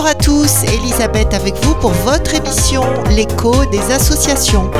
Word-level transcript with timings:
Bonjour 0.00 0.10
à 0.10 0.14
tous, 0.14 0.62
Elisabeth 0.62 1.34
avec 1.34 1.56
vous 1.56 1.74
pour 1.74 1.90
votre 1.90 2.32
émission 2.32 2.84
L'écho 3.10 3.64
des 3.64 3.80
associations. 3.90 4.70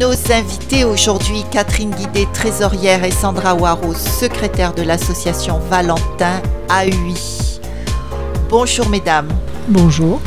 Nos 0.00 0.32
invités 0.32 0.82
aujourd'hui, 0.82 1.44
Catherine 1.52 1.92
Guidé, 1.92 2.26
trésorière, 2.34 3.04
et 3.04 3.12
Sandra 3.12 3.54
Waros, 3.54 3.94
secrétaire 3.94 4.74
de 4.74 4.82
l'association 4.82 5.60
Valentin 5.70 6.42
AUI. 6.68 7.60
Bonjour 8.48 8.88
mesdames. 8.88 9.28
Bonjour. 9.68 10.20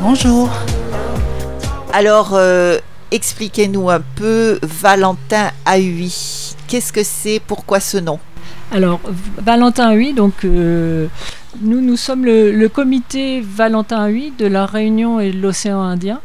Bonjour. 0.00 0.48
Alors, 1.92 2.34
euh, 2.34 2.78
expliquez-nous 3.10 3.90
un 3.90 4.00
peu 4.14 4.60
Valentin 4.62 5.50
AUI. 5.66 6.54
Qu'est-ce 6.68 6.92
que 6.92 7.02
c'est? 7.02 7.40
Pourquoi 7.44 7.80
ce 7.80 7.96
nom? 7.96 8.20
Alors, 8.74 8.98
Valentin 9.40 9.92
AUI, 9.92 10.14
donc 10.14 10.44
euh, 10.44 11.06
nous, 11.60 11.80
nous 11.80 11.96
sommes 11.96 12.24
le, 12.24 12.66
comité 12.66 13.40
Valentin 13.40 14.08
AUI 14.08 14.32
de 14.36 14.46
la 14.48 14.66
Réunion 14.66 15.20
et 15.20 15.30
de 15.30 15.40
l'océan 15.40 15.80
Indien. 15.80 16.20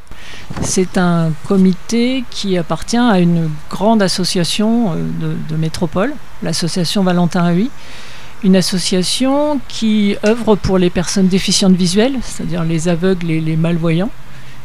C'est 0.64 0.98
un 0.98 1.32
comité 1.48 2.24
qui 2.32 2.58
appartient 2.58 2.98
à 2.98 3.20
une 3.20 3.52
grande 3.70 4.02
association 4.02 4.94
euh, 4.94 4.96
de, 5.22 5.36
de 5.48 5.56
métropole, 5.58 6.16
l'association 6.42 7.04
Valentin 7.04 7.54
AUI. 7.54 7.70
Une 8.44 8.56
association 8.56 9.62
qui 9.68 10.16
œuvre 10.26 10.56
pour 10.56 10.80
les 10.80 10.90
personnes 10.90 11.28
déficientes 11.28 11.76
visuelles, 11.76 12.18
c'est-à-dire 12.24 12.64
les 12.64 12.88
aveugles 12.88 13.30
et 13.30 13.42
les 13.42 13.58
malvoyants, 13.58 14.10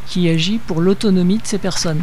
qui 0.07 0.31
agit 0.31 0.57
pour 0.57 0.81
l'autonomie 0.81 1.37
de 1.37 1.47
ces 1.47 1.59
personnes. 1.59 2.03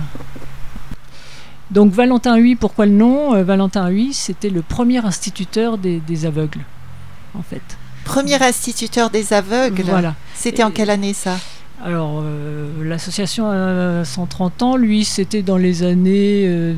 Donc 1.71 1.93
Valentin 1.93 2.37
Huy, 2.37 2.55
pourquoi 2.55 2.85
le 2.85 2.91
nom? 2.91 3.33
Euh, 3.33 3.43
Valentin 3.43 3.89
Huy, 3.89 4.13
c'était 4.13 4.49
le 4.49 4.61
premier 4.61 5.03
instituteur 5.05 5.77
des, 5.77 5.99
des 5.99 6.25
aveugles, 6.25 6.59
en 7.33 7.41
fait. 7.41 7.61
Premier 8.03 8.41
instituteur 8.43 9.09
des 9.09 9.31
aveugles? 9.31 9.83
Voilà. 9.83 10.15
C'était 10.35 10.63
en 10.63 10.71
quelle 10.71 10.89
année 10.89 11.13
ça? 11.13 11.37
Alors, 11.83 12.21
euh, 12.23 12.83
l'association 12.83 13.49
a 13.49 14.05
130 14.05 14.61
ans. 14.61 14.75
Lui, 14.75 15.03
c'était 15.03 15.41
dans 15.41 15.57
les 15.57 15.81
années. 15.83 16.43
euh, 16.45 16.73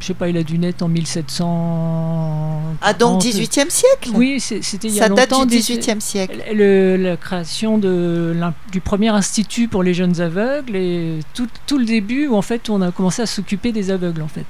je 0.00 0.06
sais 0.06 0.14
pas, 0.14 0.28
il 0.28 0.36
a 0.36 0.42
dû 0.42 0.58
naître 0.58 0.82
en 0.84 0.88
1700. 0.88 2.60
Ah, 2.82 2.92
donc 2.92 3.20
18e 3.22 3.70
siècle? 3.70 4.10
Oui, 4.14 4.40
c'était 4.40 4.88
il 4.88 4.94
y 4.94 5.00
a 5.00 5.04
Ça 5.04 5.08
date 5.10 5.30
longtemps. 5.30 5.46
du 5.46 5.56
18 5.56 5.78
18e 5.80 6.00
siècle. 6.00 6.42
le- 6.52 6.96
la 6.96 7.16
création 7.16 7.78
de, 7.78 8.34
du 8.72 8.80
premier 8.80 9.08
institut 9.08 9.68
pour 9.68 9.82
les 9.82 9.94
jeunes 9.94 10.20
aveugles 10.20 10.76
et 10.76 11.20
tout, 11.34 11.46
tout 11.66 11.78
le 11.78 11.84
début 11.84 12.26
où 12.26 12.36
en 12.36 12.42
fait 12.42 12.68
on 12.70 12.82
a 12.82 12.90
commencé 12.90 13.22
à 13.22 13.26
s'occuper 13.26 13.72
des 13.72 13.90
aveugles 13.90 14.22
en 14.22 14.28
fait. 14.28 14.44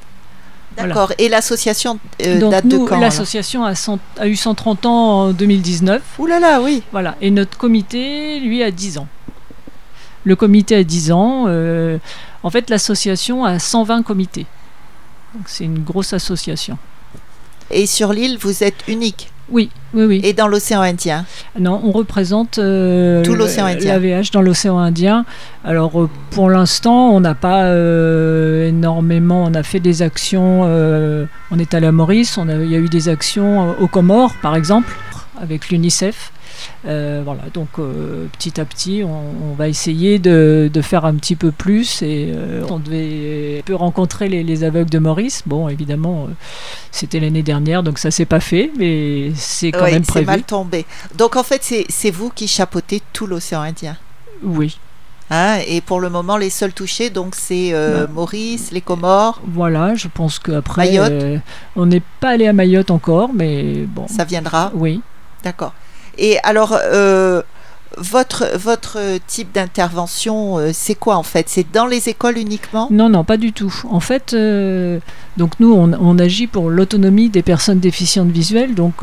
Voilà. 0.77 0.93
D'accord. 0.95 1.13
Et 1.19 1.29
l'association 1.29 2.01
euh, 2.25 2.51
date 2.51 2.65
nous, 2.65 2.83
de 2.85 2.89
quand 2.89 2.99
l'association 2.99 3.65
a, 3.65 3.77
100 3.77 3.99
a 4.19 4.27
eu 4.27 4.35
130 4.35 4.87
ans 4.87 5.21
en 5.27 5.33
2019. 5.33 6.03
Ouh 6.19 6.27
là 6.27 6.41
là, 6.41 6.61
oui. 6.61 6.83
Voilà. 6.91 7.15
Et 7.21 7.31
notre 7.31 7.57
comité, 7.57 8.41
lui, 8.41 8.61
a 8.65 8.73
10 8.73 8.99
ans. 8.99 9.07
Le 10.25 10.37
comité 10.37 10.77
a 10.77 10.85
10 10.85 11.13
ans. 11.13 11.45
euh, 11.49 11.99
en 12.43 12.51
fait, 12.51 12.71
l'association 12.71 13.45
a 13.45 13.59
120 13.59 14.03
comités. 14.03 14.47
Donc 15.35 15.45
c'est 15.47 15.65
une 15.65 15.83
grosse 15.83 16.13
association. 16.13 16.79
Et 17.71 17.87
sur 17.87 18.13
l'île, 18.13 18.39
vous 18.41 18.63
êtes 18.63 18.85
unique? 18.89 19.31
Oui, 19.51 19.69
oui, 19.93 20.05
oui. 20.05 20.21
Et 20.25 20.33
dans 20.33 20.49
l'océan 20.49 20.81
Indien? 20.81 21.27
Non, 21.59 21.81
on 21.85 21.91
représente 21.93 22.59
euh, 22.59 23.23
Tout 23.23 23.35
l'océan 23.35 23.67
Indien. 23.67 23.99
l'AVH 23.99 24.31
dans 24.33 24.41
l'océan 24.41 24.79
Indien. 24.79 25.27
Alors 25.65 26.01
euh, 26.01 26.09
pour 26.31 26.49
l'instant, 26.49 27.11
on 27.11 27.21
n'a 27.21 27.35
pas 27.35 27.65
euh, 27.65 28.69
énormément. 28.69 29.45
On 29.45 29.53
a 29.55 29.63
fait 29.63 29.81
des 29.81 30.01
actions. 30.01 30.63
euh, 30.65 31.27
on 31.51 31.59
est 31.59 31.75
à 31.75 31.93
Maurice. 31.93 32.39
On 32.39 32.49
a, 32.49 32.55
il 32.55 32.71
y 32.71 32.75
a 32.75 32.79
eu 32.79 32.89
des 32.89 33.09
actions 33.11 33.75
aux 33.79 33.89
Comores, 33.89 34.35
par 34.41 34.57
exemple, 34.57 34.97
avec 35.41 35.69
l'UNICEF. 35.69 36.33
Euh, 36.87 37.23
voilà, 37.25 37.43
donc 37.55 37.69
euh, 37.79 38.27
petit 38.33 38.61
à 38.61 38.65
petit, 38.67 39.03
on, 39.05 39.51
on 39.53 39.55
va 39.55 39.69
essayer 39.69 40.19
de, 40.19 40.71
de 40.73 40.83
faire 40.83 41.07
un 41.07 41.15
petit 41.15 41.35
peu 41.35 41.51
plus. 41.51 42.03
Et 42.03 42.33
euh, 42.35 42.63
on 42.69 42.79
devait 42.79 43.63
peut 43.65 43.75
rencontrer 43.75 44.29
les, 44.29 44.43
les 44.43 44.65
aveugles 44.65 44.91
de 44.91 44.99
Maurice. 44.99 45.43
Bon, 45.47 45.69
évidemment, 45.69 46.29
c'était 46.91 47.21
l'année 47.21 47.43
dernière, 47.43 47.83
donc 47.83 47.99
ça 47.99 48.11
s'est 48.11 48.27
pas 48.27 48.41
fait, 48.41 48.71
mais 48.79 49.33
c'est 49.35 49.73
quand 49.73 49.85
même 49.85 50.05
c'est 50.05 50.13
prévu. 50.13 50.27
mal 50.27 50.43
tombé. 50.43 50.85
Donc 51.17 51.37
en 51.37 51.43
fait, 51.43 51.63
c'est 51.89 52.11
vous 52.11 52.31
qui 52.31 52.47
chapeautez 52.49 53.01
tout 53.13 53.27
l'océan 53.27 53.63
Indien. 53.63 53.97
Oui. 54.43 54.79
Hein 55.31 55.61
et 55.67 55.81
pour 55.81 56.01
le 56.01 56.11
moment, 56.11 56.37
les 56.37 56.51
seuls 56.51 56.75
touchés, 56.75 57.09
donc 57.09 57.35
c'est 57.35 57.71
euh, 57.73 58.07
Bah. 58.07 58.13
Maurice, 58.13 58.73
les 58.73 58.83
Comores. 58.83 59.41
Voilà, 59.47 59.95
je 59.95 60.09
pense 60.09 60.39
qu'après, 60.39 60.99
euh, 60.99 61.39
on 61.77 61.87
n'est 61.87 62.03
pas 62.21 62.31
allé 62.31 62.47
à 62.47 62.53
Mayotte 62.53 62.91
encore, 62.91 63.31
mais 63.33 63.87
bon. 63.89 64.07
Ça 64.07 64.25
viendra. 64.25 64.71
Oui. 64.75 65.01
D'accord. 65.43 65.73
Et 66.19 66.39
alors, 66.43 66.77
euh, 66.83 67.43
votre, 67.97 68.45
votre 68.57 68.99
type 69.27 69.53
d'intervention, 69.53 70.59
euh, 70.59 70.71
c'est 70.73 70.95
quoi 70.95 71.17
en 71.17 71.23
fait? 71.23 71.49
C'est 71.49 71.67
dans 71.73 71.87
les 71.87 72.09
écoles 72.09 72.39
uniquement? 72.39 72.89
Non, 72.91 73.09
non, 73.09 73.25
pas 73.25 73.37
du 73.37 73.53
tout. 73.53 73.75
En 73.91 74.01
fait, 74.01 74.33
euh, 74.35 74.99
donc 75.37 75.53
nous, 75.61 75.73
on, 75.73 76.19
agit 76.19 76.47
pour 76.47 76.71
l'autonomie 76.71 77.29
des 77.29 77.43
personnes 77.43 77.81
déficientes 77.81 78.31
visuelles. 78.31 78.75
Donc, 78.75 79.03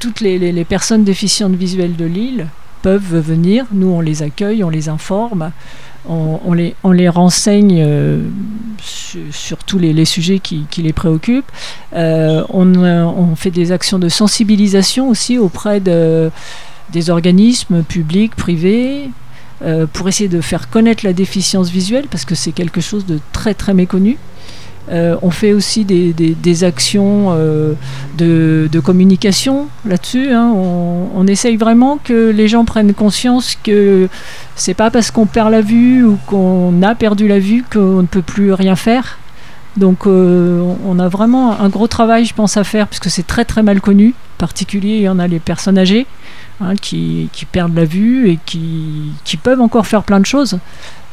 toutes 0.00 0.20
les, 0.20 0.38
les- 0.38 0.52
les 0.52 0.64
personnes 0.64 1.04
déficientes 1.04 1.54
visuelles 1.54 1.96
de 1.96 2.04
l'île 2.04 2.46
peuvent 2.82 3.18
venir. 3.18 3.66
Nous, 3.72 3.88
on 3.88 4.00
les 4.00 4.22
accueille, 4.22 4.62
on 4.62 4.70
les 4.70 4.88
informe, 4.88 5.50
on, 6.06 6.52
les, 6.52 7.08
renseigne 7.08 7.82
euh, 7.84 8.22
sur, 8.80 9.58
tous 9.58 9.78
les, 9.78 10.04
sujets 10.04 10.38
qui, 10.38 10.66
les 10.78 10.92
préoccupent. 10.92 11.50
Euh, 11.94 12.44
on, 12.50 12.74
euh, 12.74 13.04
on 13.04 13.36
fait 13.36 13.50
des 13.50 13.72
actions 13.72 13.98
de 13.98 14.08
sensibilisation 14.08 15.08
aussi 15.08 15.38
auprès 15.38 15.80
de, 15.80 16.30
des 16.92 17.10
organismes 17.10 17.82
publics, 17.82 18.34
privés, 18.34 19.10
pour 19.94 20.08
essayer 20.08 20.28
de 20.28 20.42
faire 20.42 20.68
connaître 20.68 21.06
la 21.06 21.14
déficience 21.14 21.70
visuelle, 21.70 22.06
parce 22.10 22.26
que 22.26 22.34
c'est 22.34 22.52
quelque 22.52 22.82
chose 22.82 23.06
de 23.06 23.18
très 23.32 23.54
très 23.54 23.72
méconnu. 23.72 24.18
Euh, 24.90 25.16
on 25.22 25.30
fait 25.30 25.54
aussi 25.54 25.84
des, 25.84 26.64
actions 26.64 27.28
euh, 27.30 27.74
de, 28.18 28.80
communication 28.80 29.68
là-dessus. 29.86 30.30
hein. 30.32 30.52
On, 30.54 31.26
essaye 31.26 31.56
vraiment 31.56 31.98
que 32.02 32.30
les 32.30 32.48
gens 32.48 32.66
prennent 32.66 32.92
conscience 32.92 33.56
que 33.62 34.08
c'est 34.56 34.74
pas 34.74 34.90
parce 34.90 35.10
qu'on 35.10 35.24
perd 35.24 35.50
la 35.50 35.62
vue 35.62 36.04
ou 36.04 36.18
qu'on 36.26 36.82
a 36.82 36.94
perdu 36.94 37.26
la 37.28 37.38
vue 37.38 37.64
qu'on 37.72 38.02
ne 38.02 38.06
peut 38.06 38.22
plus 38.22 38.52
rien 38.52 38.76
faire. 38.76 39.18
Donc 39.78 40.06
euh, 40.06 40.62
on 40.86 40.98
a 40.98 41.08
vraiment 41.08 41.58
un 41.58 41.68
gros 41.68 41.88
travail, 41.88 42.26
je 42.26 42.34
pense, 42.34 42.56
à 42.56 42.62
faire, 42.62 42.86
puisque 42.86 43.10
c'est 43.10 43.26
très 43.26 43.44
très 43.44 43.62
mal 43.62 43.80
connu. 43.80 44.14
En 44.36 44.38
particulier, 44.38 44.96
il 44.96 45.02
y 45.02 45.08
en 45.08 45.18
a 45.18 45.26
les 45.26 45.40
personnes 45.40 45.78
âgées 45.78 46.06
hein, 46.60 46.74
qui, 46.76 47.30
perdent 47.50 47.74
la 47.74 47.86
vue 47.86 48.28
et 48.30 48.38
qui 48.44 49.36
peuvent 49.42 49.60
encore 49.60 49.86
faire 49.86 50.02
plein 50.02 50.20
de 50.20 50.26
choses. 50.26 50.58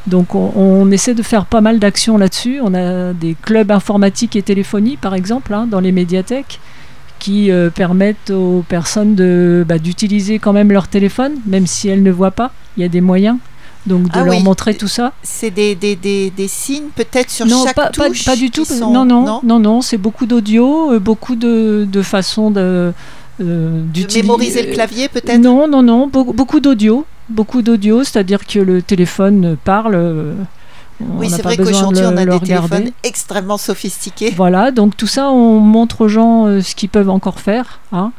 Donc 0.07 0.33
on, 0.35 0.51
on 0.55 0.89
essaie 0.91 1.13
de 1.13 1.21
faire 1.23 1.45
pas 1.45 1.61
mal 1.61 1.79
d'actions 1.79 2.17
là-dessus. 2.17 2.59
On 2.63 2.73
a 2.73 3.13
des 3.13 3.35
clubs 3.41 3.71
informatiques 3.71 4.35
et 4.35 4.41
téléphonie, 4.41 4.97
par 4.97 5.13
exemple, 5.13 5.53
hein, 5.53 5.67
dans 5.69 5.79
les 5.79 5.91
médiathèques, 5.91 6.59
qui 7.19 7.51
euh, 7.51 7.69
permettent 7.69 8.31
aux 8.31 8.63
personnes 8.67 9.13
de, 9.15 9.63
bah, 9.67 9.77
d'utiliser 9.77 10.39
quand 10.39 10.53
même 10.53 10.71
leur 10.71 10.87
téléphone, 10.87 11.33
même 11.45 11.67
si 11.67 11.87
elles 11.87 12.01
ne 12.03 12.11
voient 12.11 12.31
pas. 12.31 12.51
Il 12.77 12.81
y 12.81 12.85
a 12.85 12.89
des 12.89 13.01
moyens. 13.01 13.37
Donc 13.87 14.03
de 14.05 14.09
Ah 14.13 14.23
leur 14.23 14.35
oui. 14.35 14.43
montrer 14.43 14.75
tout 14.75 14.87
ça. 14.87 15.11
C'est 15.23 15.49
des, 15.49 15.73
des, 15.73 15.95
des, 15.95 16.29
des 16.29 16.47
signes 16.47 16.89
peut-être 16.95 17.31
sur 17.31 17.47
non, 17.47 17.63
chaque 17.65 17.75
pas, 17.75 17.89
pas- 17.89 18.09
touche 18.09 18.25
pas 18.25 18.35
du 18.35 18.51
tout. 18.51 18.63
sont- 18.65 18.91
Non, 18.91 19.05
non, 19.05 19.39
non, 19.43 19.59
non, 19.59 19.81
c'est 19.81 19.97
beaucoup 19.97 20.27
d'audio, 20.27 20.93
euh, 20.93 20.99
beaucoup 20.99 21.35
de, 21.35 21.87
de 21.91 22.01
façons 22.03 22.51
de, 22.51 22.93
De 23.43 23.81
d'utiliser- 23.93 24.21
mémoriser 24.21 24.63
le 24.67 24.73
clavier 24.73 25.07
peut-être 25.09 25.39
Non, 25.39 25.67
non, 25.67 25.81
non, 25.83 26.07
beaucoup, 26.07 26.59
d'audio. 26.59 27.05
Beaucoup 27.29 27.61
d'audio, 27.61 28.03
c'est-à-dire 28.03 28.45
que 28.45 28.59
le 28.59 28.81
téléphone 28.81 29.57
parle. 29.63 29.95
euh, 29.95 30.33
on 31.01 31.17
Oui, 31.19 31.29
c'est 31.29 31.41
vrai 31.41 31.57
qu'aujourd'hui 31.57 32.01
de 32.01 32.05
on 32.07 32.17
a 32.17 32.25
des 32.25 32.31
regarder. 32.31 32.67
téléphones 32.69 32.91
extrêmement 33.03 33.57
sophistiqués. 33.57 34.31
Voilà, 34.35 34.69
donc 34.71 34.95
tout 34.97 35.07
ça, 35.07 35.29
on 35.31 35.59
montre 35.59 36.01
aux 36.01 36.07
gens 36.07 36.45
euh, 36.45 36.61
ce 36.61 36.75
qu'ils 36.75 36.89
peuvent 36.89 37.09
encore 37.09 37.39
faire, 37.39 37.79
hein, 37.91 38.11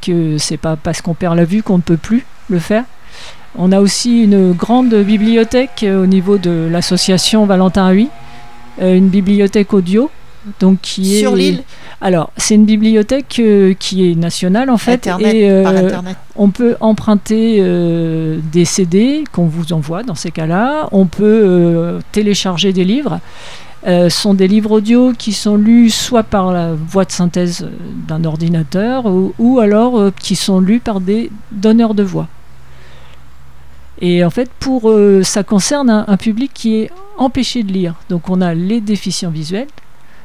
que 0.00 0.38
c'est 0.38 0.56
pas 0.56 0.76
parce 0.76 1.02
qu'on 1.02 1.14
perd 1.14 1.36
la 1.36 1.44
vue 1.44 1.62
qu'on 1.62 1.76
ne 1.78 1.82
peut 1.82 1.96
plus 1.98 2.24
le 2.48 2.58
faire. 2.58 2.84
On 3.58 3.72
a 3.72 3.80
aussi 3.80 4.22
une 4.22 4.52
grande 4.52 4.94
bibliothèque 4.94 5.82
euh, 5.82 6.04
au 6.04 6.06
niveau 6.06 6.38
de 6.38 6.68
l'association 6.70 7.44
Valentin 7.44 7.92
Huy, 7.92 8.08
euh, 8.80 8.94
une 8.94 9.08
bibliothèque 9.08 9.74
audio, 9.74 10.10
donc 10.58 10.80
qui 10.80 11.16
est 11.16 11.20
Sur 11.20 11.36
l'île 11.36 11.62
Alors, 12.00 12.32
c'est 12.36 12.54
une 12.54 12.64
bibliothèque 12.64 13.36
euh, 13.40 13.74
qui 13.74 14.10
est 14.10 14.14
nationale 14.14 14.70
en 14.70 14.78
fait, 14.78 15.06
Internet, 15.06 15.34
et 15.34 15.50
euh, 15.50 15.62
par 15.62 15.76
Internet. 15.76 16.16
on 16.36 16.50
peut 16.50 16.76
emprunter 16.80 17.58
euh, 17.60 18.38
des 18.50 18.64
CD 18.64 19.24
qu'on 19.32 19.46
vous 19.46 19.72
envoie 19.72 20.02
dans 20.02 20.14
ces 20.14 20.30
cas-là. 20.30 20.88
On 20.92 21.06
peut 21.06 22.00
télécharger 22.12 22.72
des 22.72 22.84
livres. 22.84 23.20
Ce 23.86 24.08
sont 24.10 24.34
des 24.34 24.46
livres 24.46 24.72
audio 24.72 25.12
qui 25.16 25.32
sont 25.32 25.56
lus 25.56 25.90
soit 25.90 26.22
par 26.22 26.52
la 26.52 26.74
voix 26.74 27.06
de 27.06 27.12
synthèse 27.12 27.66
d'un 28.06 28.24
ordinateur 28.24 29.06
ou, 29.06 29.32
ou 29.38 29.58
alors 29.58 30.10
qui 30.20 30.36
sont 30.36 30.60
lus 30.60 30.80
par 30.80 31.00
des 31.00 31.30
donneurs 31.50 31.94
de 31.94 32.02
voix. 32.02 32.28
Et 34.02 34.24
en 34.24 34.30
fait, 34.30 34.50
pour 34.58 34.92
ça 35.22 35.42
concerne 35.44 35.90
un, 35.90 36.04
un 36.08 36.16
public 36.16 36.50
qui 36.52 36.76
est 36.76 36.90
empêché 37.16 37.62
de 37.62 37.72
lire. 37.72 37.94
Donc, 38.10 38.28
on 38.28 38.40
a 38.40 38.52
les 38.54 38.80
déficients 38.82 39.30
visuels, 39.30 39.68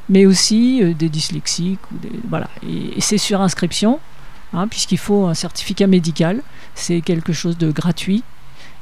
mais 0.08 0.26
aussi 0.26 0.82
euh, 0.82 0.94
des 0.94 1.08
dyslexiques. 1.08 1.80
Ou 1.92 1.98
des, 1.98 2.12
voilà. 2.28 2.48
Et, 2.66 2.98
et 2.98 3.00
c'est 3.00 3.18
sur 3.18 3.40
inscription. 3.40 3.98
hein, 4.52 4.68
puisqu'il 4.68 4.98
faut 4.98 5.26
un 5.26 5.34
certificat 5.34 5.86
médical. 5.86 6.42
C'est 6.74 7.00
quelque 7.00 7.32
chose 7.32 7.56
de 7.58 7.70
gratuit. 7.70 8.22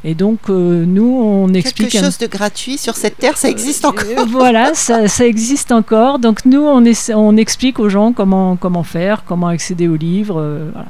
Et 0.07 0.15
donc, 0.15 0.51
euh, 0.51 0.85
nous, 0.85 1.19
on 1.19 1.49
explique. 1.55 1.89
Quelque 1.89 2.05
chose 2.05 2.19
de 2.19 2.27
gratuit 2.27 2.77
sur 2.77 2.95
cette 2.95 3.17
terre, 3.17 3.39
ça 3.39 3.49
existe 3.49 3.87
encore. 3.87 4.05
Euh, 4.19 4.25
voilà, 4.29 4.75
ça, 4.75 5.09
ça, 5.09 5.27
existe 5.27 5.73
encore. 5.73 6.19
Donc, 6.19 6.45
nous, 6.45 6.61
on, 6.61 6.85
on 7.15 7.37
explique 7.39 7.79
aux 7.79 7.89
gens 7.89 8.13
comment, 8.13 8.57
comment 8.57 8.83
faire, 8.83 9.25
comment 9.25 9.49
accéder 9.49 9.89
aux 9.89 9.97
livres. 9.97 10.69
Voilà. 10.73 10.89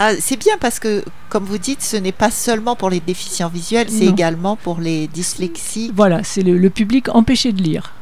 Ah, 0.00 0.12
c'est 0.20 0.36
bien 0.36 0.56
parce 0.60 0.78
que, 0.78 1.02
comme 1.28 1.42
vous 1.42 1.58
dites, 1.58 1.82
ce 1.82 1.96
n'est 1.96 2.12
pas 2.12 2.30
seulement 2.30 2.76
pour 2.76 2.88
les 2.88 3.00
déficients 3.00 3.48
visuels, 3.48 3.88
c'est 3.90 4.06
également 4.06 4.54
pour 4.54 4.80
les 4.80 5.08
dyslexiques. 5.08 5.90
Voilà, 5.92 6.22
c'est 6.22 6.42
le, 6.42 6.70
public 6.70 7.08
empêché 7.08 7.50
de 7.50 7.60
lire. 7.60 7.92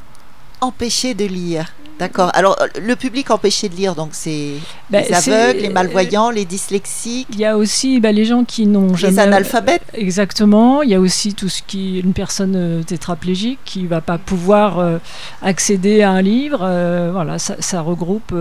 Empêché 0.66 1.14
de 1.14 1.24
lire. 1.24 1.72
D'accord. 1.98 2.30
Alors, 2.34 2.58
le 2.82 2.94
public 2.94 3.30
empêché 3.30 3.68
de 3.68 3.74
lire, 3.74 3.94
donc 3.94 4.10
c'est 4.12 4.54
ben, 4.90 5.02
les 5.08 5.14
aveugles, 5.14 5.60
les 5.60 5.68
malvoyants, 5.70 6.30
les 6.30 6.44
dyslexiques. 6.44 7.28
Il 7.32 7.38
y 7.38 7.44
a 7.44 7.56
aussi 7.56 8.00
ben, 8.00 8.14
les 8.14 8.24
gens 8.24 8.44
qui 8.44 8.66
n'ont 8.66 8.94
jamais. 8.96 9.12
Les 9.12 9.18
analphabètes. 9.20 9.82
Exactement. 9.94 10.82
Il 10.82 10.90
y 10.90 10.94
a 10.94 11.00
aussi 11.00 11.34
tout 11.34 11.48
ce 11.48 11.62
qui 11.62 12.00
une 12.00 12.12
personne 12.12 12.54
euh, 12.56 12.82
tétraplégique 12.82 13.60
qui 13.64 13.86
va 13.86 14.00
pas 14.00 14.18
pouvoir 14.18 14.78
euh, 14.78 14.98
accéder 15.40 16.02
à 16.02 16.10
un 16.10 16.20
livre. 16.20 16.60
Euh, 16.62 17.10
voilà, 17.12 17.38
ça, 17.38 17.56
ça 17.60 17.80
regroupe 17.80 18.34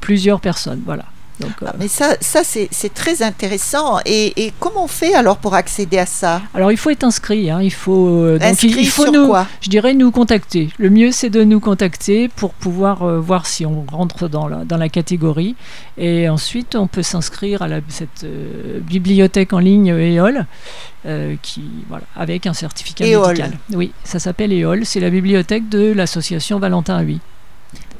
plusieurs 0.00 0.40
personnes. 0.40 0.82
Voilà. 0.84 1.04
Ah, 1.42 1.46
euh, 1.62 1.70
mais 1.78 1.88
ça, 1.88 2.16
ça 2.20 2.42
c'est 2.44 2.94
très 2.94 3.22
intéressant. 3.22 3.98
Et, 4.04 4.52
comment 4.60 4.84
on 4.84 4.88
fait 4.88 5.14
alors 5.14 5.38
pour 5.38 5.54
accéder 5.54 5.98
à 5.98 6.06
ça? 6.06 6.42
Alors 6.54 6.72
il 6.72 6.78
faut 6.78 6.90
être 6.90 7.04
inscrit. 7.04 7.50
Hein. 7.50 7.60
Il 7.62 7.72
faut, 7.72 8.08
euh, 8.08 8.38
donc, 8.38 8.62
il, 8.62 8.88
faut 8.88 9.10
nous, 9.10 9.26
quoi? 9.26 9.46
je 9.60 9.68
dirais 9.68 9.94
nous 9.94 10.10
contacter. 10.10 10.70
Le 10.78 10.90
mieux 10.90 11.12
c'est 11.12 11.30
de 11.30 11.44
nous 11.44 11.60
contacter 11.60 12.28
pour 12.28 12.54
pouvoir 12.54 13.02
euh, 13.02 13.20
voir 13.20 13.46
si 13.46 13.66
on 13.66 13.84
rentre 13.90 14.28
dans 14.28 14.48
la, 14.48 14.64
dans 14.64 14.76
la 14.76 14.88
catégorie. 14.88 15.54
Et 15.98 16.28
ensuite 16.28 16.74
on 16.74 16.86
peut 16.86 17.02
s'inscrire 17.02 17.62
à 17.62 17.68
la, 17.68 17.80
cette 17.88 18.26
bibliothèque 18.82 19.52
en 19.52 19.58
ligne 19.58 19.90
EOL. 19.90 20.46
qui, 21.42 21.62
voilà, 21.88 22.04
avec 22.16 22.46
un 22.46 22.52
certificat 22.52 23.04
médical. 23.04 23.52
Oui, 23.72 23.92
ça 24.04 24.18
s'appelle 24.18 24.52
EOL, 24.52 24.84
c'est 24.84 25.00
la 25.00 25.10
bibliothèque 25.10 25.68
de 25.68 25.92
l'association 25.92 26.58
Valentin 26.58 27.00
8. 27.00 27.20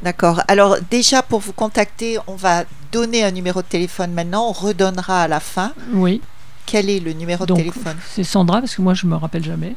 D'accord. 0.02 0.43
Alors 0.48 0.76
déjà 0.90 1.22
pour 1.22 1.40
vous 1.40 1.52
contacter, 1.52 2.19
on 2.26 2.34
va 2.34 2.64
donner 2.93 3.25
un 3.25 3.31
numéro 3.31 3.62
de 3.62 3.66
téléphone 3.66 4.12
maintenant, 4.12 4.48
on 4.48 4.52
redonnera 4.52 5.22
à 5.22 5.28
la 5.28 5.40
fin. 5.40 5.72
Oui. 5.93 6.20
Quel 6.66 6.90
est 6.90 7.00
le 7.00 7.12
numéro 7.12 7.46
de 7.46 7.54
téléphone 7.54 7.96
C'est 8.10 8.25
Sandra 8.25 8.60
parce 8.60 8.75
que 8.75 8.82
moi 8.82 8.94
je 8.94 9.06
me 9.06 9.14
rappelle 9.16 9.44
jamais. 9.44 9.76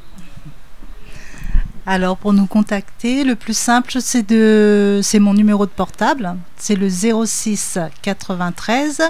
Alors 1.86 2.18
pour 2.18 2.34
nous 2.34 2.46
contacter, 2.46 3.24
le 3.24 3.36
plus 3.36 3.58
simple 3.58 3.98
c'est 4.00 4.24
de 4.24 5.00
c'est 5.04 5.20
mon 5.20 5.34
numéro 5.34 5.66
de 5.66 5.72
portable, 5.72 6.36
c'est 6.58 6.76
le 6.76 6.90
06 6.90 7.80
93 8.02 9.02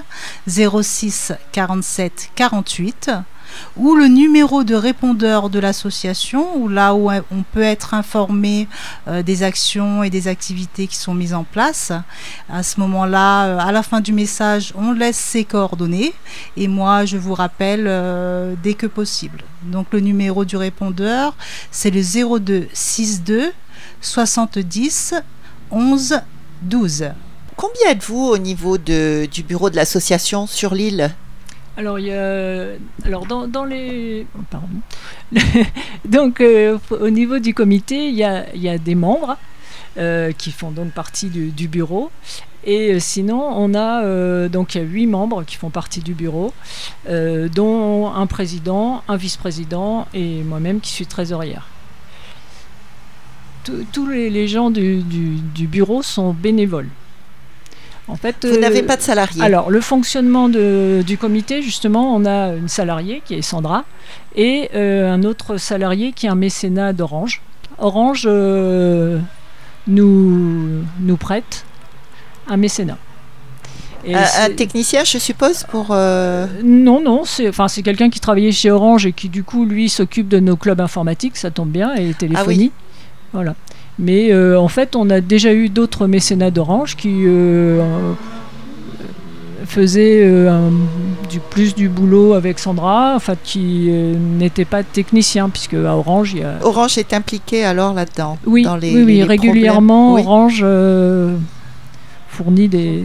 06 0.48 1.34
47 1.52 2.30
48 2.36 3.12
ou 3.78 3.96
le 3.96 4.08
numéro 4.08 4.64
de 4.64 4.76
répondeur 4.76 5.50
de 5.50 5.60
l'association, 5.60 6.58
ou 6.58 6.68
là 6.68 6.94
où 6.94 7.10
on 7.10 7.44
peut 7.54 7.62
être 7.62 7.94
informé 7.94 8.68
euh, 9.08 9.24
des 9.24 9.44
actions 9.44 10.04
et 10.04 10.10
des 10.10 10.28
activités 10.28 10.88
qui 10.88 10.96
sont 10.96 11.14
mises 11.14 11.34
en 11.34 11.44
place. 11.44 11.92
À 12.50 12.64
ce 12.64 12.80
moment-là, 12.80 13.46
euh, 13.46 13.58
à 13.60 13.72
la 13.72 13.84
fin 13.84 14.02
du 14.02 14.14
message, 14.14 14.74
on 14.76 14.92
laisse 14.92 15.18
ses 15.18 15.44
coordonnées 15.44 16.14
et 16.58 16.68
moi, 16.68 17.06
je 17.06 17.18
vous 17.18 17.34
rappelle 17.34 17.86
euh, 17.88 18.56
dès 18.62 18.74
que 18.74 18.88
possible. 18.88 19.44
Donc 19.64 19.88
le 19.92 20.00
numéro 20.00 20.46
du 20.46 20.58
répondeur, 20.58 21.36
c'est 21.72 21.92
le 21.92 22.02
02 22.02 22.68
62 22.74 23.52
70 24.02 25.16
11 25.72 26.22
12. 26.62 27.12
Combien 27.56 27.92
êtes-vous 27.92 28.26
au 28.26 28.38
niveau 28.38 28.78
du 28.78 29.44
bureau 29.48 29.70
de 29.70 29.76
l'association 29.76 30.48
sur 30.48 30.74
l'île? 30.74 31.14
Alors, 31.80 31.98
il 31.98 32.08
y 32.08 32.12
a, 32.12 32.72
alors 33.06 33.26
dans, 33.26 33.48
dans 33.48 33.64
les. 33.64 34.28
Pardon. 34.50 34.68
donc, 36.06 36.42
euh, 36.42 36.78
au 36.92 37.10
niveau 37.10 37.40
du 37.40 37.54
comité, 37.54 38.10
il 38.10 38.16
y 38.16 38.24
a, 38.26 38.54
il 38.54 38.62
y 38.62 38.68
a 38.68 38.78
des 38.78 38.96
membres 38.96 39.38
euh, 39.98 40.34
qui 40.34 40.52
font 40.52 40.72
donc 40.72 40.92
partie 40.92 41.30
du, 41.30 41.52
du 41.52 41.70
bureau. 41.70 42.12
Et 42.66 42.96
euh, 42.96 43.00
sinon, 43.00 43.42
on 43.42 43.74
a 43.76 44.50
donc 44.50 44.76
il 44.76 44.80
y 44.80 44.82
a 44.82 44.84
huit 44.84 45.08
membres 45.08 45.46
qui 45.46 45.56
font 45.56 45.70
partie 45.70 46.02
du 46.02 46.14
bureau, 46.14 46.54
dont 47.08 48.12
un 48.14 48.28
président, 48.28 49.02
un 49.08 49.16
vice-président 49.16 50.06
et 50.14 50.44
moi-même 50.44 50.82
qui 50.82 50.92
suis 50.92 51.08
trésorière. 51.08 51.70
Tous 53.94 54.06
les, 54.06 54.30
les, 54.30 54.50
gens 54.50 54.70
du, 54.70 55.02
du, 55.02 55.36
du 55.56 55.68
bureau 55.68 56.04
sont 56.04 56.34
bénévoles. 56.34 56.90
En 58.10 58.16
fait, 58.16 58.46
Vous 58.46 58.60
n'avez 58.60 58.82
euh, 58.82 58.88
pas 58.88 58.98
de 58.98 59.02
salarié 59.02 59.42
Alors, 59.42 59.70
le 59.70 59.82
fonctionnement 59.82 60.50
du 60.50 61.18
comité, 61.20 61.62
justement, 61.62 62.16
on 62.16 62.26
a 62.26 62.54
une 62.54 62.68
salariée 62.68 63.22
qui 63.24 63.36
est 63.36 63.42
Sandra 63.42 63.86
et 64.36 64.70
euh, 64.74 65.12
un 65.12 65.24
autre 65.24 65.58
salarié 65.58 66.12
qui 66.12 66.26
est 66.26 66.30
un 66.30 66.36
mécénat 66.36 66.94
d'Orange. 66.94 67.42
Orange 67.78 68.24
euh, 68.26 69.20
nous, 69.88 70.84
nous 71.00 71.18
prête 71.18 71.66
un 72.48 72.58
mécénat. 72.58 72.98
un, 74.08 74.50
technicien, 74.56 75.04
je 75.04 75.20
suppose, 75.20 75.64
pour... 75.66 75.90
Non, 75.90 77.02
non, 77.02 77.26
c'est 77.26 77.48
enfin, 77.48 77.68
quelqu'un 77.84 78.10
qui 78.10 78.20
travaillait 78.20 78.52
chez 78.52 78.72
Orange 78.72 79.06
et 79.06 79.14
qui, 79.14 79.30
du 79.30 79.44
coup, 79.44 79.66
lui, 79.66 79.88
s'occupe 79.88 80.28
de 80.28 80.40
nos 80.40 80.56
clubs 80.56 80.82
informatiques, 80.82 81.38
ça 81.38 81.52
tombe 81.52 81.70
bien, 81.70 81.94
et 81.94 82.14
téléphonie. 82.16 82.72
Ah 82.74 83.34
voilà. 83.34 83.56
Mais 84.00 84.32
euh, 84.32 84.58
en 84.58 84.70
fait, 84.70 84.96
on 84.96 85.10
a 85.10 85.20
déjà 85.20 85.54
eu 85.54 85.68
d'autres 85.68 86.08
mécénats 86.08 86.52
d'Orange 86.52 86.96
qui 86.96 87.26
euh, 87.26 88.14
faisaient 89.66 90.22
euh, 90.24 90.70
du 91.30 91.42
plus 91.42 91.76
du 91.76 91.90
boulot 91.90 92.34
avec 92.34 92.60
Sandra, 92.60 93.16
en 93.18 93.20
fait, 93.20 93.38
qui 93.44 93.90
n'étaient 93.90 94.64
pas 94.64 94.84
techniciens, 94.84 95.50
puisque 95.50 95.74
à 95.74 95.98
Orange, 95.98 96.32
il 96.34 96.40
y 96.40 96.44
a... 96.44 96.60
Orange 96.64 96.98
est 96.98 97.14
impliqué 97.14 97.66
alors 97.66 97.94
là-dedans 97.94 98.38
Oui, 98.46 98.64
dans 98.64 98.78
les, 98.78 99.04
oui, 99.04 99.22
régulièrement, 99.22 100.14
Orange 100.14 100.66
fournit 102.30 102.70
des... 102.70 103.04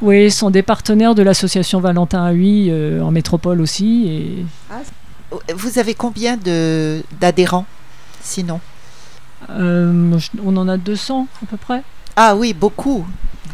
Oui, 0.00 0.30
sont 0.30 0.50
des 0.50 0.62
partenaires 0.62 1.16
de 1.16 1.22
l'association 1.22 1.80
Valentin 1.80 2.22
à 2.22 2.32
en 3.02 3.10
métropole 3.10 3.62
aussi. 3.62 4.08
Et... 4.08 5.52
Vous 5.54 5.78
avez 5.78 5.94
combien 5.94 6.36
d'adhérents, 7.18 7.66
sinon? 8.20 8.60
Euh, 9.50 10.18
on 10.44 10.56
en 10.56 10.68
a 10.68 10.76
200 10.76 11.26
à 11.42 11.46
peu 11.46 11.56
près. 11.56 11.82
Ah 12.16 12.36
oui, 12.36 12.52
beaucoup. 12.52 13.06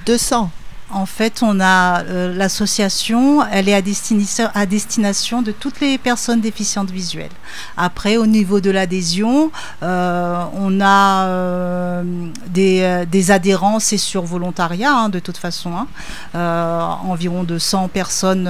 200. 0.06 0.50
En 0.90 1.06
fait, 1.06 1.42
on 1.42 1.58
a 1.60 2.04
euh, 2.04 2.36
l'association, 2.36 3.44
elle 3.50 3.68
est 3.68 3.74
à 3.74 3.82
destination, 3.82 4.48
à 4.54 4.64
destination 4.64 5.42
de 5.42 5.50
toutes 5.50 5.80
les 5.80 5.98
personnes 5.98 6.40
déficientes 6.40 6.90
visuelles. 6.90 7.32
Après, 7.76 8.16
au 8.16 8.26
niveau 8.26 8.60
de 8.60 8.70
l'adhésion, 8.70 9.50
euh, 9.82 10.44
on 10.54 10.80
a 10.80 12.02
des, 12.48 13.30
adhérents, 13.30 13.80
c'est 13.80 13.98
sur 13.98 14.22
volontariat 14.22 14.92
hein, 14.92 15.08
de 15.08 15.18
toute 15.18 15.38
façon, 15.38 15.72
hein. 15.74 16.98
environ 17.04 17.42
de 17.42 17.58
100 17.58 17.88
personnes 17.88 18.48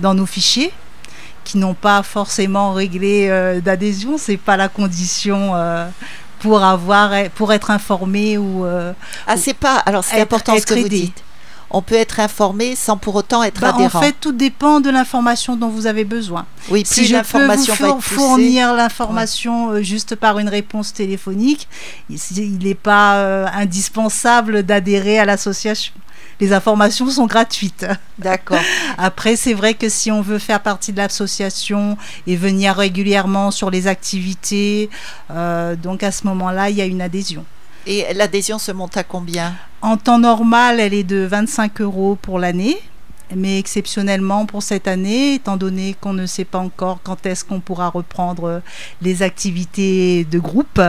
dans 0.00 0.14
nos 0.14 0.26
fichiers 0.26 0.72
qui 1.42 1.58
n'ont 1.58 1.74
pas 1.74 2.02
forcément 2.02 2.72
réglé 2.72 3.60
d'adhésion, 3.64 4.18
c'est 4.18 4.36
pas 4.36 4.56
la 4.56 4.68
condition 4.68 5.54
pour 6.40 6.62
avoir 6.62 7.12
pour 7.34 7.52
être 7.52 7.70
informé 7.70 8.38
ou 8.38 8.64
euh, 8.64 8.92
ah 9.26 9.36
c'est 9.36 9.54
pas 9.54 9.76
alors 9.76 10.04
c'est 10.04 10.20
important 10.20 10.56
ce 10.58 10.66
que 10.66 10.74
vous 10.74 10.88
dites 10.88 11.22
on 11.70 11.82
peut 11.82 11.94
être 11.94 12.18
informé 12.18 12.74
sans 12.74 12.96
pour 12.96 13.14
autant 13.14 13.42
être 13.44 13.60
bah, 13.60 13.72
adhérent. 13.74 14.00
En 14.00 14.02
fait, 14.02 14.16
tout 14.20 14.32
dépend 14.32 14.80
de 14.80 14.90
l'information 14.90 15.54
dont 15.56 15.68
vous 15.68 15.86
avez 15.86 16.04
besoin. 16.04 16.46
Oui, 16.68 16.82
si 16.84 17.06
je 17.06 17.16
peux 17.16 17.86
vous 17.86 18.00
fournir 18.00 18.74
l'information 18.74 19.70
euh, 19.70 19.82
juste 19.82 20.16
par 20.16 20.40
une 20.40 20.48
réponse 20.48 20.92
téléphonique, 20.92 21.68
il 22.08 22.58
n'est 22.58 22.74
pas 22.74 23.18
euh, 23.18 23.46
indispensable 23.54 24.64
d'adhérer 24.64 25.20
à 25.20 25.24
l'association 25.24 25.92
les 26.40 26.52
informations 26.52 27.08
sont 27.10 27.26
gratuites. 27.26 27.86
D'accord. 28.18 28.60
Après, 28.98 29.36
c'est 29.36 29.54
vrai 29.54 29.74
que 29.74 29.88
si 29.88 30.10
on 30.10 30.22
veut 30.22 30.38
faire 30.38 30.60
partie 30.60 30.92
de 30.92 30.98
l'association 30.98 31.96
et 32.26 32.36
venir 32.36 32.74
régulièrement 32.74 33.50
sur 33.50 33.70
les 33.70 33.86
activités, 33.86 34.90
euh, 35.30 35.76
donc 35.76 36.02
à 36.02 36.10
ce 36.10 36.26
moment-là, 36.26 36.70
il 36.70 36.76
y 36.76 36.80
a 36.80 36.86
une 36.86 37.02
adhésion. 37.02 37.44
Et 37.86 38.06
l'adhésion 38.14 38.58
se 38.58 38.72
monte 38.72 38.96
à 38.96 39.04
combien? 39.04 39.54
En 39.82 39.96
temps 39.96 40.18
normal, 40.18 40.80
elle 40.80 40.94
est 40.94 41.04
de 41.04 41.26
25 41.28 41.80
euros 41.80 42.18
pour 42.20 42.38
l'année. 42.38 42.76
Mais 43.36 43.60
exceptionnellement 43.60 44.44
pour 44.44 44.60
cette 44.64 44.88
année, 44.88 45.34
étant 45.34 45.56
donné 45.56 45.94
qu'on 46.00 46.12
ne 46.12 46.26
sait 46.26 46.44
pas 46.44 46.58
encore 46.58 46.98
quand 47.04 47.26
est-ce 47.26 47.44
qu'on 47.44 47.60
pourra 47.60 47.88
reprendre 47.88 48.60
les 49.02 49.22
activités 49.22 50.24
de 50.24 50.40
groupe, 50.40 50.80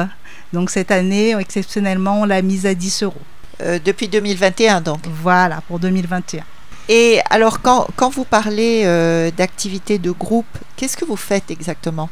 donc 0.53 0.69
cette 0.69 0.91
année, 0.91 1.35
exceptionnellement, 1.39 2.21
on 2.21 2.25
l'a 2.25 2.41
mise 2.41 2.65
à 2.65 2.73
10 2.73 3.03
euros. 3.03 3.21
Euh, 3.61 3.79
depuis 3.83 4.07
2021 4.07 4.81
donc. 4.81 4.99
Voilà, 5.21 5.61
pour 5.67 5.79
2021. 5.79 6.43
Et 6.89 7.21
alors 7.29 7.61
quand, 7.61 7.87
quand 7.95 8.09
vous 8.09 8.25
parlez 8.25 8.83
euh, 8.85 9.31
d'activités 9.31 9.99
de 9.99 10.11
groupe, 10.11 10.57
qu'est-ce 10.75 10.97
que 10.97 11.05
vous 11.05 11.15
faites 11.15 11.51
exactement? 11.51 12.09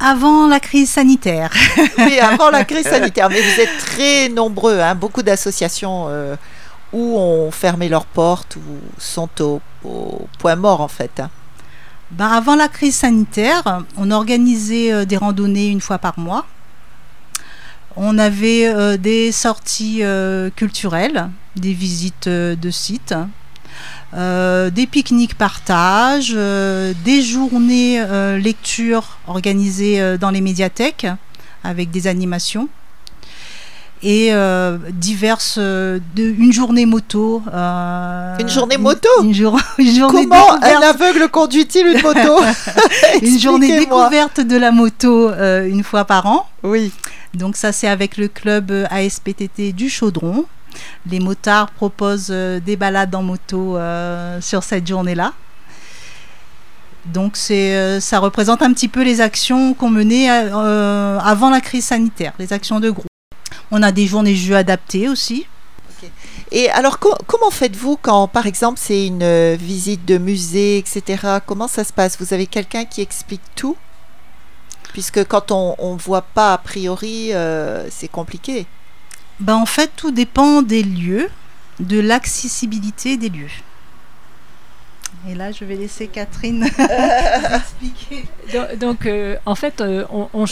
Avant 0.00 0.48
la 0.48 0.58
crise 0.58 0.90
sanitaire. 0.90 1.52
oui, 1.98 2.18
avant 2.18 2.50
la 2.50 2.64
crise 2.64 2.86
sanitaire. 2.90 3.28
Mais 3.30 3.40
vous 3.40 3.60
êtes 3.60 3.78
très 3.78 4.28
nombreux, 4.28 4.80
hein, 4.80 4.96
beaucoup 4.96 5.22
d'associations 5.22 6.06
euh, 6.08 6.34
ou 6.92 7.16
ont 7.16 7.52
fermé 7.52 7.88
leurs 7.88 8.06
portes 8.06 8.56
ou 8.56 8.80
sont 8.98 9.28
au, 9.40 9.60
point 10.38 10.56
mort 10.56 10.80
en 10.80 10.88
fait 10.88 11.20
hein 11.20 11.30
ben, 12.10 12.26
Avant 12.26 12.56
la 12.56 12.66
crise 12.68 12.96
sanitaire, 12.96 13.84
on 13.96 14.10
organisait 14.10 14.92
euh, 14.92 15.04
des 15.04 15.16
randonnées 15.16 15.68
une 15.68 15.80
fois 15.80 15.98
par 15.98 16.18
mois. 16.18 16.46
On 17.96 18.18
avait 18.18 18.66
euh, 18.66 18.96
des 18.96 19.32
sorties 19.32 19.98
euh, 20.02 20.50
culturelles, 20.54 21.28
des 21.56 21.72
visites 21.72 22.28
de 22.28 22.70
sites, 22.70 23.14
des 24.14 24.86
pique-niques 24.90 25.36
partage, 25.38 26.32
des 26.32 27.22
journées 27.22 28.04
lecture 28.38 29.18
organisées 29.26 30.18
dans 30.18 30.30
les 30.30 30.42
médiathèques 30.42 31.06
avec 31.64 31.90
des 31.90 32.06
animations 32.06 32.68
et 34.02 34.28
euh, 34.32 34.78
diverses 34.90 35.56
euh, 35.58 36.00
de, 36.16 36.24
une 36.24 36.52
journée 36.52 36.86
moto 36.86 37.42
euh, 37.52 38.36
une 38.38 38.48
journée 38.48 38.76
moto? 38.76 39.08
une, 39.22 39.32
journée 39.34 39.62
comment 40.08 40.52
un 40.54 40.82
aveugle 40.82 41.28
conduit-il 41.28 41.86
une 41.86 42.02
moto? 42.02 42.42
Une 43.22 43.38
journée 43.38 43.78
découverte 43.78 44.40
de 44.40 44.56
la 44.56 44.72
moto 44.72 45.30
une 45.32 45.84
fois 45.84 46.04
par 46.04 46.26
an. 46.26 46.46
Oui 46.62 46.90
donc 47.34 47.56
ça 47.56 47.72
c'est 47.72 47.88
avec 47.88 48.16
le 48.16 48.28
club 48.28 48.72
ASPTT 48.90 49.72
du 49.72 49.88
Chaudron 49.88 50.44
les 51.06 51.20
motards 51.20 51.70
proposent 51.70 52.30
des 52.30 52.76
balades 52.76 53.14
en 53.14 53.22
moto 53.22 53.76
sur 54.40 54.62
cette 54.62 54.86
journée 54.86 55.14
là 55.14 55.32
donc 57.06 57.36
c'est, 57.36 58.00
ça 58.00 58.20
représente 58.20 58.62
un 58.62 58.72
petit 58.72 58.88
peu 58.88 59.02
les 59.02 59.20
actions 59.20 59.74
qu'on 59.74 59.90
menait 59.90 60.28
avant 60.30 61.50
la 61.50 61.60
crise 61.60 61.86
sanitaire, 61.86 62.32
les 62.38 62.52
actions 62.52 62.78
de 62.78 62.90
groupe. 62.90 63.06
On 63.72 63.82
a 63.82 63.90
des 63.90 64.06
journées 64.06 64.36
jeux 64.36 64.54
adaptés 64.54 65.08
aussi. 65.08 65.46
Et 66.50 66.70
alors, 66.70 66.98
comment 66.98 67.50
faites-vous 67.50 67.96
quand, 68.00 68.28
par 68.28 68.46
exemple, 68.46 68.78
c'est 68.80 69.06
une 69.06 69.22
euh, 69.22 69.56
visite 69.58 70.04
de 70.04 70.18
musée, 70.18 70.76
etc. 70.76 71.38
Comment 71.46 71.68
ça 71.68 71.82
se 71.82 71.92
passe? 71.92 72.18
Vous 72.20 72.34
avez 72.34 72.46
quelqu'un 72.46 72.84
qui 72.84 73.00
explique 73.00 73.40
tout? 73.54 73.76
Puisque 74.92 75.24
quand 75.24 75.50
on 75.50 75.94
ne 75.94 75.98
voit 75.98 76.22
pas 76.22 76.54
a 76.54 76.58
priori, 76.58 77.32
euh, 77.32 77.88
c'est 77.90 78.08
compliqué. 78.08 78.66
Ben, 79.40 79.56
en 79.56 79.66
fait, 79.66 79.90
tout 79.96 80.10
dépend 80.10 80.62
des 80.62 80.82
lieux, 80.82 81.30
de 81.80 81.98
l'accessibilité 81.98 83.16
des 83.16 83.30
lieux. 83.30 83.50
Et 85.28 85.34
là, 85.34 85.52
je 85.52 85.64
vais 85.64 85.76
laisser 85.76 86.08
Catherine 86.08 86.64
expliquer. 87.54 88.24
Donc, 88.78 89.06
euh, 89.06 89.36
en 89.46 89.54
fait, 89.54 89.82
on, 90.10 90.28
on, 90.32 90.44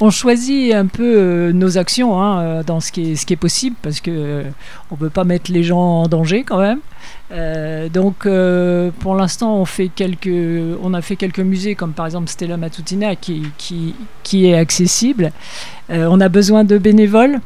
on 0.00 0.10
choisit 0.10 0.74
un 0.74 0.86
peu 0.86 1.16
euh, 1.16 1.52
nos 1.52 1.78
actions 1.78 2.20
hein, 2.20 2.40
euh, 2.40 2.62
dans 2.62 2.80
ce 2.80 2.92
qui, 2.92 3.12
est, 3.12 3.36
possible 3.36 3.76
parce 3.82 4.00
que 4.00 4.10
euh, 4.10 4.42
on 4.90 4.96
peut 4.96 5.10
pas 5.10 5.24
mettre 5.24 5.50
les 5.50 5.62
gens 5.62 5.78
en 5.78 6.08
danger 6.08 6.44
quand 6.44 6.58
même. 6.58 6.80
donc 7.90 8.28
pour 9.00 9.14
l'instant 9.14 9.56
on 9.56 9.64
fait 9.64 9.88
quelques 9.88 10.28
on 10.82 10.94
a 10.94 11.00
fait 11.00 11.16
quelques 11.16 11.40
musées 11.40 11.74
comme 11.74 11.92
par 11.92 12.06
exemple 12.06 12.28
Stella 12.28 12.56
Matutina 12.56 13.14
qui 13.16 13.94
est 14.32 14.54
accessible. 14.54 15.32
on 15.88 16.20
a 16.20 16.28
besoin 16.28 16.64
de 16.64 16.78
bénévoles 16.78 17.40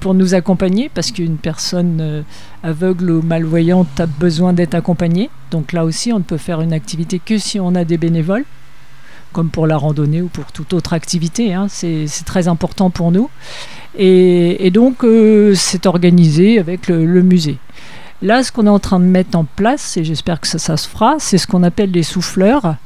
pour 0.00 0.14
nous 0.14 0.34
accompagner 0.34 0.90
parce 0.92 1.12
qu'une 1.12 1.36
personne 1.36 2.24
aveugle 2.64 3.10
ou 3.10 3.22
malvoyante 3.22 4.00
a 4.00 4.06
besoin 4.06 4.52
d'être 4.52 4.74
accompagnée. 4.74 5.30
Donc 5.50 5.72
là 5.72 5.84
aussi 5.84 6.12
on 6.12 6.18
ne 6.18 6.24
peut 6.24 6.38
faire 6.38 6.60
une 6.60 6.72
activité 6.72 7.20
que 7.24 7.38
si 7.38 7.60
on 7.60 7.74
a 7.74 7.84
des 7.84 7.98
bénévoles 7.98 8.44
comme 9.32 9.50
pour 9.50 9.66
la 9.66 9.76
randonnée 9.76 10.22
ou 10.22 10.28
pour 10.28 10.52
toute 10.52 10.72
autre 10.72 10.92
activité. 10.92 11.54
Hein. 11.54 11.66
C'est 11.68 12.06
très 12.24 12.48
important 12.48 12.90
pour 12.90 13.10
nous. 13.10 13.30
Et, 13.98 14.70
donc, 14.70 15.04
euh, 15.04 15.54
c'est 15.54 15.86
organisé 15.86 16.58
avec 16.58 16.88
le, 16.88 17.22
musée. 17.22 17.58
Là, 18.22 18.42
ce 18.42 18.52
qu'on 18.52 18.66
est 18.66 18.70
en 18.70 18.78
train 18.78 19.00
de 19.00 19.04
mettre 19.04 19.36
en 19.36 19.44
place, 19.44 19.96
et 19.96 20.04
j'espère 20.04 20.40
que 20.40 20.46
ça, 20.46 20.76
se 20.76 20.88
fera, 20.88 21.16
c'est 21.18 21.38
ce 21.38 21.46
qu'on 21.46 21.62
appelle 21.62 21.90
les 21.90 22.02
souffleurs. 22.02 22.76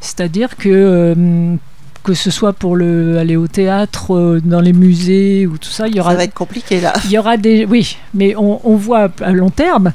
C'est-à-dire 0.00 0.56
que 0.56 0.70
euh, 0.70 1.54
que 2.02 2.14
ce 2.14 2.30
soit 2.30 2.52
pour 2.52 2.76
le, 2.76 3.18
aller 3.18 3.36
au 3.36 3.48
théâtre, 3.48 4.14
euh, 4.14 4.40
dans 4.42 4.60
les 4.60 4.72
musées 4.72 5.46
ou 5.46 5.58
tout 5.58 5.68
ça, 5.68 5.88
il 5.88 5.96
y 5.96 6.00
aura. 6.00 6.12
Ça 6.12 6.16
va 6.16 6.24
être 6.24 6.34
compliqué 6.34 6.80
là. 6.80 6.92
Il 7.04 7.10
y 7.10 7.18
aura 7.18 7.36
des, 7.36 7.66
oui, 7.66 7.98
mais 8.14 8.34
on, 8.36 8.76
voit 8.76 9.08
à 9.20 9.32
long 9.32 9.50
terme. 9.50 9.92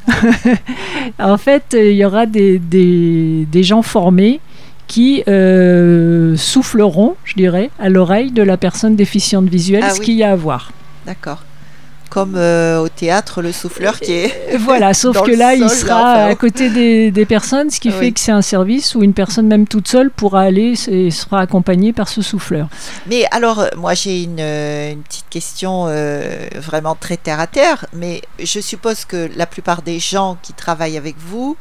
en 1.20 1.38
fait, 1.38 1.64
il 1.74 1.94
y 1.94 2.04
aura 2.04 2.26
des, 2.26 2.60
des, 2.60 3.48
des 3.50 3.64
gens 3.64 3.82
formés 3.82 4.42
qui 4.92 5.24
euh, 5.30 6.36
souffleront, 6.36 7.16
je 7.24 7.36
dirais, 7.36 7.70
à 7.80 7.88
l'oreille 7.88 8.32
de 8.32 8.44
la 8.44 8.58
personne 8.58 8.98
déficiente 8.98 9.48
visuelle 9.48 9.86
ah 9.86 9.92
ce 9.92 10.02
qu'il 10.02 10.16
y 10.16 10.24
a 10.24 10.32
à 10.32 10.36
voir. 10.36 10.74
D'accord. 11.06 11.44
Comme 12.10 12.36
euh, 12.36 12.78
au 12.80 12.90
théâtre, 12.90 13.42
le 13.42 13.54
souffleur 13.54 14.02
qui 14.02 14.12
est. 14.12 14.54
Euh, 14.54 14.58
voilà, 14.60 14.94
sauf 15.02 15.22
que 15.22 15.32
là, 15.32 15.54
il 15.54 15.70
sera 15.70 16.26
à 16.26 16.36
côté 16.36 16.70
des, 17.10 17.26
personnes, 17.26 17.70
ce 17.70 17.80
qui 17.80 17.88
ah 17.88 17.94
fait 17.94 18.12
que 18.12 18.20
c'est 18.20 18.34
un 18.34 18.42
service 18.42 18.94
où 18.94 19.02
une 19.02 19.14
personne, 19.14 19.48
même 19.48 19.66
toute 19.66 19.88
seule, 19.88 20.12
pourra 20.12 20.42
aller 20.42 20.74
et 20.90 21.10
sera 21.10 21.40
accompagnée 21.40 21.94
par 21.94 22.10
ce 22.10 22.22
souffleur. 22.22 22.68
Mais 23.08 23.26
alors, 23.32 23.64
moi, 23.78 23.94
j'ai 23.94 24.24
une, 24.24 24.42
une, 24.42 25.04
petite 25.04 25.30
question 25.30 25.86
vraiment 26.56 26.98
très 27.00 27.16
terre 27.16 27.40
à 27.40 27.48
terre, 27.48 27.86
mais 27.94 28.22
je 28.44 28.60
suppose 28.60 29.06
que 29.06 29.30
la 29.38 29.46
plupart 29.46 29.84
des 29.84 30.00
gens 30.00 30.38
qui 30.44 30.52
travaillent 30.52 30.98
avec 30.98 31.16
vous 31.18 31.56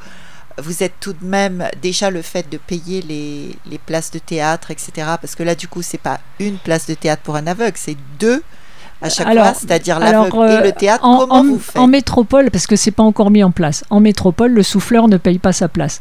vous 0.59 0.83
êtes 0.83 0.95
tout 1.01 1.13
de 1.13 1.25
même 1.25 1.69
déjà 1.81 2.11
le 2.11 2.23
fait 2.23 2.49
de 2.51 2.59
payer 2.59 3.03
les, 3.03 3.79
places 3.87 4.11
de 4.11 4.19
théâtre, 4.19 4.71
etc. 4.71 4.91
Parce 5.21 5.35
que 5.35 5.43
là, 5.43 5.55
du 5.55 5.69
coup, 5.69 5.83
c'est 5.83 5.99
pas 5.99 6.21
une 6.39 6.59
place 6.59 6.87
de 6.87 6.95
théâtre 6.95 7.23
pour 7.23 7.37
un 7.37 7.47
aveugle, 7.47 7.77
c'est 7.77 7.97
deux 8.19 8.43
à 9.03 9.09
chaque 9.09 9.33
fois, 9.33 9.55
c'est-à-dire 9.55 9.99
l'aveugle 9.99 10.51
et 10.51 10.57
le 10.57 10.67
euh, 10.67 10.73
théâtre. 10.77 11.05
En, 11.05 11.19
comment 11.19 11.45
vous 11.45 11.59
faites? 11.59 11.79
En 11.79 11.87
métropole, 11.87 12.51
parce 12.51 12.67
que 12.67 12.77
c'est 12.77 12.91
pas 12.91 13.03
encore 13.03 13.31
mis 13.31 13.43
en 13.43 13.51
place. 13.51 13.85
En 13.91 14.01
métropole, 14.01 14.53
le 14.53 14.63
souffleur 14.63 15.09
ne 15.09 15.17
paye 15.17 15.39
pas 15.39 15.53
sa 15.53 15.69
place. 15.69 16.01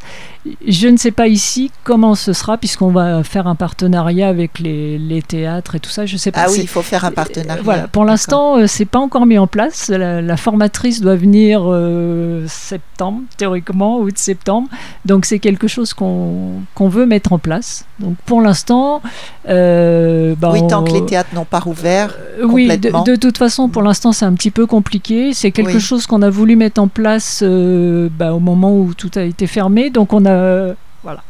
Je 0.66 0.88
ne 0.88 0.96
sais 0.96 1.10
pas 1.10 1.28
ici 1.28 1.70
comment 1.84 2.14
ce 2.14 2.32
sera, 2.32 2.56
puisqu'on 2.56 2.90
va 2.90 3.22
faire 3.22 3.46
un 3.46 3.54
partenariat 3.54 4.28
avec 4.28 4.58
les, 4.58 4.98
les, 4.98 5.22
théâtres 5.22 5.74
et 5.74 5.80
tout 5.80 5.90
ça. 5.90 6.06
Je 6.06 6.16
sais 6.16 6.30
pas. 6.30 6.44
Ah 6.46 6.50
oui, 6.50 6.60
il 6.60 6.68
faut 6.68 6.82
faire 6.82 7.04
un 7.04 7.10
partenariat. 7.10 7.62
Voilà. 7.62 7.88
Pour 7.88 8.04
l'instant, 8.04 8.56
euh, 8.56 8.66
c'est 8.66 8.86
pas 8.86 8.98
encore 8.98 9.26
mis 9.26 9.38
en 9.38 9.46
place. 9.46 9.88
La, 9.88 10.36
formatrice 10.36 11.00
doit 11.00 11.16
venir 11.16 11.62
euh, 11.66 12.44
septembre, 12.48 13.20
théoriquement, 13.36 13.98
août 13.98 14.16
septembre. 14.16 14.68
Donc 15.04 15.26
c'est 15.26 15.38
quelque 15.38 15.68
chose 15.68 15.92
qu'on 15.92 16.62
veut 16.78 17.06
mettre 17.06 17.32
en 17.32 17.38
place. 17.38 17.84
Donc 17.98 18.16
pour 18.24 18.40
l'instant, 18.40 19.02
euh, 19.48 20.34
bah, 20.38 20.50
oui, 20.52 20.66
tant 20.68 20.82
que 20.82 20.92
les 20.92 21.04
théâtres 21.04 21.34
n'ont 21.34 21.44
pas 21.44 21.60
rouvert. 21.60 22.16
oui, 22.42 22.78
de, 22.78 22.89
toute 23.16 23.38
façon, 23.38 23.68
pour 23.68 23.82
l'instant, 23.82 24.12
c'est 24.12 24.24
un 24.24 24.34
petit 24.34 24.50
peu 24.50 24.66
compliqué. 24.66 25.32
C'est 25.34 25.50
quelque 25.50 25.78
chose 25.78 26.06
qu'on 26.06 26.22
a 26.22 26.30
voulu 26.30 26.56
mettre 26.56 26.80
en 26.80 26.88
place 26.88 27.42
bah, 27.42 28.32
au 28.34 28.40
moment 28.40 28.76
où 28.76 28.94
tout 28.94 29.10
a 29.16 29.22
été 29.22 29.46
fermé. 29.46 29.90
Donc 29.90 30.12
on 30.12 30.24
a 30.24 30.30
euh, 30.30 30.74
voilà. 31.02 31.22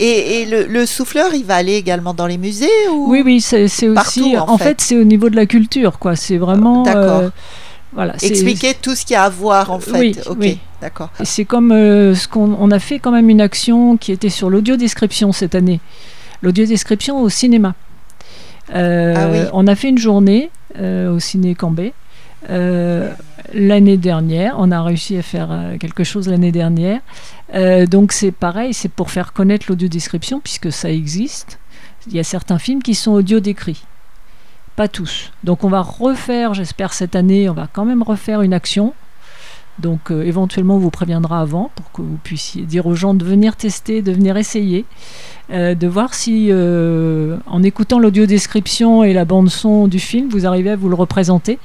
Et, 0.00 0.46
le, 0.46 0.86
souffleur, 0.86 1.34
il 1.34 1.44
va 1.44 1.56
aller 1.56 1.74
également 1.74 2.14
dans 2.14 2.26
les 2.26 2.38
musées 2.38 2.66
ou 2.92 3.10
Oui, 3.10 3.22
oui, 3.24 3.40
c'est 3.40 3.64
aussi. 3.64 4.36
En, 4.36 4.58
fait, 4.58 4.80
c'est 4.80 4.96
au 4.96 5.04
niveau 5.04 5.30
de 5.30 5.36
la 5.36 5.46
culture, 5.46 5.98
quoi. 5.98 6.16
C'est 6.16 6.38
vraiment. 6.38 6.82
D'accord. 6.82 7.20
Euh, 7.20 7.30
voilà, 7.92 8.14
Expliquer 8.22 8.74
tout 8.80 8.94
ce 8.94 9.04
qu'il 9.04 9.14
y 9.14 9.16
a 9.16 9.24
à 9.24 9.28
voir, 9.28 9.70
en 9.70 9.78
fait. 9.78 9.98
Oui, 9.98 10.16
ok, 10.26 10.58
d'accord. 10.80 11.10
C'est 11.24 11.44
comme 11.44 11.72
euh, 11.72 12.14
ce 12.14 12.26
qu'on 12.26 12.56
on 12.58 12.70
a 12.70 12.78
fait 12.78 12.98
quand 12.98 13.10
même 13.10 13.28
une 13.28 13.42
action 13.42 13.98
qui 13.98 14.12
était 14.12 14.30
sur 14.30 14.48
l'audio-description 14.48 15.30
cette 15.32 15.54
année. 15.54 15.78
L'audio-description 16.40 17.20
au 17.20 17.28
cinéma. 17.28 17.74
ah 18.72 19.28
oui. 19.30 19.40
On 19.52 19.66
a 19.66 19.74
fait 19.74 19.90
une 19.90 19.98
journée 19.98 20.50
au 20.78 21.18
ciné 21.18 21.54
Cambé. 21.54 21.92
l'année 22.48 23.96
dernière, 23.96 24.54
on 24.58 24.70
a 24.70 24.82
réussi 24.82 25.16
à 25.16 25.22
faire 25.22 25.76
quelque 25.78 26.04
chose 26.04 26.28
l'année 26.28 26.52
dernière. 26.52 27.00
Euh, 27.54 27.86
donc 27.86 28.12
c'est 28.12 28.32
pareil, 28.32 28.72
c'est 28.72 28.88
pour 28.88 29.10
faire 29.10 29.32
connaître 29.32 29.66
l'audio-description, 29.68 30.40
puisque 30.40 30.72
ça 30.72 30.90
existe. 30.90 31.58
Il 32.06 32.16
y 32.16 32.20
a 32.20 32.24
certains 32.24 32.58
films 32.58 32.82
qui 32.82 32.94
sont 32.94 33.12
audio-décrits. 33.12 33.84
Pas 34.76 34.88
tous. 34.88 35.32
Donc 35.44 35.64
on 35.64 35.68
va 35.68 35.82
refaire, 35.82 36.54
j'espère 36.54 36.92
cette 36.92 37.14
année, 37.14 37.48
on 37.48 37.54
va 37.54 37.68
quand 37.70 37.84
même 37.84 38.02
refaire 38.02 38.42
une 38.42 38.54
action. 38.54 38.94
Donc 39.78 40.10
euh, 40.10 40.22
éventuellement 40.22 40.76
on 40.76 40.78
vous 40.78 40.90
préviendra 40.90 41.40
avant 41.40 41.70
pour 41.74 41.90
que 41.92 42.02
vous 42.02 42.18
puissiez 42.22 42.62
dire 42.62 42.86
aux 42.86 42.94
gens 42.94 43.14
de 43.14 43.24
venir 43.24 43.56
tester, 43.56 44.02
de 44.02 44.12
venir 44.12 44.36
essayer, 44.36 44.84
euh, 45.50 45.74
de 45.74 45.86
voir 45.86 46.14
si 46.14 46.50
en 46.52 47.62
écoutant 47.62 47.98
l'audio-description 47.98 49.04
et 49.04 49.12
la 49.12 49.24
bande 49.24 49.48
son 49.48 49.88
du 49.88 49.98
film, 49.98 50.28
vous 50.28 50.46
arrivez 50.46 50.70
à 50.70 50.76
vous 50.76 50.88
le 50.88 50.94
représenter. 50.94 51.58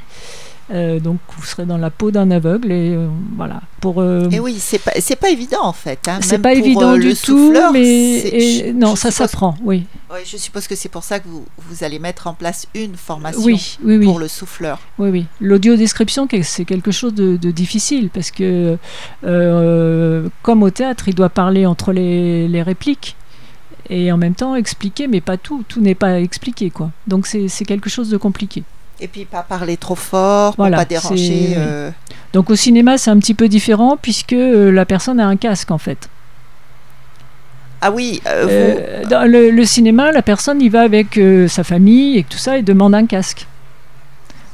Euh, 0.69 1.00
donc 1.00 1.19
vous 1.38 1.45
serez 1.45 1.65
dans 1.65 1.77
la 1.77 1.89
peau 1.89 2.12
d'un 2.12 2.29
aveugle 2.29 2.74
et 2.74 2.93
euh, 2.93 3.07
voilà. 3.38 3.62
Pour 3.79 4.01
euh, 4.01 4.29
et 4.31 4.39
oui 4.39 4.57
c'est 4.59 4.79
pas 4.79 4.91
c'est 5.00 5.15
pas 5.15 5.29
évident 5.29 5.63
en 5.63 5.71
fait 5.71 6.09
hein, 6.09 6.19
c'est 6.21 6.39
pas 6.39 6.53
évident 6.53 6.97
du 6.97 7.15
tout 7.15 7.53
mais 7.71 8.74
non 8.75 8.97
ça 8.97 9.09
s'apprend 9.09 9.55
oui. 9.63 9.86
oui 10.12 10.19
je 10.25 10.36
suppose 10.36 10.67
que 10.67 10.75
c'est 10.75 10.89
pour 10.89 11.05
ça 11.05 11.19
que 11.19 11.27
vous, 11.29 11.45
vous, 11.69 11.86
allez 11.86 12.00
mettre 12.00 12.27
en 12.27 12.33
place 12.33 12.67
une 12.75 12.97
formation 12.97 13.57
pour 14.03 14.19
le 14.19 14.27
souffleur. 14.27 14.79
Oui 15.00 15.09
oui. 15.09 15.25
L'audio 15.39 15.77
description 15.77 16.27
c'est 16.43 16.65
quelque 16.65 16.91
chose 16.91 17.13
de, 17.13 17.38
difficile 17.38 18.09
parce 18.09 18.31
que 18.31 18.77
comme 19.21 20.63
au 20.63 20.69
théâtre 20.69 21.07
il 21.07 21.15
doit 21.15 21.29
parler 21.29 21.65
entre 21.65 21.93
les, 21.93 22.50
les 22.50 22.62
répliques 22.62 23.15
et 23.89 24.12
en 24.12 24.17
même 24.17 24.36
temps 24.36 24.53
expliquer 24.55 25.07
mais 25.07 25.21
pas 25.21 25.38
tout. 25.38 25.63
Tout 25.69 25.79
n'est 25.79 25.95
pas 25.95 26.19
expliqué 26.19 26.71
quoi. 26.71 26.91
Donc 27.07 27.25
c'est 27.25 27.65
quelque 27.65 27.89
chose 27.89 28.09
de 28.09 28.17
compliqué 28.17 28.63
Et 28.99 29.07
puis 29.07 29.25
pas 29.25 29.43
parler 29.43 29.77
trop 29.77 29.95
fort, 29.95 30.55
pour 30.55 30.63
Voilà, 30.63 30.77
pas 30.77 30.85
déranger. 30.85 31.53
euh, 31.55 31.91
Donc 32.33 32.49
au 32.49 32.55
cinéma, 32.55 32.97
c'est 32.97 33.11
un 33.11 33.19
petit 33.19 33.33
peu 33.35 33.47
différent 33.47 33.97
puisque 34.01 34.33
euh, 34.33 34.71
la 34.71 34.85
personne 34.85 35.19
a 35.19 35.27
un 35.27 35.35
casque 35.37 35.69
en 35.71 35.77
fait. 35.77 36.09
Ah 37.79 37.91
oui, 37.91 38.21
euh, 38.27 39.01
vous- 39.03 39.09
dans 39.09 39.29
le, 39.29 39.51
le 39.51 39.65
cinéma, 39.65 40.11
la 40.11 40.23
personne 40.23 40.61
y 40.61 40.69
va 40.69 40.81
avec 40.81 41.19
sa 41.47 41.63
famille 41.63 42.17
et 42.17 42.23
tout 42.23 42.39
ça 42.39 42.57
et 42.57 42.63
demande 42.63 42.95
un 42.95 43.05
casque. 43.05 43.45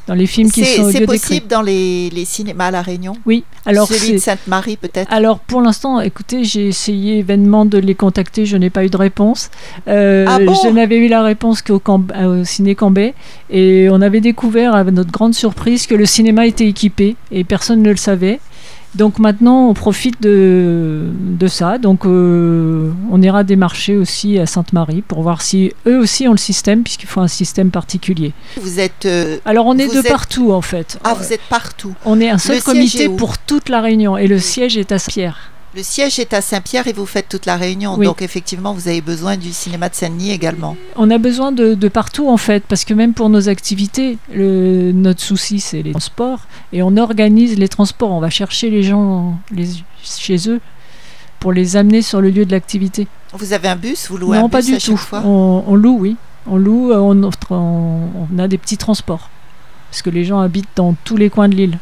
Dans 0.06 0.16
les 0.16 0.28
films 0.28 0.52
qui 0.52 0.66
sont 0.66 0.92
c'est 0.92 1.06
possible 1.06 1.48
dans 1.48 1.62
les, 1.62 2.10
les 2.10 2.26
cinémas 2.26 2.66
à 2.66 2.72
La 2.72 2.82
Réunion? 2.82 3.14
Oui. 3.26 3.46
Alors 3.66 3.88
Celui 3.88 4.14
de 4.14 4.18
Sainte-Marie 4.18 4.76
peut-être? 4.76 5.12
Alors 5.12 5.40
pour 5.40 5.62
l'instant, 5.62 6.02
écoutez, 6.02 6.44
j'ai 6.44 6.68
essayé 6.68 7.22
vainement 7.22 7.66
de 7.66 7.78
les 7.78 7.96
contacter, 7.96 8.46
je 8.46 8.58
n'ai 8.58 8.70
pas 8.70 8.84
eu 8.84 8.90
de 8.90 8.98
réponse. 8.98 9.50
Euh, 9.88 10.26
Ah 10.28 10.40
bon? 10.40 10.54
je 10.62 10.70
n'avais 10.70 10.98
eu 10.98 11.08
la 11.08 11.24
réponse 11.24 11.62
qu'au 11.62 11.82
euh, 12.16 12.42
au 12.42 12.44
ciné 12.44 12.76
Cambay 12.76 13.14
et 13.50 13.88
on 13.92 14.02
avait 14.02 14.20
découvert 14.22 14.76
à 14.76 14.84
notre 14.84 15.12
grande 15.12 15.34
surprise 15.34 15.88
que 15.88 15.96
le 15.96 16.06
cinéma 16.06 16.46
était 16.48 16.68
équipé 16.68 17.16
et 17.32 17.44
personne 17.46 17.82
ne 17.82 17.90
le 17.90 17.98
savait. 17.98 18.40
Donc 18.96 19.18
maintenant, 19.20 19.68
on 19.70 19.74
profite 19.74 20.22
de, 20.22 21.02
de 21.20 21.48
ça. 21.48 21.78
Donc 21.80 22.06
euh, 22.06 22.92
on 23.12 23.22
ira 23.22 23.44
démarcher 23.44 23.98
aussi 23.98 24.38
à 24.38 24.46
Sainte-Marie 24.46 25.02
pour 25.02 25.22
voir 25.24 25.42
si 25.42 25.72
eux 25.88 25.98
aussi 26.00 26.28
ont 26.28 26.32
le 26.34 26.38
système, 26.38 26.84
puisqu'il 26.84 27.08
faut 27.08 27.22
un 27.22 27.28
système 27.28 27.72
particulier. 27.72 28.34
Vous 28.62 28.80
êtes. 28.80 29.06
euh, 29.06 29.38
Alors 29.46 29.66
on 29.66 29.78
est 29.78 29.92
de 29.92 30.00
êtes- 30.00 30.08
partout 30.10 30.52
en 30.52 30.62
fait. 30.62 31.00
Ah, 31.04 31.16
vous 31.16 31.34
êtes 31.34 31.42
partout. 31.50 31.94
On 32.06 32.22
est 32.22 32.30
un 32.30 32.38
seul 32.38 32.58
Le 32.58 32.62
comité 32.62 33.10
pour 33.10 33.38
toute 33.40 33.70
la 33.70 33.82
Réunion 33.82 34.18
et 34.18 34.28
le 34.28 34.40
siège 34.40 34.78
est 34.78 34.92
à 34.92 35.00
Saint-Pierre. 35.00 35.50
Le 35.76 35.82
siège 35.82 36.20
est 36.20 36.34
à 36.34 36.42
Saint-Pierre 36.42 36.88
et 36.88 36.94
vous 36.94 37.06
faites 37.08 37.28
toute 37.30 37.46
la 37.48 37.56
Réunion. 37.58 37.96
Oui. 37.98 38.06
Donc 38.06 38.22
effectivement, 38.22 38.74
vous 38.74 38.88
avez 38.88 39.02
besoin 39.02 39.38
du 39.38 39.52
cinéma 39.52 39.90
de 39.90 39.96
Saint-Denis 39.96 40.32
également. 40.32 40.76
On 40.96 41.10
a 41.10 41.18
besoin 41.18 41.52
de, 41.52 41.74
de 41.74 41.88
partout 41.88 42.30
en 42.30 42.38
fait, 42.38 42.64
parce 42.68 42.86
que 42.86 42.94
même 42.94 43.14
pour 43.14 43.30
nos 43.30 43.50
activités, 43.50 44.18
le- 44.32 44.92
notre 44.92 45.22
souci 45.22 45.60
c'est 45.60 45.82
les 45.82 45.92
transports 45.92 46.42
et 46.74 46.84
on 46.84 46.96
organise 46.98 47.58
les 47.58 47.68
transports. 47.70 48.12
On 48.12 48.20
va 48.20 48.30
chercher 48.30 48.70
les 48.70 48.84
gens 48.84 49.36
les- 49.52 49.68
chez 50.04 50.48
eux 50.48 50.60
pour 51.40 51.52
les 51.54 51.76
amener 51.76 52.02
sur 52.04 52.22
le 52.22 52.30
lieu 52.30 52.46
de 52.46 52.52
l'activité. 52.52 53.08
Vous 53.34 53.54
avez 53.54 53.68
un 53.68 53.76
bus? 53.76 54.10
Vous 54.12 54.18
louez 54.18 54.38
un 54.38 54.42
Non, 54.42 54.48
bus 54.48 54.52
pas 54.52 54.62
du 54.62 54.76
à 54.76 54.80
tout. 54.80 54.96
fois? 54.96 55.24
On, 55.26 55.64
on 55.66 55.76
loue, 55.76 55.98
oui. 56.00 56.16
On 56.46 56.58
loue, 56.58 56.92
euh, 56.92 56.98
on- 57.00 57.32
on 57.50 58.40
a 58.40 58.48
des 58.48 58.58
petits 58.60 58.78
transports. 58.78 59.30
Parce 59.90 60.02
que 60.04 60.10
les 60.12 60.24
gens 60.24 60.40
habitent 60.40 60.70
dans 60.76 60.96
tous 61.04 61.18
les 61.18 61.30
coins 61.32 61.50
de 61.50 61.56
l'île. 61.56 61.80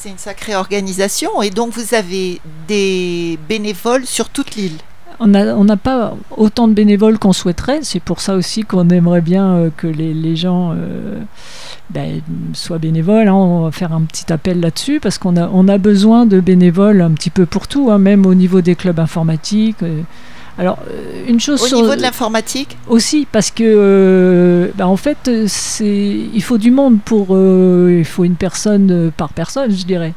C'est- 0.00 0.10
une 0.10 0.18
sacrée 0.18 0.54
organisation. 0.54 1.42
Et 1.42 1.50
donc, 1.50 1.72
vous 1.72 1.94
avez 1.94 2.40
des 2.68 3.38
bénévoles 3.48 4.06
sur 4.06 4.28
toute 4.28 4.54
l'île. 4.56 4.76
On 5.20 5.26
n'a 5.26 5.76
pas 5.76 6.14
autant 6.36 6.68
de 6.68 6.72
bénévoles 6.74 7.18
qu'on 7.18 7.32
souhaiterait. 7.32 7.80
C'est 7.82 7.98
pour 7.98 8.20
ça 8.20 8.36
aussi 8.36 8.62
qu'on 8.62 8.88
aimerait 8.90 9.20
bien 9.20 9.48
euh, 9.56 9.70
que 9.76 9.88
les, 9.88 10.36
gens 10.36 10.72
euh, 10.76 11.18
ben, 11.90 12.20
soient 12.52 12.78
bénévoles. 12.78 13.26
hein. 13.26 13.34
On 13.34 13.64
va 13.64 13.72
faire 13.72 13.92
un 13.92 14.02
petit 14.02 14.32
appel 14.32 14.60
là-dessus 14.60 15.00
parce 15.00 15.18
qu'on 15.18 15.36
a, 15.36 15.50
on 15.52 15.66
a 15.66 15.76
besoin 15.78 16.24
de 16.26 16.38
bénévoles 16.38 17.00
un 17.00 17.10
petit 17.10 17.30
peu 17.30 17.46
pour 17.46 17.66
tout, 17.66 17.90
hein, 17.90 17.98
même 17.98 18.26
au 18.26 18.34
niveau 18.34 18.60
des 18.60 18.76
clubs 18.76 19.00
informatiques. 19.00 19.82
euh. 19.82 20.02
Alors, 20.58 20.78
euh, 20.90 21.24
une 21.28 21.38
chose 21.38 21.62
Au 21.62 21.66
sur- 21.66 21.82
niveau 21.82 21.94
de 21.94 22.02
l'informatique 22.02 22.76
aussi 22.88 23.26
parce 23.30 23.50
que 23.52 23.62
euh, 23.64 24.68
ben, 24.74 24.86
en 24.86 24.96
fait 24.96 25.30
c'est 25.46 25.86
il 26.34 26.42
faut 26.42 26.58
du 26.58 26.72
monde 26.72 26.98
pour 27.04 27.28
euh, 27.30 27.94
il 27.98 28.04
faut 28.04 28.24
une 28.24 28.34
personne 28.34 29.12
par 29.16 29.28
personne 29.28 29.70
je 29.70 29.84
dirais 29.86 30.14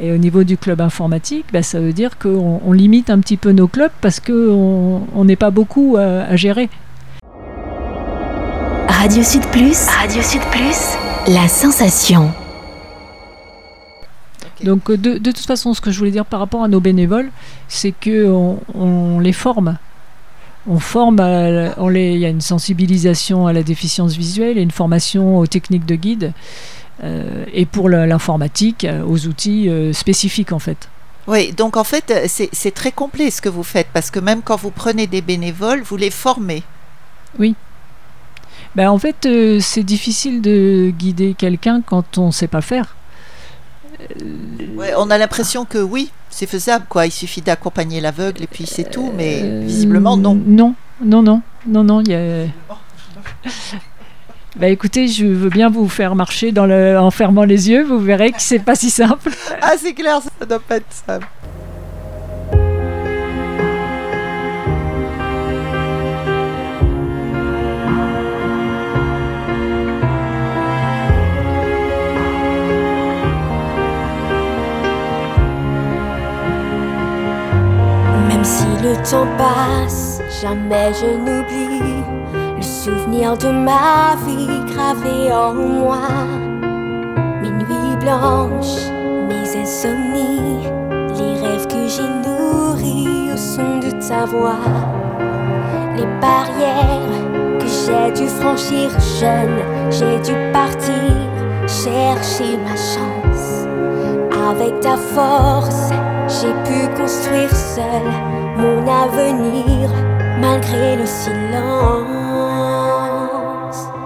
et 0.00 0.12
au 0.12 0.16
niveau 0.16 0.44
du 0.44 0.56
club 0.56 0.80
informatique 0.80 1.46
ben, 1.52 1.64
ça 1.64 1.80
veut 1.80 1.92
dire 1.92 2.18
qu'on 2.18 2.60
on 2.64 2.72
limite 2.72 3.10
un 3.10 3.18
petit 3.18 3.36
peu 3.36 3.50
nos 3.50 3.66
clubs 3.66 3.90
parce 4.00 4.20
qu'on 4.20 5.02
on 5.12 5.24
n'est 5.24 5.34
pas 5.34 5.50
beaucoup 5.50 5.96
à, 5.98 6.02
à 6.22 6.36
gérer 6.36 6.68
Radio 8.88 9.22
Sud 9.24 9.44
Plus. 9.46 9.86
Radio 9.88 10.22
Sud 10.22 10.42
Plus. 10.52 10.96
La 11.34 11.48
sensation. 11.48 12.30
Donc 14.62 14.90
de, 14.92 15.16
de 15.18 15.30
toute 15.32 15.46
façon 15.46 15.72
ce 15.72 15.80
que 15.80 15.90
je 15.90 15.98
voulais 15.98 16.10
dire 16.10 16.26
par 16.26 16.38
rapport 16.38 16.62
à 16.62 16.68
nos 16.68 16.80
bénévoles 16.80 17.30
c'est 17.66 17.92
que 17.98 18.28
on, 18.30 18.58
on 18.74 19.18
les 19.18 19.32
forme 19.32 19.78
on 20.68 20.78
forme, 20.78 21.20
à 21.20 21.50
la- 21.50 21.74
on 21.78 21.88
les- 21.88 22.12
il 22.12 22.18
y 22.18 22.26
a 22.26 22.28
une 22.28 22.40
sensibilisation 22.40 23.46
à 23.46 23.52
la 23.52 23.62
déficience 23.62 24.14
visuelle 24.16 24.58
et 24.58 24.62
une 24.62 24.70
formation 24.70 25.38
aux 25.38 25.46
techniques 25.46 25.86
de 25.86 25.94
guide 25.94 26.32
euh, 27.02 27.44
et 27.52 27.64
pour 27.66 27.88
l'informatique 27.88 28.84
euh, 28.84 29.02
aux 29.04 29.26
outils 29.26 29.68
euh, 29.68 29.92
spécifiques 29.92 30.52
en 30.52 30.58
fait. 30.58 30.88
Oui, 31.26 31.52
donc 31.52 31.76
en 31.76 31.84
fait, 31.84 32.12
c'est 32.26 32.74
très 32.74 32.92
complet 32.92 33.30
ce 33.30 33.40
que 33.40 33.48
vous 33.48 33.62
faites 33.62 33.88
parce 33.92 34.10
que 34.10 34.18
même 34.20 34.42
quand 34.42 34.56
vous 34.56 34.70
prenez 34.70 35.06
des 35.06 35.22
bénévoles, 35.22 35.82
vous 35.82 35.96
les 35.96 36.10
formez. 36.10 36.62
Ben, 38.76 38.88
en 38.90 38.98
fait, 38.98 39.26
euh, 39.26 39.58
c'est 39.60 39.82
difficile 39.82 40.42
de 40.42 40.92
guider 40.96 41.34
quelqu'un 41.36 41.82
quand 41.84 42.18
on 42.18 42.26
ne 42.28 42.30
sait 42.32 42.48
pas 42.48 42.60
faire. 42.60 42.96
Ouais, 44.76 44.92
on 44.96 45.10
a 45.10 45.18
l'impression 45.18 45.64
que 45.64 45.78
oui, 45.78 46.10
c'est 46.30 46.46
faisable, 46.46 46.86
quoi. 46.88 47.06
Il 47.06 47.10
suffit 47.10 47.40
d'accompagner 47.42 48.00
l'aveugle 48.00 48.42
et 48.42 48.46
puis 48.46 48.66
c'est 48.66 48.88
tout, 48.90 49.12
mais 49.16 49.40
Euh, 49.42 49.62
visiblement 49.64 50.16
non. 50.16 50.34
Non, 50.34 50.74
non, 51.02 51.22
non, 51.22 51.42
non, 51.66 51.84
non. 51.84 52.00
Il 52.00 52.08
y 52.10 52.14
a... 52.14 52.46
Bah 54.56 54.68
écoutez, 54.68 55.06
je 55.06 55.26
veux 55.26 55.48
bien 55.48 55.70
vous 55.70 55.88
faire 55.88 56.14
marcher 56.16 56.50
dans 56.50 56.66
le... 56.66 56.98
en 56.98 57.10
fermant 57.10 57.44
les 57.44 57.70
yeux, 57.70 57.84
vous 57.84 57.98
verrez 58.00 58.32
que 58.32 58.42
c'est 58.42 58.58
pas 58.58 58.74
si 58.74 58.90
simple. 58.90 59.30
Ah, 59.62 59.72
c'est 59.78 59.94
clair, 59.94 60.20
ça 60.38 60.44
doit 60.44 60.58
pas 60.58 60.76
être 60.76 60.92
simple. 61.06 61.26
Le 78.82 78.94
temps 79.08 79.26
passe, 79.36 80.22
jamais 80.40 80.92
je 80.94 81.06
n'oublie 81.06 82.02
le 82.56 82.62
souvenir 82.62 83.36
de 83.36 83.48
ma 83.48 84.16
vie 84.26 84.60
gravé 84.72 85.32
en 85.32 85.52
moi. 85.52 85.98
Mes 87.42 87.50
nuits 87.50 87.96
blanches, 88.00 88.88
mes 89.28 89.60
insomnies, 89.60 90.68
les 91.18 91.40
rêves 91.40 91.66
que 91.66 91.88
j'ai 91.88 92.08
nourris 92.26 93.32
au 93.32 93.36
son 93.36 93.80
de 93.80 93.90
ta 94.08 94.24
voix. 94.24 94.64
Les 95.96 96.06
barrières 96.20 97.58
que 97.58 97.66
j'ai 97.66 98.12
dû 98.12 98.28
franchir 98.28 98.90
jeune, 99.20 99.60
j'ai 99.90 100.18
dû 100.20 100.34
partir 100.52 100.94
chercher 101.66 102.56
ma 102.64 102.76
chance. 102.76 103.66
Avec 104.50 104.80
ta 104.80 104.96
force, 104.96 105.90
j'ai 106.28 106.52
pu 106.64 106.88
construire 106.96 107.54
seul 107.54 108.39
mon 108.56 108.86
avenir 108.86 109.90
malgré 110.40 110.96
le 110.96 111.06
silence. 111.06 111.30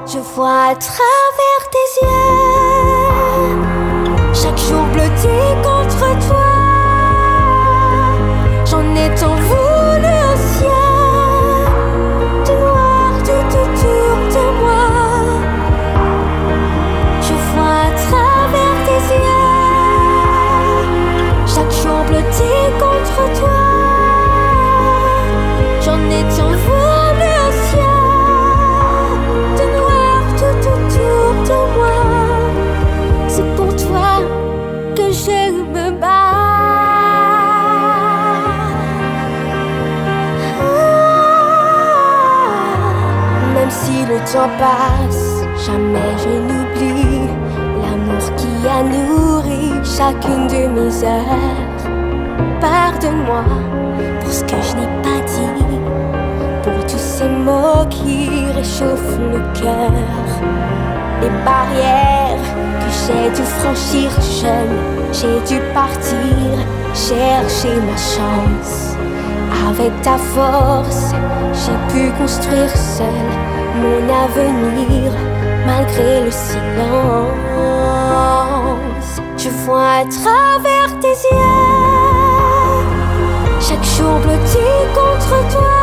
Je 0.06 0.18
vois 0.18 0.68
à 0.70 0.74
travers 0.74 1.62
tes 1.74 1.88
yeux, 2.02 3.58
chaque 4.34 4.58
jour 4.58 4.84
bleuté 4.92 5.36
contre 5.62 6.06
toi. 6.28 6.50
J'en 8.66 8.94
ai 8.94 9.08
tant 9.14 9.34
voulu 9.34 9.63
temps 44.34 44.50
passe, 44.58 45.44
jamais 45.64 46.12
je 46.18 46.32
n'oublie 46.46 47.28
l'amour 47.80 48.24
qui 48.36 48.52
a 48.66 48.82
nourri 48.82 49.70
chacune 49.84 50.48
de 50.48 50.66
mes 50.74 51.04
heures. 51.04 51.82
Pardonne-moi 52.60 53.44
pour 54.20 54.32
ce 54.32 54.42
que 54.42 54.56
je 54.66 54.74
n'ai 54.78 54.90
pas 55.06 55.20
dit, 55.34 55.64
pour 56.64 56.84
tous 56.84 56.98
ces 56.98 57.28
mots 57.28 57.86
qui 57.88 58.28
réchauffent 58.56 59.18
le 59.20 59.40
cœur. 59.60 59.92
Les 61.22 61.30
barrières 61.44 62.48
que 62.80 62.90
j'ai 63.02 63.30
dû 63.36 63.42
franchir 63.60 64.10
jeune, 64.42 64.76
j'ai 65.12 65.38
dû 65.48 65.62
partir 65.72 66.54
chercher 66.92 67.76
ma 67.88 67.96
chance. 67.96 68.96
Avec 69.68 69.92
ta 70.02 70.18
force, 70.34 71.12
j'ai 71.52 71.78
pu 71.92 72.10
construire 72.18 72.76
seul 72.76 73.53
mon 73.74 74.08
avenir 74.24 75.12
malgré 75.66 76.24
le 76.24 76.30
silence. 76.30 77.32
Je 79.36 79.50
vois 79.64 79.90
à 80.00 80.04
travers 80.04 80.90
tes 81.00 81.08
yeux, 81.08 81.38
chaque 83.60 83.84
jour 83.84 84.18
blotti 84.20 84.68
contre 84.94 85.34
toi. 85.52 85.74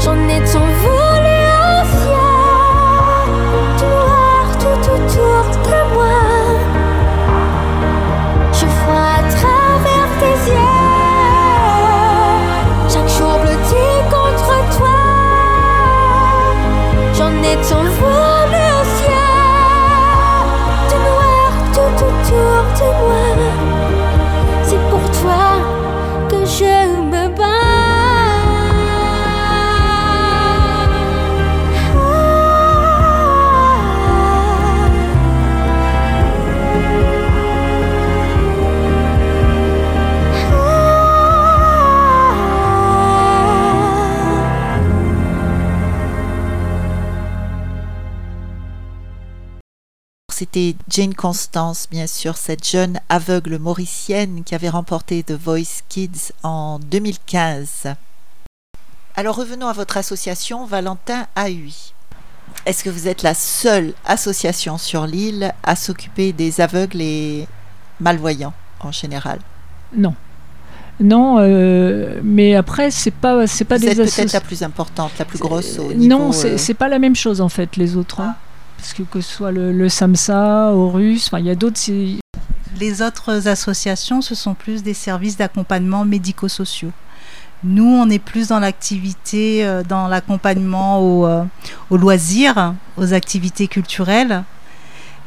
J'en 0.00 0.18
ai 0.28 0.40
ton 0.52 0.66
voulu 0.82 1.17
C'était 50.38 50.76
Jane 50.88 51.14
Constance, 51.16 51.88
bien 51.90 52.06
sûr, 52.06 52.36
cette 52.36 52.64
jeune 52.64 53.00
aveugle 53.08 53.58
mauricienne 53.58 54.44
qui 54.44 54.54
avait 54.54 54.68
remporté 54.68 55.24
The 55.24 55.32
Voice 55.32 55.82
Kids 55.88 56.30
en 56.44 56.78
2015. 56.78 57.94
Alors 59.16 59.34
revenons 59.34 59.66
à 59.66 59.72
votre 59.72 59.96
association 59.96 60.64
Valentin 60.64 61.26
AUI. 61.36 61.92
Est-ce 62.66 62.84
que 62.84 62.90
vous 62.90 63.08
êtes 63.08 63.24
la 63.24 63.34
seule 63.34 63.94
association 64.04 64.78
sur 64.78 65.08
l'île 65.08 65.52
à 65.64 65.74
s'occuper 65.74 66.32
des 66.32 66.60
aveugles 66.60 67.00
et 67.00 67.48
malvoyants 67.98 68.54
en 68.78 68.92
général? 68.92 69.40
Non. 69.96 70.14
Non, 71.00 71.38
euh, 71.40 72.20
mais 72.22 72.54
après, 72.54 72.92
c'est 72.92 73.10
pas, 73.10 73.48
c'est 73.48 73.64
pas 73.64 73.78
Vous 73.78 73.86
des 73.86 73.96
peut-être 73.96 74.32
la 74.32 74.40
plus 74.40 74.62
importante, 74.62 75.10
la 75.18 75.24
plus 75.24 75.40
grosse 75.40 75.80
au 75.80 75.90
Euh, 75.90 75.94
niveau... 75.94 76.08
non, 76.16 76.30
c'est 76.30 76.70
euh, 76.70 76.74
pas 76.74 76.88
la 76.88 77.00
même 77.00 77.16
chose 77.16 77.40
en 77.40 77.48
fait, 77.48 77.76
les 77.76 77.96
autres. 77.96 78.20
hein. 78.20 78.36
Parce 78.78 78.94
que 78.94 79.02
que 79.02 79.20
ce 79.20 79.30
soit 79.30 79.52
le, 79.52 79.72
le 79.72 79.88
SAMSA, 79.88 80.72
Horus, 80.72 81.26
enfin, 81.26 81.40
il 81.40 81.46
y 81.46 81.50
a 81.50 81.54
d'autres. 81.54 81.90
Les 82.80 83.02
autres 83.02 83.48
associations, 83.48 84.22
ce 84.22 84.34
sont 84.34 84.54
plus 84.54 84.82
des 84.82 84.94
services 84.94 85.36
d'accompagnement 85.36 86.04
médico-sociaux. 86.04 86.92
Nous, 87.64 87.84
on 87.84 88.08
est 88.08 88.20
plus 88.20 88.48
dans 88.48 88.60
l'activité, 88.60 89.66
euh, 89.66 89.82
dans 89.82 90.06
l'accompagnement 90.06 91.00
aux, 91.00 91.26
euh, 91.26 91.44
aux 91.90 91.96
loisirs, 91.96 92.74
aux 92.96 93.12
activités 93.12 93.66
culturelles. 93.66 94.44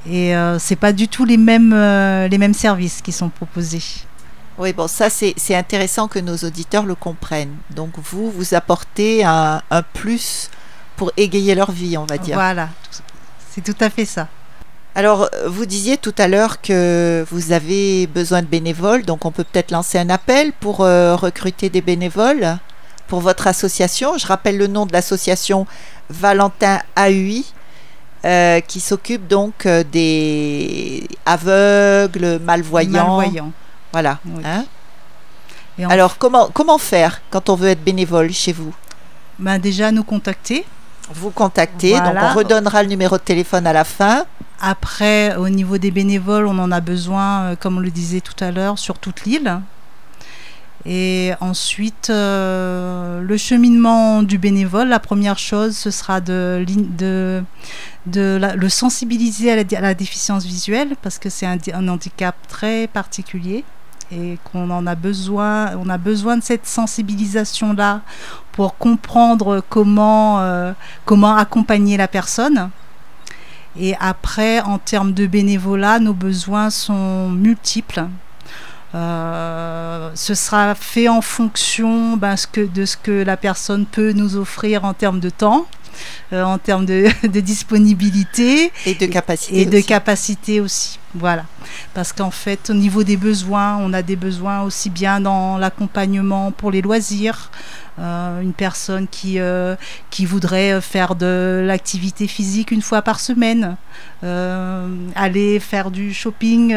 Et 0.09 0.35
euh, 0.35 0.57
c'est 0.57 0.77
pas 0.77 0.93
du 0.93 1.07
tout 1.07 1.25
les 1.25 1.37
mêmes, 1.37 1.73
euh, 1.73 2.27
les 2.29 2.37
mêmes 2.37 2.53
services 2.53 3.01
qui 3.01 3.11
sont 3.11 3.29
proposés. 3.29 3.83
Oui, 4.57 4.73
bon, 4.73 4.87
ça 4.87 5.09
c'est 5.09 5.33
c'est 5.37 5.55
intéressant 5.55 6.07
que 6.07 6.19
nos 6.19 6.37
auditeurs 6.37 6.85
le 6.85 6.95
comprennent. 6.95 7.55
Donc 7.75 7.91
vous, 7.97 8.31
vous 8.31 8.53
apportez 8.53 9.23
un, 9.23 9.61
un 9.69 9.83
plus 9.83 10.49
pour 10.95 11.11
égayer 11.17 11.53
leur 11.53 11.71
vie, 11.71 11.97
on 11.97 12.05
va 12.05 12.17
dire. 12.17 12.35
Voilà, 12.35 12.69
c'est 13.53 13.61
tout 13.63 13.75
à 13.83 13.89
fait 13.89 14.05
ça. 14.05 14.27
Alors, 14.95 15.29
vous 15.47 15.65
disiez 15.65 15.97
tout 15.97 16.13
à 16.17 16.27
l'heure 16.27 16.59
que 16.61 17.25
vous 17.31 17.53
avez 17.53 18.07
besoin 18.07 18.41
de 18.41 18.47
bénévoles, 18.47 19.03
donc 19.03 19.23
on 19.25 19.31
peut 19.31 19.45
peut-être 19.45 19.71
lancer 19.71 19.97
un 19.97 20.09
appel 20.09 20.51
pour 20.59 20.81
euh, 20.81 21.15
recruter 21.15 21.69
des 21.69 21.81
bénévoles 21.81 22.57
pour 23.07 23.21
votre 23.21 23.47
association. 23.47 24.17
Je 24.17 24.27
rappelle 24.27 24.57
le 24.57 24.67
nom 24.67 24.85
de 24.85 24.91
l'association 24.91 25.65
Valentin 26.09 26.79
AUI, 26.97 27.45
euh, 28.25 28.59
qui 28.59 28.81
s'occupe 28.81 29.27
donc 29.27 29.65
euh, 29.65 29.83
des 29.89 31.07
aveugles, 31.25 32.39
malvoyants. 32.43 32.91
Malvoyants. 32.91 33.51
Voilà. 33.93 34.19
Oui. 34.25 34.41
hein. 34.45 34.65
Et 35.79 35.85
en- 35.85 35.89
Alors, 35.89 36.17
comment, 36.17 36.49
comment 36.53 36.77
faire 36.77 37.21
quand 37.31 37.47
on 37.49 37.55
veut 37.55 37.69
être 37.69 37.83
bénévole 37.83 38.31
chez 38.33 38.51
vous? 38.51 38.73
Ben 39.39 39.57
déjà 39.57 39.91
nous 39.93 40.03
contacter. 40.03 40.65
Vous 41.15 41.29
contactez, 41.31 41.91
donc 41.99 42.15
on 42.31 42.37
redonnera 42.37 42.83
le 42.83 42.89
numéro 42.89 43.17
de 43.17 43.21
téléphone 43.21 43.67
à 43.67 43.73
la 43.73 43.83
fin. 43.83 44.25
Après, 44.59 45.35
au 45.37 45.49
niveau 45.49 45.77
des 45.77 45.91
bénévoles, 45.91 46.45
on 46.47 46.57
en 46.59 46.71
a 46.71 46.79
besoin, 46.81 47.41
euh, 47.41 47.55
comme 47.55 47.77
on 47.77 47.79
le 47.79 47.89
disait 47.89 48.21
tout 48.21 48.41
à 48.43 48.51
l'heure, 48.51 48.77
sur 48.77 48.97
toute 48.99 49.23
l'île. 49.25 49.59
Et 50.85 51.31
ensuite, 51.41 52.09
euh, 52.09 53.21
le 53.21 53.37
cheminement 53.37 54.23
du 54.23 54.37
bénévole, 54.39 54.87
la 54.87 54.99
première 54.99 55.37
chose, 55.37 55.77
ce 55.77 55.91
sera 55.91 56.21
de, 56.21 56.65
de, 56.97 57.43
de 58.07 58.37
la- 58.41 58.55
le 58.55 58.67
sensibiliser 58.69 59.51
à 59.51 59.55
la, 59.57 59.63
à 59.77 59.81
la 59.81 59.93
déficience 59.93 60.43
visuelle, 60.43 60.95
parce 61.03 61.19
que 61.19 61.29
c'est 61.29 61.45
un 61.45 61.87
handicap 61.87 62.35
très 62.47 62.87
particulier 62.87 63.63
et 64.11 64.37
qu'on 64.43 64.69
en 64.69 64.85
a 64.87 64.95
besoin, 64.95 65.75
on 65.77 65.89
a 65.89 65.97
besoin 65.97 66.37
de 66.37 66.43
cette 66.43 66.65
sensibilisation-là 66.65 68.01
pour 68.51 68.77
comprendre 68.77 69.63
comment, 69.69 70.39
euh, 70.39 70.73
accompagner 71.37 71.97
la 71.97 72.07
personne. 72.07 72.69
Et 73.79 73.95
après, 73.99 74.59
en 74.61 74.77
termes 74.79 75.13
de 75.13 75.27
bénévolat, 75.27 75.99
nos 75.99 76.13
besoins 76.13 76.69
sont 76.69 77.29
multiples. 77.29 78.05
Euh, 78.93 80.11
ce 80.15 80.33
sera 80.33 80.75
fait 80.75 81.07
en 81.07 81.21
fonction 81.21 82.17
ben, 82.17 82.35
de 82.55 82.85
ce 82.85 82.97
que 82.97 83.23
la 83.23 83.37
personne 83.37 83.85
peut 83.85 84.11
nous 84.11 84.35
offrir 84.35 84.83
en 84.83 84.93
termes 84.93 85.21
de 85.21 85.29
temps, 85.29 85.65
euh, 86.33 86.43
en 86.43 86.57
termes 86.57 86.85
de, 86.85 87.07
de 87.27 87.39
disponibilité 87.39 88.71
Et 88.85 88.95
de 88.95 89.05
capacité. 89.05 89.61
et 89.61 89.65
de 89.65 89.77
aussi. 89.77 89.85
capacité 89.85 90.61
aussi. 90.61 90.99
Voilà. 91.13 91.45
Parce 91.93 92.13
qu'en 92.13 92.31
fait, 92.31 92.69
au 92.69 92.73
niveau 92.73 93.03
des 93.03 93.17
besoins, 93.17 93.77
on 93.77 93.91
a 93.93 94.01
des 94.01 94.15
besoins 94.15 94.61
aussi 94.61 94.89
bien 94.89 95.19
dans 95.19 95.57
l'accompagnement 95.57 96.51
pour 96.51 96.71
les 96.71 96.81
loisirs. 96.81 97.51
Euh, 97.99 98.41
une 98.41 98.53
personne 98.53 99.07
qui, 99.07 99.39
euh, 99.39 99.75
qui 100.09 100.25
voudrait 100.25 100.79
faire 100.79 101.13
de 101.13 101.61
l'activité 101.65 102.25
physique 102.25 102.71
une 102.71 102.81
fois 102.81 103.01
par 103.01 103.19
semaine, 103.19 103.75
euh, 104.23 104.87
aller 105.15 105.59
faire 105.59 105.91
du 105.91 106.13
shopping, 106.13 106.73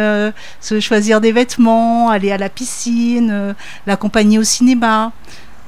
se 0.60 0.80
choisir 0.80 1.20
des 1.20 1.30
vêtements, 1.30 2.10
aller 2.10 2.32
à 2.32 2.36
la 2.36 2.48
piscine, 2.48 3.54
l'accompagner 3.86 4.38
au 4.38 4.42
cinéma. 4.44 5.12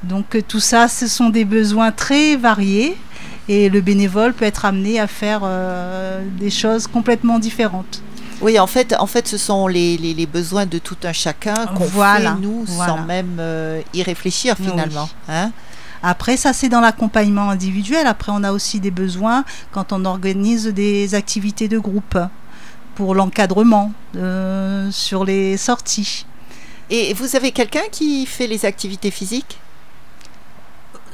Donc 0.03 0.37
tout 0.47 0.59
ça, 0.59 0.87
ce 0.87 1.07
sont 1.07 1.29
des 1.29 1.45
besoins 1.45 1.91
très 1.91 2.35
variés 2.35 2.97
et 3.49 3.69
le 3.69 3.81
bénévole 3.81 4.33
peut 4.33 4.45
être 4.45 4.65
amené 4.65 4.99
à 4.99 5.07
faire 5.07 5.41
euh, 5.43 6.21
des 6.39 6.49
choses 6.49 6.87
complètement 6.87 7.39
différentes. 7.39 8.01
Oui, 8.41 8.59
en 8.59 8.67
fait, 8.67 8.93
en 8.99 9.07
fait, 9.07 9.27
ce 9.27 9.37
sont 9.37 9.67
les, 9.67 9.97
les, 9.97 10.13
les 10.13 10.25
besoins 10.27 10.65
de 10.67 10.77
tout 10.77 10.97
un 11.03 11.13
chacun 11.13 11.65
qu'on 11.67 11.85
Voilà, 11.85 12.35
fait, 12.35 12.41
nous, 12.41 12.63
voilà. 12.67 12.93
sans 12.93 13.01
même 13.03 13.37
euh, 13.39 13.81
y 13.93 14.03
réfléchir 14.03 14.55
Oui. 14.59 14.67
finalement. 14.69 15.09
Hein 15.27 15.51
Après, 16.03 16.37
ça 16.37 16.53
c'est 16.53 16.69
dans 16.69 16.81
l'accompagnement 16.81 17.49
individuel. 17.49 18.05
Après, 18.05 18.31
on 18.35 18.43
a 18.43 18.51
aussi 18.51 18.79
des 18.79 18.91
besoins 18.91 19.43
quand 19.71 19.91
on 19.91 20.05
organise 20.05 20.67
des 20.67 21.15
activités 21.15 21.67
de 21.67 21.79
groupe 21.79 22.17
pour 22.93 23.15
l'encadrement 23.15 23.91
euh, 24.15 24.91
sur 24.91 25.25
les 25.25 25.57
sorties. 25.57 26.25
Et 26.89 27.13
vous 27.15 27.35
avez 27.35 27.51
quelqu'un 27.51 27.87
qui 27.91 28.25
fait 28.27 28.47
les 28.47 28.65
activités 28.65 29.09
physiques? 29.11 29.59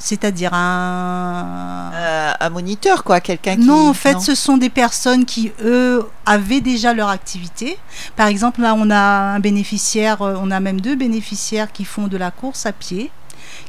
C'est-à-dire 0.03 0.53
un... 0.53 1.91
Euh, 1.93 2.33
Un 2.41 2.49
moniteur, 2.49 3.05
quoi, 3.05 3.21
quelqu'un 3.21 3.55
qui... 3.55 3.65
Non, 3.65 3.87
en 3.87 3.93
fait, 3.93 4.19
ce 4.19 4.35
sont 4.35 4.57
des 4.57 4.69
personnes 4.69 5.23
qui, 5.23 5.53
eux, 5.63 6.05
avaient 6.25 6.59
déjà 6.59 6.93
leur 6.93 7.07
activité. 7.07 7.77
Par 8.17 8.27
exemple, 8.27 8.59
là, 8.59 8.75
on 8.77 8.89
a 8.89 9.35
un 9.35 9.39
bénéficiaire, 9.39 10.21
euh, 10.21 10.35
on 10.37 10.51
a 10.51 10.59
même 10.59 10.81
deux 10.81 10.97
bénéficiaires 10.97 11.71
qui 11.71 11.85
font 11.85 12.07
de 12.09 12.17
la 12.17 12.31
course 12.31 12.65
à 12.65 12.73
pied, 12.73 13.11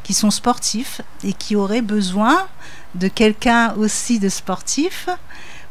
qui 0.02 0.12
sont 0.12 0.32
sportifs 0.32 1.02
et 1.22 1.34
qui 1.34 1.54
auraient 1.54 1.82
besoin 1.82 2.36
de 2.96 3.06
quelqu'un 3.06 3.72
aussi 3.74 4.18
de 4.18 4.28
sportif 4.28 5.08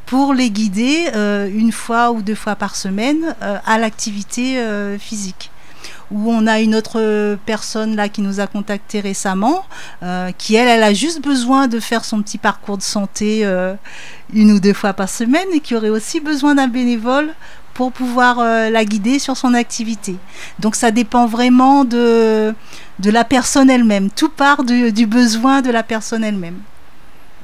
pour 0.05 0.33
les 0.33 0.49
guider 0.49 1.09
euh, 1.13 1.49
une 1.51 1.73
fois 1.73 2.11
ou 2.11 2.21
deux 2.21 2.35
fois 2.35 2.55
par 2.55 2.77
semaine 2.77 3.35
euh, 3.41 3.57
à 3.65 3.77
l'activité 3.77 4.63
physique. 4.97 5.51
Où 6.13 6.31
on 6.31 6.45
a 6.45 6.59
une 6.59 6.75
autre 6.75 7.37
personne 7.45 7.95
là 7.95 8.07
qui 8.07 8.21
nous 8.21 8.39
a 8.39 8.45
contacté 8.45 8.99
récemment, 8.99 9.65
euh, 10.03 10.31
qui 10.37 10.55
elle, 10.55 10.67
elle 10.67 10.83
a 10.83 10.93
juste 10.93 11.23
besoin 11.23 11.67
de 11.67 11.79
faire 11.79 12.05
son 12.05 12.21
petit 12.21 12.37
parcours 12.37 12.77
de 12.77 12.83
santé 12.83 13.41
euh, 13.43 13.73
une 14.31 14.51
ou 14.51 14.59
deux 14.59 14.73
fois 14.73 14.93
par 14.93 15.09
semaine 15.09 15.47
et 15.53 15.59
qui 15.59 15.75
aurait 15.75 15.89
aussi 15.89 16.19
besoin 16.19 16.53
d'un 16.55 16.67
bénévole 16.67 17.29
pour 17.73 17.91
pouvoir 17.91 18.37
euh, 18.39 18.69
la 18.69 18.85
guider 18.85 19.17
sur 19.17 19.35
son 19.35 19.55
activité. 19.55 20.15
Donc 20.59 20.75
ça 20.75 20.91
dépend 20.91 21.25
vraiment 21.25 21.83
de, 21.83 22.53
de 22.99 23.09
la 23.09 23.23
personne 23.23 23.71
elle-même. 23.71 24.11
Tout 24.11 24.29
part 24.29 24.63
du, 24.63 25.07
besoin 25.07 25.61
de 25.61 25.71
la 25.71 25.81
personne 25.81 26.23
elle-même. 26.23 26.59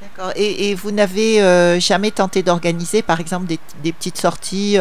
D'accord. 0.00 0.32
Et, 0.36 0.74
vous 0.76 0.92
n'avez 0.92 1.80
jamais 1.80 2.10
tenté 2.10 2.42
d'organiser, 2.42 3.02
par 3.02 3.18
exemple, 3.20 3.46
des, 3.82 3.92
petites 3.92 4.18
sorties 4.18 4.76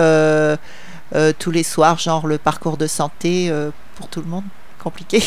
euh, 1.15 1.33
tous 1.37 1.51
les 1.51 1.63
soirs, 1.63 1.97
genre 1.99 2.27
le 2.27 2.37
parcours 2.37 2.77
de 2.77 2.87
santé 2.87 3.47
euh, 3.49 3.69
pour 3.95 4.07
tout 4.07 4.21
le 4.21 4.27
monde 4.27 4.43
Compliqué. 4.81 5.21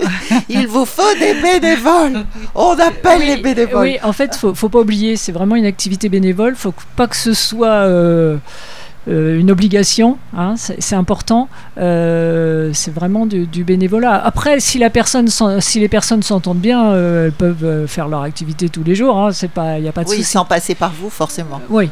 Il 0.50 0.66
vous 0.68 0.84
faut 0.84 1.14
des 1.18 1.32
bénévoles. 1.40 2.26
On 2.54 2.78
appelle 2.78 3.22
les 3.26 3.38
bénévoles. 3.38 3.82
Oui, 3.82 3.98
en 4.02 4.12
fait, 4.12 4.36
faut, 4.36 4.54
faut 4.54 4.68
pas 4.68 4.80
oublier, 4.80 5.16
c'est 5.16 5.32
vraiment 5.32 5.56
une 5.56 5.64
activité 5.64 6.10
bénévole. 6.10 6.54
Faut 6.54 6.74
pas 6.94 7.06
que 7.06 7.16
ce 7.16 7.32
soit 7.32 7.68
euh, 7.68 8.36
une 9.06 9.50
obligation. 9.50 10.18
hein, 10.36 10.56
c'est 10.58 10.94
important. 10.94 11.48
Euh, 11.78 12.70
c'est 12.74 12.92
vraiment 12.92 13.24
du, 13.24 13.46
du 13.46 13.64
bénévolat. 13.64 14.14
Après, 14.22 14.60
si 14.60 14.76
la 14.78 14.90
personne, 14.90 15.28
s'en- 15.28 15.60
si 15.62 15.80
les 15.80 15.88
personnes 15.88 16.22
s'entendent 16.22 16.58
bien, 16.58 16.90
euh, 16.92 17.26
elles 17.26 17.32
peuvent 17.32 17.86
faire 17.86 18.08
leur 18.08 18.20
activité 18.22 18.68
tous 18.68 18.84
les 18.84 18.94
jours. 18.94 19.18
Hein, 19.18 19.32
c'est 19.32 19.50
pas, 19.50 19.78
il 19.78 19.84
y 19.84 19.88
a 19.88 19.92
pas 19.92 20.04
de 20.04 20.10
Oui, 20.10 20.16
souci. 20.18 20.28
sans 20.32 20.44
passer 20.44 20.74
par 20.74 20.92
vous, 20.92 21.08
forcément. 21.08 21.62
Oui. 21.70 21.88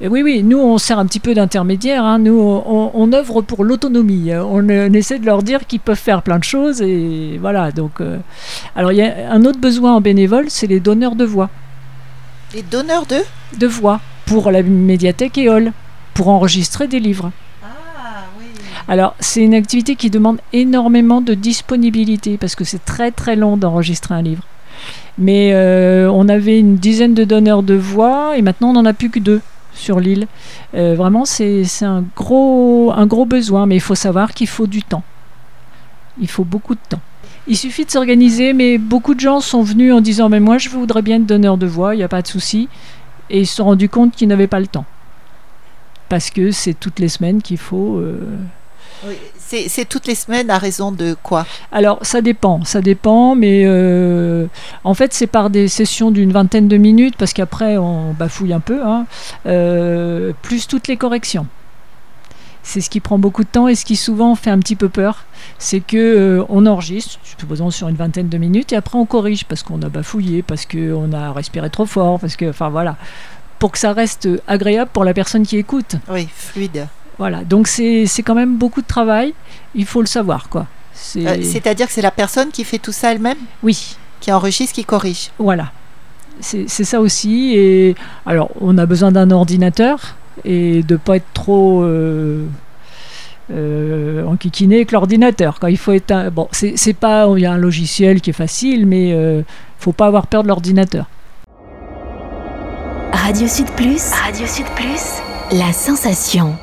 Et 0.00 0.08
oui, 0.08 0.22
oui, 0.22 0.42
nous 0.42 0.58
on 0.58 0.78
sert 0.78 0.98
un 0.98 1.06
petit 1.06 1.20
peu 1.20 1.34
d'intermédiaire. 1.34 2.04
hein. 2.04 2.18
Nous 2.18 2.38
on, 2.38 2.90
on 2.94 3.12
œuvre 3.12 3.42
pour 3.42 3.64
l'autonomie. 3.64 4.30
Euh, 4.30 4.44
On, 4.44 4.68
euh, 4.68 4.88
on 4.90 4.92
essaie 4.92 5.18
de 5.18 5.26
leur 5.26 5.42
dire 5.42 5.66
qu'ils 5.66 5.80
peuvent 5.80 5.96
faire 5.98 6.22
plein 6.22 6.38
de 6.38 6.44
choses 6.44 6.82
et 6.82 7.38
voilà. 7.40 7.72
Donc, 7.72 8.00
euh, 8.00 8.18
alors 8.74 8.92
il 8.92 8.98
y 8.98 9.02
a 9.02 9.30
un 9.30 9.44
autre 9.44 9.58
besoin 9.60 9.94
en 9.94 10.00
bénévole, 10.00 10.46
c'est 10.48 10.66
les 10.66 10.80
donneurs 10.80 11.16
de 11.16 11.24
voix, 11.24 11.48
Les 12.54 12.62
donneurs 12.62 13.06
de? 13.06 13.16
De 13.58 13.66
voix 13.66 14.00
pour 14.26 14.50
la 14.50 14.62
médiathèque 14.62 15.38
EOL, 15.38 15.72
pour 16.14 16.28
enregistrer 16.28 16.88
des 16.88 17.00
livres. 17.00 17.30
Ah, 17.62 18.24
oui. 18.38 18.44
Alors 18.88 19.14
c'est 19.20 19.40
une 19.42 19.54
activité 19.54 19.96
qui 19.96 20.10
demande 20.10 20.38
énormément 20.52 21.20
de 21.20 21.34
disponibilité 21.34 22.36
parce 22.36 22.54
que 22.54 22.64
c'est 22.64 22.84
très 22.84 23.10
très 23.12 23.36
long 23.36 23.56
d'enregistrer 23.56 24.14
un 24.14 24.22
livre. 24.22 24.42
Mais 25.18 25.52
euh, 25.54 26.10
on 26.12 26.28
avait 26.28 26.58
une 26.58 26.76
dizaine 26.76 27.14
de 27.14 27.24
donneurs 27.24 27.62
de 27.62 27.74
voix 27.74 28.36
et 28.36 28.42
maintenant 28.42 28.70
on 28.70 28.74
n'en 28.74 28.84
a 28.84 28.92
plus 28.92 29.08
que 29.10 29.18
deux 29.18 29.40
sur 29.76 30.00
l'île. 30.00 30.26
Euh, 30.74 30.94
vraiment, 30.96 31.24
c'est 31.24 31.64
un 31.82 32.04
gros, 32.16 32.92
un 32.94 33.06
gros 33.06 33.24
besoin, 33.24 33.66
mais 33.66 33.76
il 33.76 33.80
faut 33.80 33.94
savoir 33.94 34.34
qu'il 34.34 34.48
faut 34.48 34.66
du 34.66 34.82
temps. 34.82 35.02
Il 36.20 36.28
faut 36.28 36.44
beaucoup 36.44 36.74
de 36.74 36.80
temps. 36.88 37.00
Il 37.46 37.56
suffit 37.56 37.84
de 37.84 37.90
s'organiser, 37.90 38.52
mais 38.52 38.78
beaucoup 38.78 39.14
de 39.14 39.20
gens 39.20 39.40
sont 39.40 39.62
venus 39.62 39.92
en 39.92 40.00
disant 40.00 40.28
Mais 40.28 40.40
moi, 40.40 40.58
je 40.58 40.68
voudrais 40.68 41.02
bien 41.02 41.16
être 41.16 41.26
donneur 41.26 41.56
de 41.58 41.66
voix, 41.66 41.94
il 41.94 41.98
n'y 41.98 42.04
a 42.04 42.08
pas 42.08 42.22
de 42.22 42.26
souci. 42.26 42.68
Et 43.30 43.40
ils 43.40 43.46
se 43.46 43.56
sont 43.56 43.64
rendus 43.64 43.88
compte 43.88 44.14
qu'ils 44.16 44.28
n'avaient 44.28 44.46
pas 44.46 44.60
le 44.60 44.66
temps. 44.66 44.84
Parce 46.08 46.30
que 46.30 46.50
c'est 46.50 46.74
toutes 46.74 46.98
les 46.98 47.08
semaines 47.08 47.42
qu'il 47.42 47.58
faut. 47.58 47.96
euh, 47.98 48.18
Oui, 49.04 49.14
C'est 49.38 49.68
c'est 49.68 49.84
toutes 49.84 50.06
les 50.06 50.14
semaines 50.14 50.50
à 50.50 50.58
raison 50.58 50.92
de 50.92 51.16
quoi? 51.22 51.46
Alors, 51.72 51.98
ça 52.02 52.20
dépend, 52.20 52.64
ça 52.64 52.80
dépend, 52.80 53.34
mais 53.34 53.64
euh, 53.66 54.46
en 54.84 54.94
fait, 54.94 55.12
c'est 55.12 55.26
par 55.26 55.50
des 55.50 55.68
sessions 55.68 56.10
d'une 56.10 56.32
vingtaine 56.32 56.68
de 56.68 56.76
minutes, 56.76 57.16
parce 57.16 57.32
qu'après, 57.32 57.76
on 57.76 58.12
bafouille 58.12 58.52
un 58.52 58.60
peu, 58.60 58.82
hein, 58.84 59.06
euh, 59.46 60.32
plus 60.42 60.66
toutes 60.66 60.88
les 60.88 60.96
corrections. 60.96 61.46
C'est 62.62 62.80
ce 62.80 62.90
qui 62.90 62.98
prend 62.98 63.16
beaucoup 63.16 63.44
de 63.44 63.48
temps 63.48 63.68
et 63.68 63.76
ce 63.76 63.84
qui 63.84 63.94
souvent 63.94 64.34
fait 64.34 64.50
un 64.50 64.58
petit 64.58 64.74
peu 64.74 64.88
peur, 64.88 65.24
c'est 65.58 65.78
que 65.78 65.96
euh, 65.96 66.44
on 66.48 66.66
enregistre, 66.66 67.20
supposons 67.22 67.70
sur 67.70 67.86
une 67.86 67.94
vingtaine 67.94 68.28
de 68.28 68.38
minutes, 68.38 68.72
et 68.72 68.76
après 68.76 68.98
on 68.98 69.06
corrige 69.06 69.44
parce 69.44 69.62
qu'on 69.62 69.80
a 69.82 69.88
bafouillé, 69.88 70.42
parce 70.42 70.66
qu'on 70.66 71.12
a 71.12 71.32
respiré 71.32 71.70
trop 71.70 71.86
fort, 71.86 72.18
parce 72.18 72.34
que, 72.34 72.50
enfin 72.50 72.68
voilà, 72.68 72.96
pour 73.60 73.70
que 73.70 73.78
ça 73.78 73.92
reste 73.92 74.28
agréable 74.48 74.90
pour 74.92 75.04
la 75.04 75.14
personne 75.14 75.46
qui 75.46 75.58
écoute. 75.58 75.94
Oui, 76.10 76.28
fluide. 76.34 76.88
Voilà, 77.18 77.44
donc 77.44 77.66
c'est 77.66 78.04
c'est 78.06 78.22
quand 78.22 78.34
même 78.34 78.56
beaucoup 78.56 78.82
de 78.82 78.86
travail, 78.86 79.32
il 79.74 79.86
faut 79.86 80.00
le 80.02 80.06
savoir, 80.06 80.48
quoi. 80.48 80.66
Euh, 81.16 81.36
C'est-à-dire 81.42 81.86
que 81.86 81.92
c'est 81.92 82.02
la 82.02 82.10
personne 82.10 82.50
qui 82.50 82.64
fait 82.64 82.78
tout 82.78 82.92
ça 82.92 83.12
elle-même 83.12 83.36
oui. 83.62 83.96
Qui 84.20 84.32
enregistre, 84.32 84.74
qui 84.74 84.84
corrige 84.84 85.30
Voilà. 85.38 85.72
C'est 86.40 86.64
c'est 86.68 86.84
ça 86.84 87.00
aussi. 87.00 87.52
Et 87.54 87.94
alors, 88.26 88.50
on 88.60 88.76
a 88.78 88.84
besoin 88.86 89.12
d'un 89.12 89.30
ordinateur 89.30 90.16
et 90.44 90.82
de 90.82 90.96
pas 90.96 91.16
être 91.16 91.32
trop 91.32 91.82
euh, 91.82 92.44
euh, 93.50 94.24
enquiquiné 94.26 94.76
avec 94.76 94.92
l'ordinateur. 94.92 95.58
Quand 95.60 95.68
il 95.68 95.78
faut 95.78 95.92
être 95.92 96.10
un- 96.12 96.30
bon, 96.30 96.48
c'est 96.52 96.76
c'est 96.76 96.92
pas 96.94 97.26
il 97.36 97.40
y 97.42 97.46
a 97.46 97.52
un 97.52 97.58
logiciel 97.58 98.20
qui 98.20 98.30
est 98.30 98.34
facile, 98.34 98.86
mais 98.86 99.12
euh, 99.12 99.42
faut 99.78 99.92
pas 99.92 100.06
avoir 100.06 100.26
peur 100.26 100.42
de 100.42 100.48
l'ordinateur. 100.48 101.06
Radio 103.12 103.48
Sud 103.48 103.70
Plus. 103.72 104.02
Radio 104.12 104.46
Sud 104.46 104.66
Plus. 104.74 105.20
La 105.52 105.72
sensation. 105.72 106.56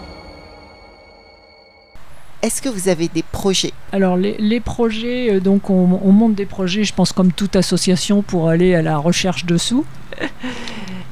Est-ce 2.44 2.62
que 2.62 2.68
vous 2.68 2.90
avez 2.90 3.08
des 3.08 3.24
projets 3.24 3.72
Alors 3.94 4.18
les, 4.18 4.60
projets, 4.60 5.32
euh, 5.32 5.40
donc 5.40 5.70
on, 5.70 6.02
on 6.04 6.12
monte 6.12 6.36
des 6.36 6.46
projets, 6.46 6.84
je 6.84 6.94
pense 6.94 7.14
comme 7.14 7.32
toute 7.32 7.56
association 7.56 8.22
pour 8.22 8.50
aller 8.50 8.76
à 8.76 8.82
la 8.82 8.98
recherche 8.98 9.46
de 9.46 9.58
sous. 9.58 9.86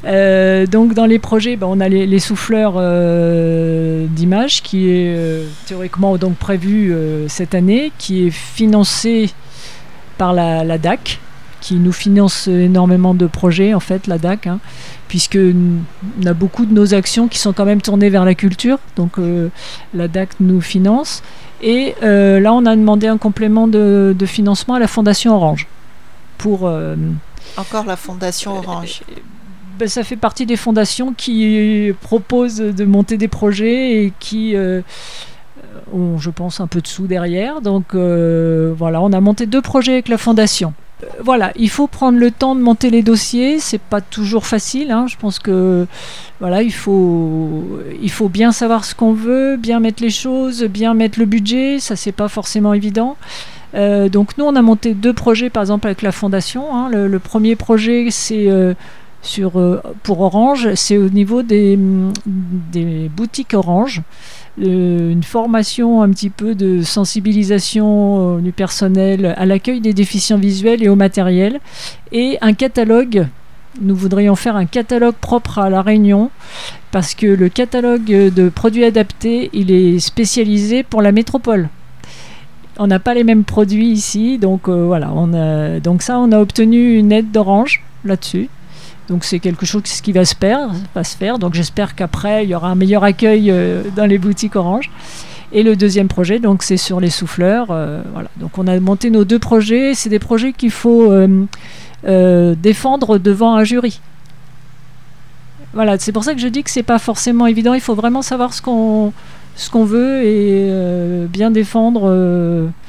Euh, 0.03 0.65
donc 0.65 0.95
dans 0.95 1.05
les 1.05 1.19
projets, 1.19 1.55
ben, 1.55 1.67
on 1.69 1.79
a 1.79 1.87
les, 1.87 2.19
souffleurs 2.19 2.73
euh, 2.77 4.07
d'images 4.09 4.63
qui 4.63 4.89
est 4.89 5.15
euh, 5.15 5.45
théoriquement 5.67 6.17
donc 6.17 6.37
prévu 6.37 6.91
cette 7.27 7.53
année, 7.53 7.91
qui 7.99 8.25
est 8.25 8.31
financé 8.31 9.29
par 10.17 10.33
la 10.33 10.77
DAC, 10.79 11.19
qui 11.61 11.75
nous 11.75 11.93
finance 11.93 12.47
énormément 12.47 13.13
de 13.13 13.27
projets 13.27 13.73
en 13.73 13.79
fait, 13.79 14.07
la 14.07 14.17
DAC, 14.17 14.47
hein, 14.47 14.59
puisque 15.07 15.37
on 15.37 16.25
a 16.25 16.33
beaucoup 16.33 16.65
de 16.65 16.73
nos 16.73 16.93
actions 16.93 17.27
qui 17.27 17.37
sont 17.37 17.53
quand 17.53 17.65
même 17.65 17.81
tournées 17.81 18.09
vers 18.09 18.25
la 18.25 18.35
culture, 18.35 18.79
donc 18.95 19.19
euh, 19.19 19.49
la 19.93 20.07
DAC 20.07 20.31
nous 20.39 20.59
finance. 20.59 21.23
Et 21.61 21.95
euh, 22.01 22.39
là, 22.39 22.53
on 22.53 22.65
a 22.65 22.75
demandé 22.75 23.07
un 23.07 23.17
complément 23.17 23.67
de, 23.67 24.15
de 24.17 24.25
financement 24.25 24.73
à 24.73 24.79
la 24.79 24.87
Fondation 24.87 25.35
Orange. 25.35 25.67
Pour, 26.39 26.61
euh, 26.65 26.95
Encore 27.55 27.85
la 27.85 27.95
Fondation 27.95 28.57
Orange. 28.57 29.03
ben, 29.77 29.87
ça 29.87 30.03
fait 30.03 30.15
partie 30.15 30.47
des 30.47 30.55
fondations 30.55 31.13
qui 31.13 31.93
proposent 32.01 32.57
de 32.57 32.85
monter 32.85 33.17
des 33.17 33.27
projets 33.27 34.03
et 34.03 34.13
qui 34.19 34.55
ont, 35.93 36.17
je 36.17 36.29
pense, 36.31 36.59
un 36.59 36.67
peu 36.67 36.81
de 36.81 36.87
sous 36.87 37.05
derrière. 37.05 37.61
Donc 37.61 37.93
voilà, 37.93 39.01
on 39.01 39.13
a 39.13 39.21
monté 39.21 39.45
deux 39.45 39.61
projets 39.61 39.93
avec 39.93 40.07
la 40.07 40.17
Fondation. 40.17 40.73
Euh, 41.03 41.07
Voilà, 41.23 41.51
il 41.55 41.69
faut 41.69 41.87
prendre 41.87 42.17
le 42.17 42.31
temps 42.31 42.55
de 42.55 42.61
monter 42.61 42.89
les 42.89 43.01
dossiers. 43.03 43.59
C'est 43.59 43.81
pas 43.81 44.01
toujours 44.01 44.45
facile. 44.45 44.91
hein. 44.91 45.05
Je 45.07 45.15
pense 45.17 45.39
que 45.39 45.87
voilà, 46.39 46.61
il 46.63 46.71
faut 46.73 48.29
bien 48.29 48.51
savoir 48.51 48.85
ce 48.85 48.95
qu'on 48.95 49.13
veut, 49.13 49.57
bien 49.57 49.79
mettre 49.79 50.01
les 50.01 50.09
choses, 50.09 50.63
bien 50.63 50.93
mettre 50.93 51.19
le 51.19 51.25
budget. 51.25 51.79
Ça 51.79 51.95
c'est 51.95 52.11
pas 52.11 52.27
forcément 52.27 52.73
évident. 52.73 53.15
Euh, 53.73 54.09
donc 54.09 54.37
nous, 54.37 54.45
on 54.45 54.55
a 54.55 54.61
monté 54.61 54.93
deux 54.93 55.13
projets, 55.13 55.49
par 55.49 55.63
exemple 55.63 55.87
avec 55.87 56.01
la 56.01 56.11
fondation. 56.11 56.75
hein. 56.75 56.89
Le, 56.89 57.19
premier 57.19 57.55
projet, 57.55 58.07
c'est 58.11 58.49
euh, 58.49 58.73
pour 60.03 60.21
Orange, 60.21 60.73
c'est 60.75 60.97
au 60.97 61.09
niveau 61.09 61.41
des 61.41 61.77
boutiques 63.15 63.53
Orange. 63.53 64.01
Euh, 64.59 65.11
une 65.11 65.23
formation 65.23 66.01
un 66.01 66.09
petit 66.09 66.29
peu 66.29 66.55
de 66.55 66.81
sensibilisation 66.81 68.37
euh, 68.37 68.41
du 68.41 68.51
personnel 68.51 69.33
à 69.37 69.45
l'accueil 69.45 69.79
des 69.79 69.93
déficients 69.93 70.37
visuels 70.37 70.83
et 70.83 70.89
au 70.89 70.97
matériel 70.97 71.61
et 72.11 72.37
un 72.41 72.51
catalogue 72.51 73.27
nous 73.79 73.95
voudrions 73.95 74.35
faire 74.35 74.57
un 74.57 74.65
catalogue 74.65 75.15
propre 75.15 75.59
à 75.59 75.69
la 75.69 75.81
Réunion 75.81 76.31
parce 76.91 77.15
que 77.15 77.27
le 77.27 77.47
catalogue 77.47 78.03
de 78.03 78.49
produits 78.49 78.83
adaptés 78.83 79.49
il 79.53 79.71
est 79.71 79.99
spécialisé 79.99 80.83
pour 80.83 81.01
la 81.01 81.13
métropole 81.13 81.69
on 82.77 82.87
n'a 82.87 82.99
pas 82.99 83.13
les 83.13 83.23
mêmes 83.23 83.43
produits 83.43 83.89
ici, 83.89 84.37
donc 84.37 84.67
euh, 84.67 84.85
voilà. 84.85 85.11
Donc 85.83 86.01
ça, 86.01 86.17
on 86.19 86.31
a 86.31 86.39
obtenu 86.39 86.97
une 86.97 87.11
aide 87.11 87.31
d'Orange 87.31 87.83
là-dessus. 88.05 88.49
Donc 89.11 89.25
c'est 89.25 89.39
quelque 89.39 89.65
chose 89.65 89.83
qui 89.83 90.13
va 90.13 90.23
se 90.25 90.33
faire, 90.35 90.69
va 90.95 91.03
se 91.03 91.15
faire. 91.17 91.37
Donc 91.37 91.53
j'espère 91.53 91.95
qu'après 91.95 92.45
il 92.45 92.49
y 92.49 92.55
aura 92.55 92.69
un 92.69 92.75
meilleur 92.75 93.03
accueil 93.03 93.51
euh, 93.51 93.83
dans 93.95 94.05
les 94.05 94.17
boutiques 94.17 94.55
Orange. 94.55 94.89
Et 95.51 95.63
le 95.63 95.75
deuxième 95.75 96.07
projet, 96.07 96.39
donc 96.39 96.63
c'est 96.63 96.77
sur 96.77 97.01
les 97.01 97.09
souffleurs. 97.09 97.67
euh, 97.71 98.01
voilà. 98.13 98.29
Donc 98.37 98.57
on 98.57 98.67
a 98.67 98.79
monté 98.79 99.09
nos 99.09 99.25
deux 99.25 99.37
projets. 99.39 99.93
C'est 99.95 100.07
des 100.09 100.17
projets 100.19 100.53
qu'il 100.53 100.71
faut 100.71 101.11
euh, 101.11 101.45
euh, 102.07 102.55
défendre 102.57 103.17
devant 103.17 103.53
un 103.55 103.65
jury. 103.65 103.99
Voilà, 105.73 105.97
c'est 105.99 106.13
pour 106.13 106.23
ça 106.23 106.33
que 106.33 106.39
je 106.39 106.47
dis 106.47 106.63
que 106.63 106.69
c'est 106.69 106.81
pas 106.83 106.99
forcément 106.99 107.47
évident. 107.47 107.73
Il 107.73 107.81
faut 107.81 107.95
vraiment 107.95 108.21
savoir 108.21 108.53
ce 108.53 108.61
qu'on 108.61 109.11
ce 109.57 109.69
qu'on 109.69 109.83
veut 109.83 110.23
et 110.23 110.71
bien 111.27 111.51
défendre 111.51 112.03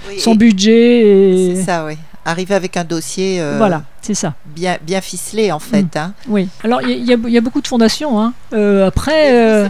Oui, 0.08 0.20
son 0.20 0.34
et- 0.34 0.36
budget. 0.36 1.54
C'est 1.56 1.62
ça, 1.64 1.84
oui. 1.84 1.94
Arriver 2.24 2.54
avec 2.54 2.76
un 2.76 2.84
dossier 2.84 3.40
euh, 3.40 3.56
Voilà, 3.58 3.82
c'est 4.00 4.14
ça. 4.14 4.34
bien, 4.46 4.76
bien 4.82 5.00
ficelé, 5.00 5.50
en 5.50 5.58
fait. 5.58 5.96
hein. 5.96 6.12
Oui. 6.28 6.48
Alors 6.62 6.80
il 6.82 7.04
y, 7.04 7.12
a- 7.12 7.16
y 7.28 7.32
y 7.32 7.40
beaucoup 7.40 7.60
de 7.60 7.66
fondations. 7.66 8.20
hein. 8.20 8.32
Euh, 8.52 8.86
après. 8.86 9.32
euh, 9.32 9.68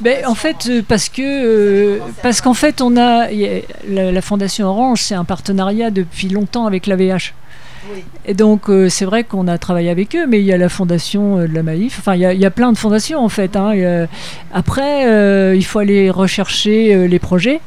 Ben, 0.00 0.26
en 0.26 0.34
fait, 0.34 0.68
parce 0.88 1.08
que 1.08 2.00
parce 2.22 2.40
qu'en 2.40 2.54
fait, 2.54 2.80
on 2.80 2.96
a 2.96 3.28
la, 3.88 4.10
la 4.12 4.22
Fondation 4.22 4.66
Orange, 4.66 5.02
c'est 5.02 5.14
un 5.14 5.24
partenariat 5.24 5.90
depuis 5.90 6.28
longtemps 6.28 6.66
avec 6.66 6.86
l'AVH. 6.88 7.34
Oui. 7.92 8.04
Et 8.26 8.34
donc, 8.34 8.68
euh, 8.70 8.88
c'est 8.88 9.04
vrai 9.04 9.24
qu'on 9.24 9.48
a 9.48 9.58
travaillé 9.58 9.90
avec 9.90 10.14
eux, 10.14 10.26
mais 10.28 10.38
il 10.38 10.44
y 10.44 10.52
a 10.52 10.56
la 10.56 10.68
fondation 10.68 11.38
euh, 11.38 11.48
de 11.48 11.54
la 11.54 11.64
Maïf. 11.64 11.98
Enfin, 11.98 12.14
il 12.14 12.20
y 12.20 12.26
a, 12.26 12.32
il 12.32 12.40
y 12.40 12.46
a 12.46 12.50
plein 12.52 12.70
de 12.72 12.78
fondations 12.78 13.18
en 13.24 13.28
fait. 13.28 13.56
hein. 13.56 13.72
A- 14.52 14.56
Après, 14.56 15.06
euh, 15.06 15.54
il 15.56 15.64
faut 15.64 15.78
aller 15.80 16.08
rechercher 16.10 17.08
les 17.08 17.18
projets. 17.18 17.60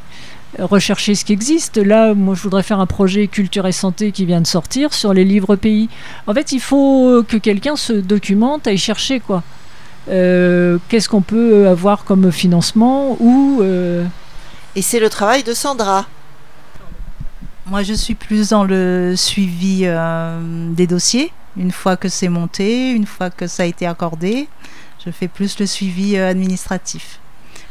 Rechercher 0.60 1.16
ce 1.16 1.26
qui 1.26 1.34
existe. 1.34 1.78
Là, 1.78 2.14
moi, 2.14 2.36
je 2.36 2.42
voudrais 2.42 2.64
faire 2.64 2.80
un 2.80 2.86
projet 2.86 3.28
culture 3.28 3.68
et 3.68 3.72
santé 3.72 4.12
qui 4.12 4.26
vient 4.26 4.42
de 4.42 4.48
sortir 4.48 4.94
sur 4.94 5.14
les 5.14 5.24
livres 5.26 5.56
pays. 5.56 5.90
En 6.28 6.34
fait, 6.34 6.52
il 6.52 6.60
faut 6.60 7.24
que 7.28 7.38
quelqu'un 7.38 7.76
se 7.76 7.94
documente, 7.94 8.68
aille 8.68 8.78
chercher 8.78 9.20
quoi. 9.20 9.44
Euh, 10.10 10.78
Qu'est-ce 10.88 11.10
qu'on 11.10 11.22
peut 11.22 11.68
avoir 11.68 12.04
comme 12.06 12.32
financement 12.32 13.18
ou 13.20 13.60
euh, 13.62 14.06
Et 14.76 14.82
c'est 14.82 15.00
le 15.00 15.10
travail 15.10 15.44
de 15.44 15.54
Sandra. 15.54 16.06
Moi, 17.68 17.82
je 17.82 17.94
suis 17.94 18.14
plus 18.14 18.50
dans 18.50 18.64
le 18.64 19.16
suivi 19.16 19.82
euh, 19.86 20.40
des 20.74 20.86
dossiers. 20.86 21.32
Une 21.58 21.72
fois 21.72 21.98
que 21.98 22.10
c'est 22.10 22.30
monté, 22.30 22.92
une 22.92 23.08
fois 23.08 23.32
que 23.32 23.48
ça 23.48 23.64
a 23.64 23.66
été 23.66 23.88
accordé, 23.88 24.48
je 25.04 25.10
fais 25.10 25.28
plus 25.28 25.58
le 25.60 25.66
suivi 25.66 26.16
euh, 26.16 26.30
administratif. 26.30 27.20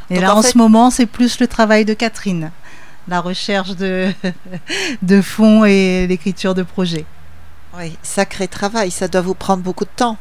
Et 0.09 0.15
Donc, 0.15 0.23
là, 0.23 0.35
en 0.35 0.41
ce 0.41 0.57
moment, 0.57 0.89
c'est 0.89 1.05
plus 1.05 1.39
le 1.39 1.47
travail 1.47 1.85
de 1.85 1.93
Catherine, 1.93 2.51
la 3.07 3.21
recherche 3.21 3.75
de, 3.75 4.11
de 5.01 5.21
fonds 5.21 5.65
et 5.65 6.07
l'écriture 6.07 6.55
de 6.55 6.63
projets. 6.63 7.05
Oui, 7.77 7.97
sacré 8.03 8.47
travail, 8.47 8.91
ça 8.91 9.07
doit 9.07 9.21
vous 9.21 9.33
prendre 9.33 9.63
beaucoup 9.63 9.85
de 9.85 9.89
temps. 9.95 10.17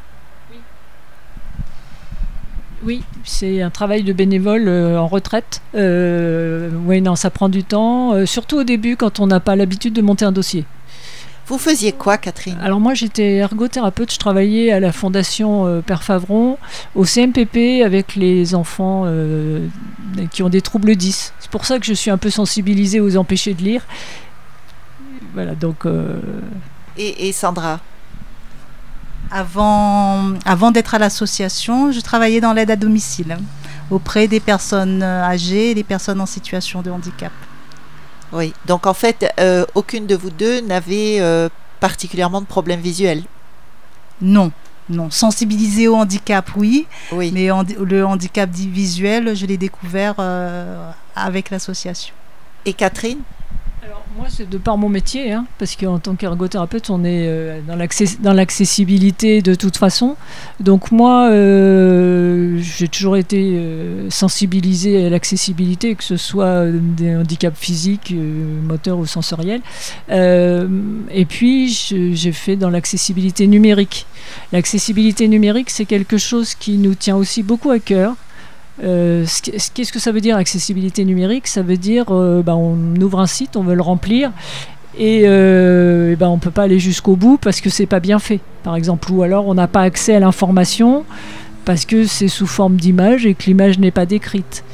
Oui, 2.85 3.03
c'est 3.25 3.63
un 3.63 3.71
travail 3.71 4.03
de 4.03 4.13
bénévole 4.13 4.69
euh, 4.69 4.99
en 4.99 5.07
retraite. 5.07 5.63
Euh, 5.75 6.71
oui, 6.85 7.01
non, 7.01 7.17
ça 7.17 7.31
prend 7.31 7.49
du 7.49 7.65
temps, 7.65 8.13
euh, 8.13 8.27
surtout 8.27 8.59
au 8.59 8.65
début 8.65 8.97
quand 8.97 9.21
on 9.21 9.27
n'a 9.27 9.41
pas 9.41 9.57
l'habitude 9.57 9.95
de 9.95 10.03
monter 10.03 10.27
un 10.27 10.33
dossier. 10.33 10.67
Vous 11.47 11.59
faisiez 11.59 11.93
quoi, 11.93 12.17
Catherine? 12.17 12.57
Alors 12.63 12.81
moi 12.81 12.95
j'étais 12.95 13.35
ergothérapeute, 13.35 14.11
je 14.11 14.19
travaillais 14.19 14.73
à 14.73 14.81
la 14.81 14.93
fondation 14.93 15.67
euh, 15.67 15.83
Père 15.83 16.03
Favron, 16.03 16.57
au 16.95 17.05
CMPP 17.05 17.83
avec 17.85 18.17
les 18.17 18.55
enfants 18.55 19.03
euh, 19.05 19.67
qui 20.31 20.43
ont 20.43 20.49
des 20.49 20.63
troubles 20.63 20.97
10. 20.97 21.35
C'est 21.39 21.51
pour 21.51 21.65
ça 21.65 21.79
que 21.79 21.87
je 21.87 21.95
suis 21.95 22.11
un 22.11 22.19
peu 22.19 22.31
sensibilisée 22.31 23.01
aux 23.01 23.17
empêchés 23.17 23.55
de 23.55 23.63
lire. 23.63 23.83
Voilà, 25.35 25.55
donc 25.55 25.87
euh, 25.87 26.21
et, 26.97 27.29
et 27.29 27.33
Sandra 27.33 27.81
Avant, 29.31 30.35
avant 30.45 30.71
d'être 30.71 30.95
à 30.95 30.99
l'association, 30.99 31.91
je 31.93 32.01
travaillais 32.01 32.41
dans 32.41 32.53
l'aide 32.53 32.71
à 32.71 32.77
domicile 32.77 33.37
auprès 33.91 34.29
des 34.29 34.41
personnes 34.41 35.03
euh, 35.03 35.23
âgées 35.23 35.71
et 35.71 35.75
des 35.75 35.85
personnes 35.85 36.21
en 36.21 36.27
situation 36.27 36.83
de 36.83 36.91
handicap. 36.91 37.33
Oui, 38.33 38.53
donc 38.67 38.87
en 38.87 38.95
fait, 38.95 39.33
euh, 39.39 39.65
aucune 39.75 40.07
de 40.07 40.17
vous 40.17 40.31
deux 40.31 40.61
n'avait 40.61 41.21
euh, 41.21 41.49
particulièrement 41.81 42.41
de 42.41 42.47
problème 42.47 42.81
visuel. 42.81 43.23
Non, 44.21 44.53
non. 44.89 45.11
Sensibiliser 45.11 45.89
au 45.89 45.97
handicap, 45.97 46.51
oui, 46.57 46.87
Oui. 47.13 47.31
mais 47.33 47.49
le 47.81 48.05
handicap 48.05 48.51
visuel, 48.51 49.35
je 49.35 49.47
l'ai 49.47 49.57
découvert 49.57 50.15
euh, 50.19 50.91
avec 51.17 51.51
l'association. 51.51 52.15
Et 52.67 52.73
Catherine? 52.73 53.19
Alors 53.85 54.03
moi, 54.17 54.27
c'est 54.31 54.49
de 54.49 54.57
par 54.57 54.79
mon 54.79 54.89
métier, 54.89 55.33
hein, 55.33 55.47
parce 55.59 55.77
qu'en 55.77 55.99
tant 55.99 56.15
qu'ergothérapeute, 56.15 56.89
on 56.89 57.05
est 57.05 57.27
euh, 57.29 57.61
dans 57.67 57.77
l'access- 57.77 58.19
dans 58.21 58.33
l'accessibilité 58.33 59.43
de 59.43 59.55
toute 59.55 59.77
façon. 59.77 60.17
Donc 60.59 60.91
moi, 60.91 61.29
euh, 61.29 62.57
j'ai 62.63 62.89
toujours 62.89 63.19
été 63.19 63.43
euh, 63.43 64.09
sensibilisée 64.09 65.07
à 65.07 65.11
l'accessibilité, 65.11 65.95
que 65.97 66.05
ce 66.05 66.17
soit 66.17 66.45
euh, 66.47 66.73
des 66.73 67.15
handicaps 67.15 67.59
physiques, 67.59 68.15
moteurs 68.63 68.99
ou 68.99 69.05
sensoriels. 69.07 69.61
Et 70.09 71.25
puis, 71.27 71.69
j'ai 71.69 72.33
fait 72.33 72.57
dans 72.57 72.71
l'accessibilité 72.71 73.47
numérique. 73.47 74.07
L'accessibilité 74.53 75.29
numérique, 75.29 75.69
c'est 75.69 75.85
quelque 75.85 76.17
chose 76.17 76.55
qui 76.55 76.79
nous 76.79 76.95
tient 76.95 77.17
aussi 77.17 77.43
beaucoup 77.43 77.71
à 77.71 77.79
cœur. 77.79 78.15
Euh, 78.83 79.25
Qu'est-ce 79.75 79.93
que 79.93 80.01
ça 80.01 80.11
veut 80.11 80.21
dire 80.21 80.37
accessibilité 80.37 81.05
numérique 81.05 81.47
Ça 81.47 81.63
veut 81.63 81.77
dire 81.77 82.07
euh, 82.11 82.43
bah, 82.43 82.57
on 82.57 82.77
ouvre 83.01 83.21
un 83.21 83.27
site, 83.27 83.57
on 83.57 83.63
veut 83.63 83.75
le 83.77 83.83
remplir 83.83 84.33
et, 84.99 85.23
euh, 85.25 86.15
ben, 86.17 86.29
on 86.29 86.39
peut 86.39 86.51
pas 86.51 86.65
aller 86.65 86.79
jusqu'au 86.79 87.17
bout 87.17 87.37
parce 87.37 87.61
que 87.61 87.71
c'est 87.71 87.87
pas 87.87 88.01
bien 88.01 88.19
fait, 88.19 88.41
par 88.63 88.77
exemple, 88.77 89.11
ou 89.13 89.23
alors 89.23 89.47
on 89.47 89.55
n'a 89.55 89.67
pas 89.67 89.83
accès 89.83 90.15
à 90.15 90.21
l'information 90.21 91.05
parce 91.65 91.85
que 91.85 92.05
c'est 92.05 92.29
sous 92.29 92.47
forme 92.47 92.77
d'image 92.77 93.27
et 93.27 93.35
que 93.35 93.45
l'image 93.45 93.79
n'est 93.79 93.91
pas 93.91 94.07
décrite. 94.07 94.65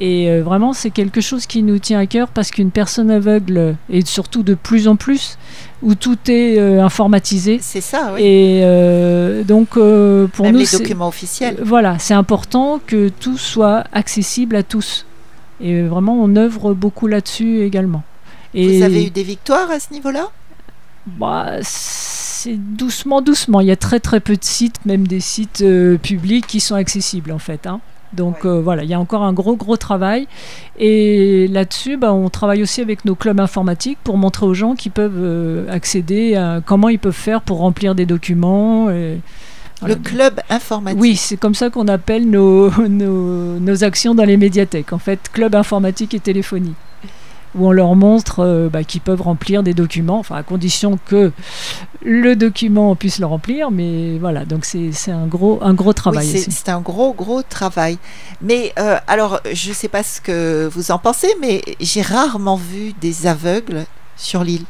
Et 0.00 0.30
euh, 0.30 0.42
vraiment, 0.44 0.72
c'est 0.72 0.90
quelque 0.90 1.20
chose 1.20 1.46
qui 1.46 1.62
nous 1.64 1.78
tient 1.80 1.98
à 1.98 2.06
cœur 2.06 2.28
parce 2.28 2.50
qu'une 2.52 2.70
personne 2.70 3.10
aveugle, 3.10 3.74
et 3.90 4.04
surtout 4.04 4.44
de 4.44 4.54
plus 4.54 4.86
en 4.86 4.94
plus, 4.94 5.38
où 5.82 5.94
tout 5.96 6.16
est 6.28 6.58
euh, 6.58 6.84
informatisé, 6.84 7.58
C'est 7.60 7.80
ça, 7.80 8.12
oui. 8.14 8.22
et 8.22 8.60
euh, 8.62 9.42
donc 9.42 9.76
euh, 9.76 10.28
pour 10.28 10.44
Même 10.44 10.54
nous, 10.54 10.60
les 10.60 10.78
documents 10.78 11.08
officiels. 11.08 11.56
Voilà, 11.62 11.98
c'est 11.98 12.14
important 12.14 12.80
que 12.86 13.08
tout 13.08 13.38
soit 13.38 13.84
accessible 13.92 14.54
à 14.54 14.62
tous. 14.62 15.04
Et 15.60 15.82
vraiment, 15.82 16.16
on 16.20 16.36
œuvre 16.36 16.74
beaucoup 16.74 17.08
là-dessus 17.08 17.62
également. 17.62 18.04
Et 18.54 18.78
Vous 18.78 18.84
avez 18.84 19.06
eu 19.06 19.10
des 19.10 19.24
victoires 19.24 19.68
à 19.70 19.80
ce 19.80 19.92
niveau-là? 19.92 20.28
Bah, 21.06 21.54
c'est 21.62 22.56
doucement, 22.56 23.20
doucement. 23.20 23.60
Il 23.60 23.66
y 23.66 23.72
a 23.72 23.76
très 23.76 23.98
très 23.98 24.20
peu 24.20 24.36
de 24.36 24.44
sites, 24.44 24.84
même 24.86 25.08
des 25.08 25.18
sites 25.20 25.62
euh, 25.62 25.96
publics 25.98 26.46
qui 26.46 26.60
sont 26.60 26.76
accessibles 26.76 27.32
en 27.32 27.38
fait. 27.40 27.66
hein. 27.66 27.80
Donc 28.12 28.44
Ouais. 28.44 28.50
euh, 28.50 28.60
voilà, 28.60 28.84
il 28.84 28.90
y 28.90 28.94
a 28.94 29.00
encore 29.00 29.22
un 29.22 29.32
gros 29.32 29.56
gros 29.56 29.76
travail. 29.76 30.26
Et 30.78 31.46
là-dessus, 31.48 31.96
bah, 31.96 32.12
on 32.12 32.28
travaille 32.30 32.62
aussi 32.62 32.80
avec 32.80 33.04
nos 33.04 33.14
clubs 33.14 33.40
informatiques 33.40 33.98
pour 34.04 34.16
montrer 34.16 34.46
aux 34.46 34.54
gens 34.54 34.74
qui 34.74 34.90
peuvent 34.90 35.12
euh, 35.16 35.66
accéder 35.70 36.34
à 36.36 36.60
comment 36.64 36.88
ils 36.88 36.98
peuvent 36.98 37.12
faire 37.12 37.40
pour 37.42 37.58
remplir 37.58 37.94
des 37.94 38.06
documents. 38.06 38.90
et 38.90 39.20
voilà. 39.80 39.94
Le 39.94 40.00
club 40.00 40.40
informatique. 40.50 41.00
Oui, 41.00 41.14
c'est 41.16 41.36
comme 41.36 41.54
ça 41.54 41.70
qu'on 41.70 41.86
appelle 41.88 42.28
nos, 42.28 42.70
nos, 42.88 43.58
nos 43.60 43.84
actions 43.84 44.14
dans 44.14 44.24
les 44.24 44.36
médiathèques. 44.36 44.92
En 44.92 44.98
fait, 44.98 45.28
club 45.32 45.54
informatique 45.54 46.14
et 46.14 46.20
téléphonie. 46.20 46.74
Où 47.54 47.66
on 47.66 47.72
leur 47.72 47.94
montre 47.94 48.40
euh, 48.40 48.68
bah, 48.68 48.84
qu'ils 48.84 49.00
peuvent 49.00 49.22
remplir 49.22 49.62
des 49.62 49.72
documents, 49.74 50.18
enfin 50.18 50.36
à 50.36 50.42
condition 50.42 50.98
que 51.06 51.32
le 52.04 52.36
document 52.36 52.94
puisse 52.94 53.18
le 53.18 53.26
remplir. 53.26 53.70
Mais 53.70 54.18
voilà, 54.18 54.44
donc 54.44 54.64
c'est 54.66 54.92
un 55.10 55.26
gros, 55.26 55.58
un 55.62 55.72
gros 55.74 55.92
travail. 55.94 56.28
Oui, 56.30 56.44
c'est 56.48 56.68
un 56.68 56.80
gros, 56.80 57.12
gros 57.14 57.42
travail. 57.42 57.98
Mais 58.42 58.72
euh, 58.78 58.98
alors, 59.06 59.40
je 59.52 59.70
ne 59.70 59.74
sais 59.74 59.88
pas 59.88 60.02
ce 60.02 60.20
que 60.20 60.68
vous 60.72 60.90
en 60.90 60.98
pensez, 60.98 61.28
mais 61.40 61.62
j'ai 61.80 62.02
rarement 62.02 62.56
vu 62.56 62.92
des 63.00 63.26
aveugles 63.26 63.84
sur 64.16 64.44
l'île. 64.44 64.64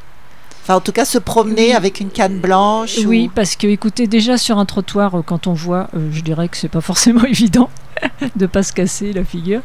Enfin, 0.63 0.77
en 0.77 0.81
tout 0.81 0.93
cas, 0.93 1.05
se 1.07 1.19
promener 1.19 1.69
Oui. 1.69 1.73
avec 1.73 1.99
une 2.01 2.11
canne 2.11 2.39
blanche. 2.41 2.99
ou- 2.99 3.09
Oui, 3.09 3.31
parce 3.35 3.57
que 3.57 3.67
écoutez, 3.67 4.07
déjà 4.07 4.37
sur 4.37 4.59
un 4.59 4.67
trottoir, 4.67 5.17
euh, 5.19 5.23
quand 5.23 5.47
on 5.47 5.55
voit, 5.55 5.89
euh, 5.97 6.11
je 6.13 6.21
dirais 6.21 6.49
que 6.49 6.57
c'est 6.59 6.69
pas 6.69 6.83
forcément 6.83 7.25
évident 7.25 7.71
de 8.37 8.47
pas 8.47 8.63
se 8.63 8.73
casser 8.73 9.13
la 9.13 9.25
figure. 9.25 9.61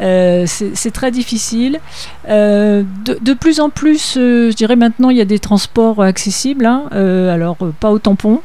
Euh, 0.00 0.44
c'est 0.46 0.90
très 0.92 1.10
difficile. 1.10 1.80
Euh, 2.28 2.82
de, 3.04 3.18
de 3.20 3.32
plus 3.34 3.60
en 3.60 3.70
plus, 3.70 4.16
euh, 4.16 4.50
je 4.50 4.56
dirais 4.56 4.76
maintenant, 4.76 5.10
il 5.10 5.16
y 5.16 5.20
a 5.20 5.24
des 5.26 5.38
transports 5.38 6.02
accessibles. 6.02 6.66
hein. 6.66 6.84
Alors, 6.92 7.56
pas 7.80 7.90
au 7.90 7.98
tampon. 7.98 8.40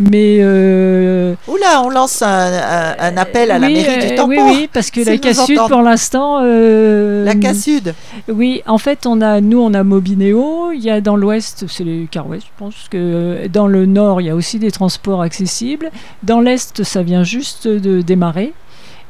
Mais 0.00 0.38
euh, 0.40 1.34
Oula, 1.46 1.82
on 1.84 1.90
lance 1.90 2.22
un, 2.22 2.26
un- 2.28 2.96
un 2.98 3.16
appel 3.16 3.50
à 3.52 3.58
la 3.58 3.68
mairie 3.68 4.08
du 4.08 4.14
tampon. 4.16 4.28
Oui, 4.30 4.38
oui, 4.42 4.68
parce 4.72 4.90
que 4.90 5.04
S'ils 5.04 5.20
la 5.22 5.42
entendent. 5.42 5.68
pour 5.70 5.82
l'instant, 5.82 6.38
euh, 6.42 7.24
La 7.24 7.34
Cassud. 7.36 7.94
oui, 8.28 8.62
en 8.66 8.78
fait, 8.78 9.06
on 9.06 9.20
a, 9.20 9.40
nous, 9.40 9.60
on 9.60 9.72
a 9.74 9.84
Mobinéo. 9.84 10.72
Il 10.72 10.80
y 10.82 10.90
a 10.90 11.00
dans 11.00 11.14
l'ouest, 11.16 11.66
c'est 11.68 11.84
les 11.84 12.08
Car 12.10 12.26
West, 12.26 12.46
je 12.46 12.58
pense 12.58 12.74
que 12.90 13.46
dans 13.48 13.68
le 13.68 13.86
nord, 13.86 14.20
il 14.20 14.26
y 14.26 14.30
a 14.30 14.34
aussi 14.34 14.58
des 14.58 14.72
transports 14.72 15.22
accessibles. 15.22 15.90
Dans 16.24 16.40
l'est, 16.40 16.82
ça 16.82 17.02
vient 17.02 17.22
juste 17.22 17.68
de 17.68 18.00
démarrer. 18.00 18.52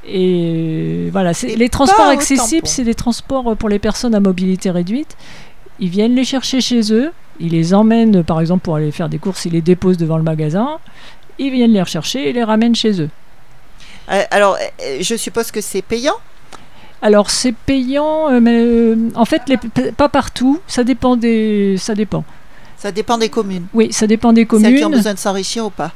Et 0.06 1.08
voilà, 1.12 1.34
c'est- 1.34 1.50
Et 1.50 1.56
les 1.56 1.68
transports 1.68 2.06
accessibles, 2.08 2.66
c'est 2.66 2.84
des 2.84 2.94
transports 2.94 3.56
pour 3.56 3.68
les 3.68 3.78
personnes 3.78 4.14
à 4.14 4.20
mobilité 4.20 4.70
réduite. 4.70 5.16
Ils 5.78 5.88
viennent 5.90 6.14
les 6.14 6.24
chercher 6.24 6.60
chez 6.60 6.92
eux. 6.92 7.10
Ils 7.38 7.52
les 7.52 7.72
emmènent, 7.74 8.22
par 8.24 8.40
exemple, 8.40 8.62
pour 8.64 8.76
aller 8.76 8.90
faire 8.92 9.08
des 9.08 9.18
courses. 9.18 9.44
Ils 9.46 9.52
les 9.52 9.62
déposent 9.62 9.96
devant 9.98 10.16
le 10.16 10.22
magasin. 10.22 10.78
Ils 11.38 11.50
viennent 11.50 11.72
les 11.72 11.82
rechercher 11.82 12.28
et 12.28 12.32
les 12.32 12.44
ramènent 12.44 12.74
chez 12.74 13.00
eux. 13.00 13.08
Euh, 14.10 14.22
alors, 14.30 14.56
euh, 14.56 14.98
je 15.00 15.14
suppose 15.16 15.50
que 15.50 15.60
c'est 15.60 15.82
payant? 15.82 16.14
Alors 17.02 17.30
c'est 17.30 17.52
payant, 17.52 18.28
euh, 18.30 18.40
mais 18.40 18.58
euh, 18.60 19.08
en 19.14 19.24
fait 19.24 19.42
les- 19.48 19.56
pas 19.92 20.10
partout. 20.10 20.60
Ça 20.66 20.84
dépend 20.84 21.16
des, 21.16 21.76
ça 21.78 21.94
dépend. 21.94 22.24
Ça 22.76 22.92
dépend 22.92 23.16
des 23.16 23.30
communes. 23.30 23.66
Oui, 23.72 23.90
ça 23.90 24.06
dépend 24.06 24.34
des 24.34 24.42
Celles 24.42 24.48
qui 24.48 24.54
ont 24.80 24.82
communes. 24.88 24.98
besoin 24.98 25.14
de 25.14 25.18
s'enrichir 25.18 25.64
ou 25.64 25.70
pas? 25.70 25.92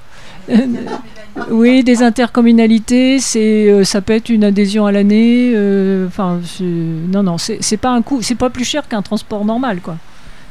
Oui, 1.50 1.82
des 1.82 2.02
intercommunalités. 2.02 3.18
C'est, 3.18 3.68
euh, 3.70 3.84
ça 3.84 4.00
peut 4.00 4.12
être 4.12 4.28
une 4.28 4.44
adhésion 4.44 4.86
à 4.86 4.92
l'année. 4.92 5.52
euh, 5.54 6.06
Enfin, 6.06 6.40
non, 6.60 7.22
non, 7.24 7.38
c'est 7.38 7.58
c'est 7.60 7.76
pas 7.76 7.90
un 7.90 8.02
coût, 8.02 8.22
c'est 8.22 8.36
pas 8.36 8.50
plus 8.50 8.64
cher 8.64 8.86
qu'un 8.88 9.02
transport 9.02 9.44
normal, 9.44 9.80
quoi. 9.80 9.96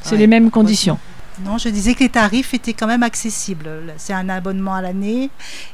C'est 0.01 0.15
Ouais, 0.15 0.17
les 0.17 0.27
mêmes 0.27 0.51
conditions. 0.51 0.99
Non, 1.45 1.57
je 1.57 1.69
disais 1.69 1.95
que 1.95 2.01
les 2.01 2.09
tarifs 2.09 2.53
étaient 2.53 2.73
quand 2.73 2.87
même 2.87 3.01
accessibles. 3.03 3.69
C'est 3.97 4.13
un 4.13 4.29
abonnement 4.29 4.75
à 4.75 4.81
l'année. 4.81 5.29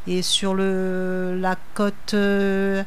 Et 0.07 0.21
sur 0.21 0.53
le, 0.53 1.37
la 1.39 1.55
côte 1.73 2.13
euh, 2.13 2.83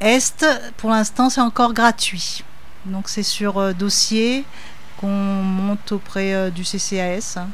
Est, 0.00 0.44
pour 0.76 0.90
l'instant, 0.90 1.30
c'est 1.30 1.40
encore 1.40 1.72
gratuit. 1.72 2.44
Donc 2.84 3.08
c'est 3.08 3.22
sur 3.22 3.58
euh, 3.58 3.72
dossier 3.72 4.44
qu'on 4.98 5.08
monte 5.08 5.92
auprès 5.92 6.34
euh, 6.34 6.50
du 6.50 6.64
CCAS, 6.64 7.36
hein, 7.38 7.48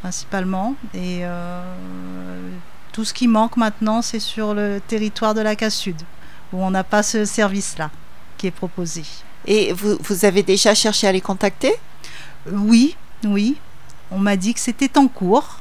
principalement. 0.00 0.74
Et 0.94 1.20
euh, 1.22 1.62
tout 2.92 3.04
ce 3.04 3.14
qui 3.14 3.28
manque 3.28 3.56
maintenant, 3.56 4.02
c'est 4.02 4.20
sur 4.20 4.54
le 4.54 4.80
territoire 4.86 5.34
de 5.34 5.40
la 5.40 5.56
CAS 5.56 5.70
Sud, 5.70 6.00
où 6.52 6.62
on 6.62 6.70
n'a 6.70 6.84
pas 6.84 7.02
ce 7.02 7.24
service-là 7.24 7.90
qui 8.36 8.46
est 8.46 8.52
proposé. 8.52 9.04
Et 9.46 9.72
vous, 9.72 9.96
vous 10.00 10.24
avez 10.24 10.42
déjà 10.42 10.74
cherché 10.74 11.06
à 11.06 11.12
les 11.12 11.20
contacter? 11.20 11.74
Oui, 12.50 12.96
oui. 13.24 13.56
On 14.10 14.18
m'a 14.18 14.36
dit 14.36 14.54
que 14.54 14.60
c'était 14.60 14.98
en 14.98 15.06
cours, 15.08 15.58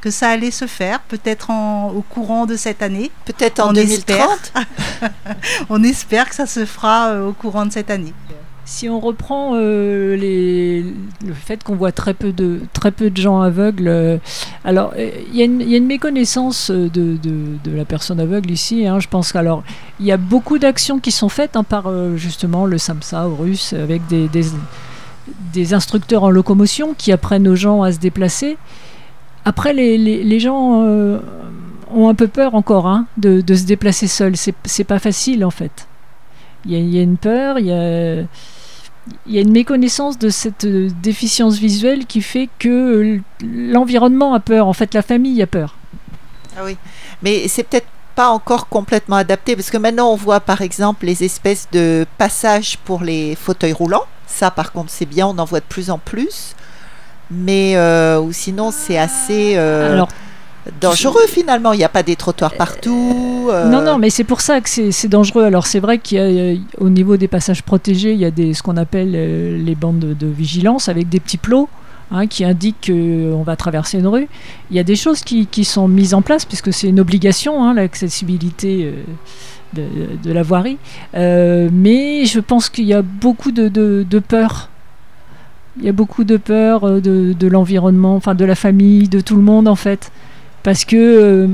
que 0.00 0.10
ça 0.10 0.28
allait 0.28 0.50
se 0.50 0.66
faire, 0.66 1.00
peut-être 1.00 1.50
au 1.50 2.02
courant 2.02 2.44
de 2.44 2.56
cette 2.56 2.82
année. 2.82 3.10
Peut-être 3.24 3.60
en 3.60 3.70
On 3.70 3.72
2030 3.72 4.52
On 5.70 5.82
espère 5.82 6.28
que 6.28 6.34
ça 6.34 6.46
se 6.46 6.66
fera 6.66 7.08
euh, 7.08 7.28
au 7.28 7.32
courant 7.32 7.64
de 7.66 7.72
cette 7.72 7.90
année. 7.90 8.12
Si 8.66 8.88
on 8.88 8.98
reprend 8.98 9.52
euh, 9.56 10.16
le 10.16 11.34
fait 11.34 11.62
qu'on 11.62 11.74
voit 11.74 11.92
très 11.92 12.14
peu 12.14 12.32
de, 12.32 12.60
très 12.72 12.92
peu 12.92 13.10
de 13.10 13.16
gens 13.16 13.42
aveugles, 13.42 13.88
euh, 13.88 14.16
alors 14.64 14.94
euh, 14.96 15.10
il 15.30 15.36
y, 15.36 15.42
a 15.42 15.44
une- 15.44 15.86
méconnaissance 15.86 16.70
de, 16.70 17.18
la 17.66 17.84
personne 17.84 18.20
aveugle 18.20 18.50
ici. 18.50 18.86
hein, 18.86 19.00
je 19.00 19.08
pense 19.08 19.32
qu'alors 19.32 19.62
il 20.00 20.06
y 20.06 20.12
a 20.12 20.16
beaucoup 20.16 20.58
d'actions 20.58 20.98
qui 20.98 21.10
sont 21.10 21.28
faites 21.28 21.56
hein, 21.56 21.62
par 21.62 21.90
justement 22.16 22.64
le 22.64 22.78
SAMSA 22.78 23.24
russe 23.24 23.74
avec 23.74 24.02
des, 24.08 25.74
instructeurs 25.74 26.24
en 26.24 26.30
locomotion 26.30 26.94
qui 26.96 27.12
apprennent 27.12 27.48
aux 27.48 27.56
gens 27.56 27.82
à 27.82 27.92
se 27.92 27.98
déplacer. 27.98 28.56
Après, 29.44 29.74
les, 29.74 30.40
gens 30.40 30.82
ont 31.92 32.08
un 32.08 32.14
peu 32.14 32.28
peur 32.28 32.54
encore 32.54 32.86
hein, 32.86 33.06
de, 33.18 33.40
se 33.54 33.64
déplacer 33.64 34.06
seuls. 34.06 34.36
C'est 34.36 34.84
pas 34.84 34.98
facile 34.98 35.44
en 35.44 35.50
fait. 35.50 35.86
Il 36.66 36.72
y, 36.72 36.76
a, 36.76 36.78
il 36.78 36.94
y 36.94 36.98
a 36.98 37.02
une 37.02 37.16
peur, 37.16 37.58
il 37.58 37.66
y 37.66 37.72
a, 37.72 38.22
il 39.26 39.34
y 39.34 39.38
a 39.38 39.40
une 39.40 39.52
méconnaissance 39.52 40.18
de 40.18 40.28
cette 40.28 40.64
euh, 40.64 40.88
déficience 41.02 41.58
visuelle 41.58 42.06
qui 42.06 42.22
fait 42.22 42.48
que 42.58 43.20
l'environnement 43.42 44.34
a 44.34 44.40
peur. 44.40 44.66
En 44.66 44.72
fait, 44.72 44.94
la 44.94 45.02
famille 45.02 45.42
a 45.42 45.46
peur. 45.46 45.76
Ah 46.56 46.62
oui, 46.64 46.76
mais 47.22 47.48
c'est 47.48 47.64
peut-être 47.64 47.86
pas 48.14 48.28
encore 48.28 48.68
complètement 48.68 49.16
adapté 49.16 49.56
parce 49.56 49.70
que 49.70 49.76
maintenant 49.76 50.12
on 50.12 50.16
voit 50.16 50.38
par 50.38 50.62
exemple 50.62 51.04
les 51.04 51.24
espèces 51.24 51.66
de 51.72 52.06
passages 52.16 52.78
pour 52.78 53.02
les 53.02 53.34
fauteuils 53.34 53.72
roulants. 53.72 54.04
Ça 54.26 54.50
par 54.50 54.72
contre 54.72 54.90
c'est 54.90 55.06
bien, 55.06 55.26
on 55.26 55.36
en 55.38 55.44
voit 55.44 55.60
de 55.60 55.64
plus 55.64 55.90
en 55.90 55.98
plus. 55.98 56.54
Mais 57.30 57.72
euh, 57.76 58.20
ou 58.20 58.32
sinon 58.32 58.70
c'est 58.70 58.98
assez 58.98 59.54
euh, 59.56 59.94
Alors, 59.94 60.08
dangereux 60.80 61.26
finalement. 61.28 61.72
Il 61.72 61.78
n'y 61.78 61.84
a 61.84 61.88
pas 61.88 62.02
des 62.02 62.16
trottoirs 62.16 62.54
partout. 62.54 63.48
euh, 63.50 63.68
non, 63.68 63.82
non, 63.82 63.98
mais 63.98 64.10
c'est 64.10 64.24
pour 64.24 64.40
ça 64.40 64.60
que 64.60 64.68
c'est 64.68 65.08
dangereux. 65.08 65.44
Alors, 65.44 65.66
c'est 65.66 65.80
vrai 65.80 65.98
qu'il 65.98 66.18
y 66.18 66.20
a, 66.20 66.24
euh, 66.24 66.56
au 66.78 66.88
niveau 66.88 67.16
des 67.16 67.28
passages 67.28 67.62
protégés, 67.62 68.12
il 68.12 68.18
y 68.18 68.24
a 68.24 68.30
ce 68.30 68.62
qu'on 68.62 68.76
appelle 68.76 69.12
euh, 69.14 69.58
les 69.62 69.74
bandes 69.74 69.98
de, 69.98 70.26
vigilance 70.26 70.88
avec 70.88 71.08
des 71.08 71.20
petits 71.20 71.36
plots. 71.36 71.68
hein, 72.10 72.26
qui 72.26 72.44
indiquent 72.44 72.86
qu'on 72.92 73.42
va 73.42 73.56
traverser 73.56 73.98
une 73.98 74.06
rue. 74.06 74.28
Il 74.70 74.76
y 74.76 74.78
a 74.78 74.84
des 74.84 74.96
choses 74.96 75.22
qui, 75.22 75.64
sont 75.64 75.88
mises 75.88 76.14
en 76.14 76.22
place, 76.22 76.44
puisque 76.44 76.72
c'est 76.72 76.88
une 76.88 77.00
obligation, 77.00 77.64
hein, 77.64 77.74
l'accessibilité 77.74 78.92
euh, 79.76 80.16
de, 80.22 80.32
la 80.32 80.42
voirie. 80.42 80.78
Mais 81.14 82.24
je 82.26 82.40
pense 82.40 82.68
qu'il 82.68 82.84
y 82.84 82.94
a 82.94 83.02
beaucoup 83.02 83.52
de, 83.52 83.68
de, 83.68 84.18
peur. 84.18 84.68
Il 85.78 85.84
y 85.84 85.88
a 85.88 85.92
beaucoup 85.92 86.24
de 86.24 86.36
peur 86.36 87.00
de 87.00 87.48
l'environnement, 87.48 88.14
enfin 88.16 88.34
de 88.34 88.44
la 88.44 88.54
famille, 88.54 89.08
de 89.08 89.20
tout 89.20 89.36
le 89.36 89.42
monde 89.42 89.66
en 89.66 89.74
fait. 89.74 90.12
Parce 90.64 90.84
que 90.84 90.96
euh, 90.96 91.48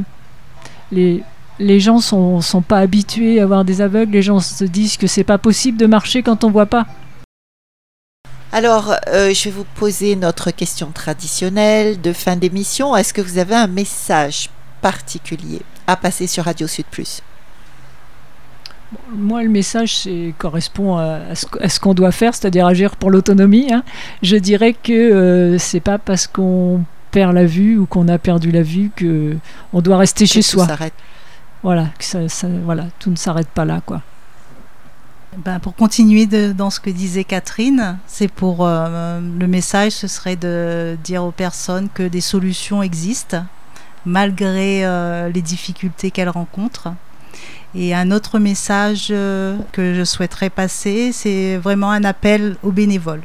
les, 0.91 1.23
les 1.59 1.81
gens 1.81 1.99
sont, 1.99 2.41
sont 2.41 2.63
pas 2.63 2.79
habitués 2.79 3.41
à 3.41 3.43
avoir 3.43 3.67
des 3.67 3.83
aveugles, 3.83 4.13
les 4.13 4.23
gens 4.23 4.41
se 4.41 4.65
disent 4.65 4.97
que 4.97 5.07
c'est 5.07 5.25
pas 5.25 5.37
possible 5.37 5.77
de 5.77 5.85
marcher 5.87 6.23
quand 6.23 6.43
on 6.45 6.51
voit 6.51 6.67
pas. 6.67 6.87
Alors, 8.53 8.95
euh, 9.09 9.33
je 9.35 9.45
vais 9.45 9.51
vous 9.51 9.67
poser 9.77 10.17
notre 10.17 10.51
question 10.51 10.91
traditionnelle 10.93 12.01
de 12.01 12.13
fin 12.13 12.37
d'émission. 12.37 12.97
Est-ce 12.97 13.13
que 13.13 13.21
vous 13.21 13.39
avez 13.39 13.55
un 13.55 13.69
message 13.69 14.49
particulier 14.81 15.61
à 15.87 15.97
passer 15.97 16.27
sur 16.27 16.45
Radio 16.45 16.67
Sud 16.67 16.87
Plus? 16.87 17.21
Moi, 19.13 19.45
le 19.45 19.51
message 19.51 20.09
correspond 20.39 20.97
à, 20.97 21.21
à 21.31 21.35
ce, 21.37 21.47
à 21.61 21.69
ce 21.69 21.79
qu'on 21.79 21.95
doit 21.95 22.11
faire, 22.11 22.35
c'est-à-dire 22.35 22.67
agir 22.67 22.97
pour 22.97 23.11
l'autonomie. 23.13 23.73
hein. 23.73 23.85
Je 24.23 24.35
dirais 24.37 24.73
que 24.73 24.93
euh, 24.93 25.59
c'est 25.59 25.79
pas 25.79 25.99
parce 25.99 26.27
qu'on 26.27 26.83
perd 27.11 27.35
la 27.35 27.45
vue 27.45 27.79
ou 27.79 27.87
qu'on 27.87 28.09
a 28.09 28.19
perdu 28.19 28.51
la 28.51 28.63
vue 28.63 28.91
que 28.95 29.37
on 29.73 29.81
doit 29.81 29.99
rester 29.99 30.27
chez 30.27 30.41
Que 30.41 30.47
soi. 30.47 30.67
s'arrête 30.67 30.95
Voilà, 31.63 31.87
que 31.99 32.05
ça, 32.05 32.29
ça- 32.29 32.49
voilà, 32.65 32.87
tout 32.99 33.11
ne 33.11 33.17
s'arrête 33.17 33.49
pas 33.49 33.65
là, 33.65 33.81
quoi. 33.85 34.03
Ben, 35.45 35.61
pour 35.61 35.75
continuer 35.77 36.27
de- 36.27 36.53
dans 36.53 36.71
ce 36.71 36.81
que 36.81 36.91
disait 36.91 37.23
Catherine, 37.25 37.99
c'est 38.07 38.27
pour 38.33 38.67
euh, 38.67 39.21
le 39.39 39.47
message, 39.47 39.93
ce 39.93 40.09
serait 40.09 40.35
de 40.37 40.97
dire 41.05 41.23
aux 41.23 41.31
personnes 41.31 41.89
que 41.93 42.03
des 42.03 42.21
solutions 42.21 42.83
existent 42.83 43.45
malgré 44.07 44.85
euh, 44.85 45.29
les 45.29 45.43
difficultés 45.43 46.11
qu'elles 46.11 46.31
rencontrent. 46.31 46.93
Et 47.77 47.95
un 47.95 48.11
autre 48.11 48.41
message 48.41 49.09
euh, 49.11 49.57
que 49.71 49.95
je 49.95 50.03
souhaiterais 50.03 50.51
passer, 50.51 51.13
c'est 51.13 51.57
vraiment 51.59 51.91
un 51.93 52.03
appel 52.03 52.57
aux 52.65 52.73
bénévoles. 52.73 53.23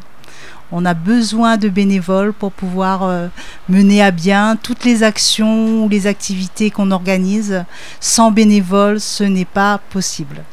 On 0.72 0.86
a 0.86 0.94
besoin 0.94 1.58
de 1.58 1.70
bénévoles 1.70 2.34
pour 2.34 2.52
pouvoir 2.52 3.04
euh, 3.04 3.28
mener 3.70 4.02
à 4.02 4.12
bien 4.12 4.56
toutes 4.62 4.84
les 4.84 5.04
actions 5.04 5.84
ou 5.84 5.90
les 5.90 6.08
activités 6.08 6.72
qu'on 6.72 6.92
organise. 6.92 7.64
Sans 8.00 8.32
bénévoles, 8.32 9.00
ce 9.00 9.24
n'est 9.24 9.46
pas 9.46 9.80
possible. 9.90 10.44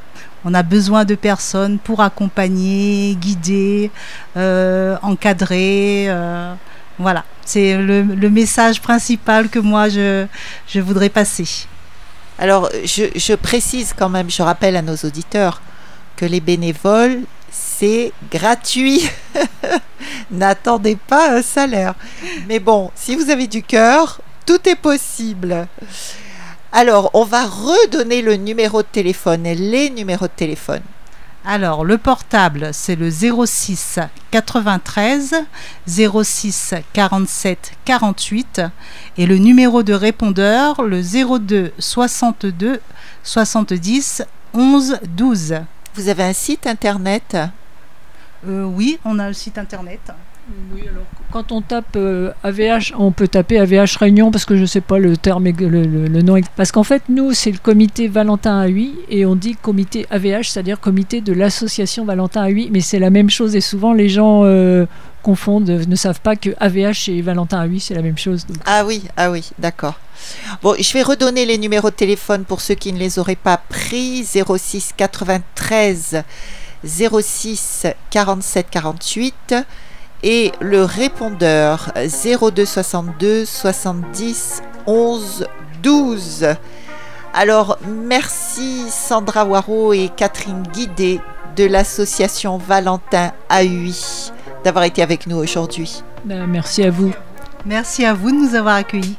On 0.44 0.54
a 0.54 0.62
besoin 0.62 1.04
de 1.04 1.14
personnes 1.14 1.78
pour 1.78 2.00
accompagner, 2.00 3.14
guider, 3.14 3.90
euh, 4.36 4.96
encadrer. 5.02 6.06
euh, 6.08 6.54
voilà, 6.98 7.24
c'est 7.44 7.78
le, 7.78 8.02
le 8.02 8.30
message 8.30 8.80
principal 8.80 9.48
que 9.48 9.58
moi 9.58 9.88
je, 9.88 10.26
je 10.68 10.80
voudrais 10.80 11.08
passer. 11.08 11.66
Alors, 12.38 12.68
je, 12.84 13.04
je 13.14 13.34
précise 13.34 13.94
quand 13.96 14.08
même, 14.08 14.30
je 14.30 14.42
rappelle 14.42 14.76
à 14.76 14.82
nos 14.82 14.96
auditeurs 14.96 15.62
que 16.16 16.24
les 16.26 16.40
bénévoles, 16.40 17.20
c'est 17.52 18.12
gratuit. 18.30 19.08
N'attendez 20.30 20.96
pas 20.96 21.36
un 21.36 21.42
salaire. 21.42 21.94
Mais 22.48 22.58
bon, 22.58 22.90
si 22.94 23.14
vous 23.14 23.30
avez 23.30 23.46
du 23.46 23.62
cœur, 23.62 24.20
tout 24.46 24.68
est 24.68 24.76
possible. 24.76 25.68
Alors, 26.72 27.10
on 27.12 27.24
va 27.24 27.44
redonner 27.44 28.22
le 28.22 28.36
numéro 28.36 28.82
de 28.82 28.88
téléphone 28.90 29.46
et 29.46 29.54
les 29.54 29.90
numéros 29.90 30.26
de 30.26 30.32
téléphone. 30.34 30.82
Alors, 31.44 31.84
le 31.84 31.98
portable, 31.98 32.70
c'est 32.72 32.94
le 32.94 33.10
06 33.10 33.98
93 34.30 35.34
06 35.86 36.74
47 36.92 37.72
48 37.84 38.62
et 39.18 39.26
le 39.26 39.38
numéro 39.38 39.82
de 39.82 39.92
répondeur, 39.92 40.82
le 40.82 41.02
02 41.02 41.72
62 41.78 42.80
70 43.24 44.22
11 44.54 44.98
12. 45.08 45.54
Vous 45.94 46.08
avez 46.08 46.22
un 46.24 46.32
site 46.32 46.66
internet? 46.66 47.36
Euh, 48.48 48.64
oui, 48.64 48.98
on 49.04 49.18
a 49.18 49.28
le 49.28 49.34
site 49.34 49.58
internet. 49.58 50.00
Oui, 50.74 50.80
alors 50.90 51.04
quand 51.30 51.52
on 51.52 51.62
tape 51.62 51.94
euh, 51.96 52.32
AVH, 52.42 52.92
on 52.98 53.12
peut 53.12 53.28
taper 53.28 53.58
AVH 53.60 53.96
Réunion 53.98 54.30
parce 54.32 54.44
que 54.44 54.56
je 54.56 54.64
sais 54.66 54.80
pas 54.80 54.98
le 54.98 55.16
terme, 55.16 55.44
le, 55.44 55.52
le- 55.68 56.06
le 56.08 56.22
nom. 56.22 56.38
Parce 56.56 56.72
qu'en 56.72 56.82
fait, 56.82 57.04
nous, 57.08 57.32
c'est 57.32 57.52
le 57.52 57.58
comité 57.58 58.08
Valentin 58.08 58.66
AUI 58.66 58.94
et 59.08 59.24
on 59.24 59.36
dit 59.36 59.54
comité 59.54 60.04
AVH, 60.10 60.48
c'est-à-dire 60.50 60.80
comité 60.80 61.20
de 61.20 61.32
l'association 61.32 62.04
Valentin 62.04 62.44
AUI, 62.48 62.68
mais 62.72 62.80
c'est 62.80 62.98
la 62.98 63.10
même 63.10 63.30
chose 63.30 63.54
et 63.54 63.60
souvent 63.60 63.92
les 63.92 64.08
gens 64.08 64.42
euh, 64.44 64.84
confondent, 65.22 65.68
ne 65.68 65.96
savent 65.96 66.20
pas 66.20 66.36
que 66.36 66.50
AVH 66.60 67.08
et 67.08 67.22
Valentin 67.22 67.66
AUI, 67.66 67.80
c'est 67.80 67.94
la 67.94 68.02
même 68.02 68.18
chose. 68.18 68.46
Ah 68.66 68.84
oui, 68.84 69.04
ah 69.16 69.30
oui, 69.30 69.50
d'accord. 69.58 69.94
Bon, 70.62 70.74
je 70.78 70.92
vais 70.92 71.02
redonner 71.02 71.46
les 71.46 71.58
numéros 71.58 71.90
de 71.90 71.94
téléphone 71.94 72.44
pour 72.44 72.60
ceux 72.60 72.74
qui 72.74 72.92
ne 72.92 72.98
les 72.98 73.18
auraient 73.18 73.36
pas 73.36 73.56
pris. 73.56 74.24
06 74.24 74.92
93 74.96 76.22
06 76.84 77.86
47 78.10 78.66
48 78.70 79.54
et 80.22 80.52
le 80.60 80.84
répondeur 80.84 81.92
02 81.96 82.64
62 82.64 83.44
70 83.44 84.62
11 84.86 85.46
12. 85.82 86.46
Alors, 87.34 87.78
merci 87.88 88.84
Sandra 88.90 89.44
Waro 89.44 89.92
et 89.92 90.10
Catherine 90.14 90.62
Guidé 90.72 91.20
de 91.56 91.64
l'association 91.64 92.58
Valentin 92.58 93.32
AUI 93.50 94.32
d'avoir 94.64 94.84
été 94.84 95.02
avec 95.02 95.26
nous 95.26 95.36
aujourd'hui. 95.36 96.02
Ben, 96.24 96.46
merci 96.46 96.82
à 96.82 96.90
vous. 96.90 97.12
Merci 97.64 98.04
à 98.04 98.14
vous 98.14 98.30
de 98.30 98.36
nous 98.36 98.54
avoir 98.54 98.76
accueillis. 98.76 99.16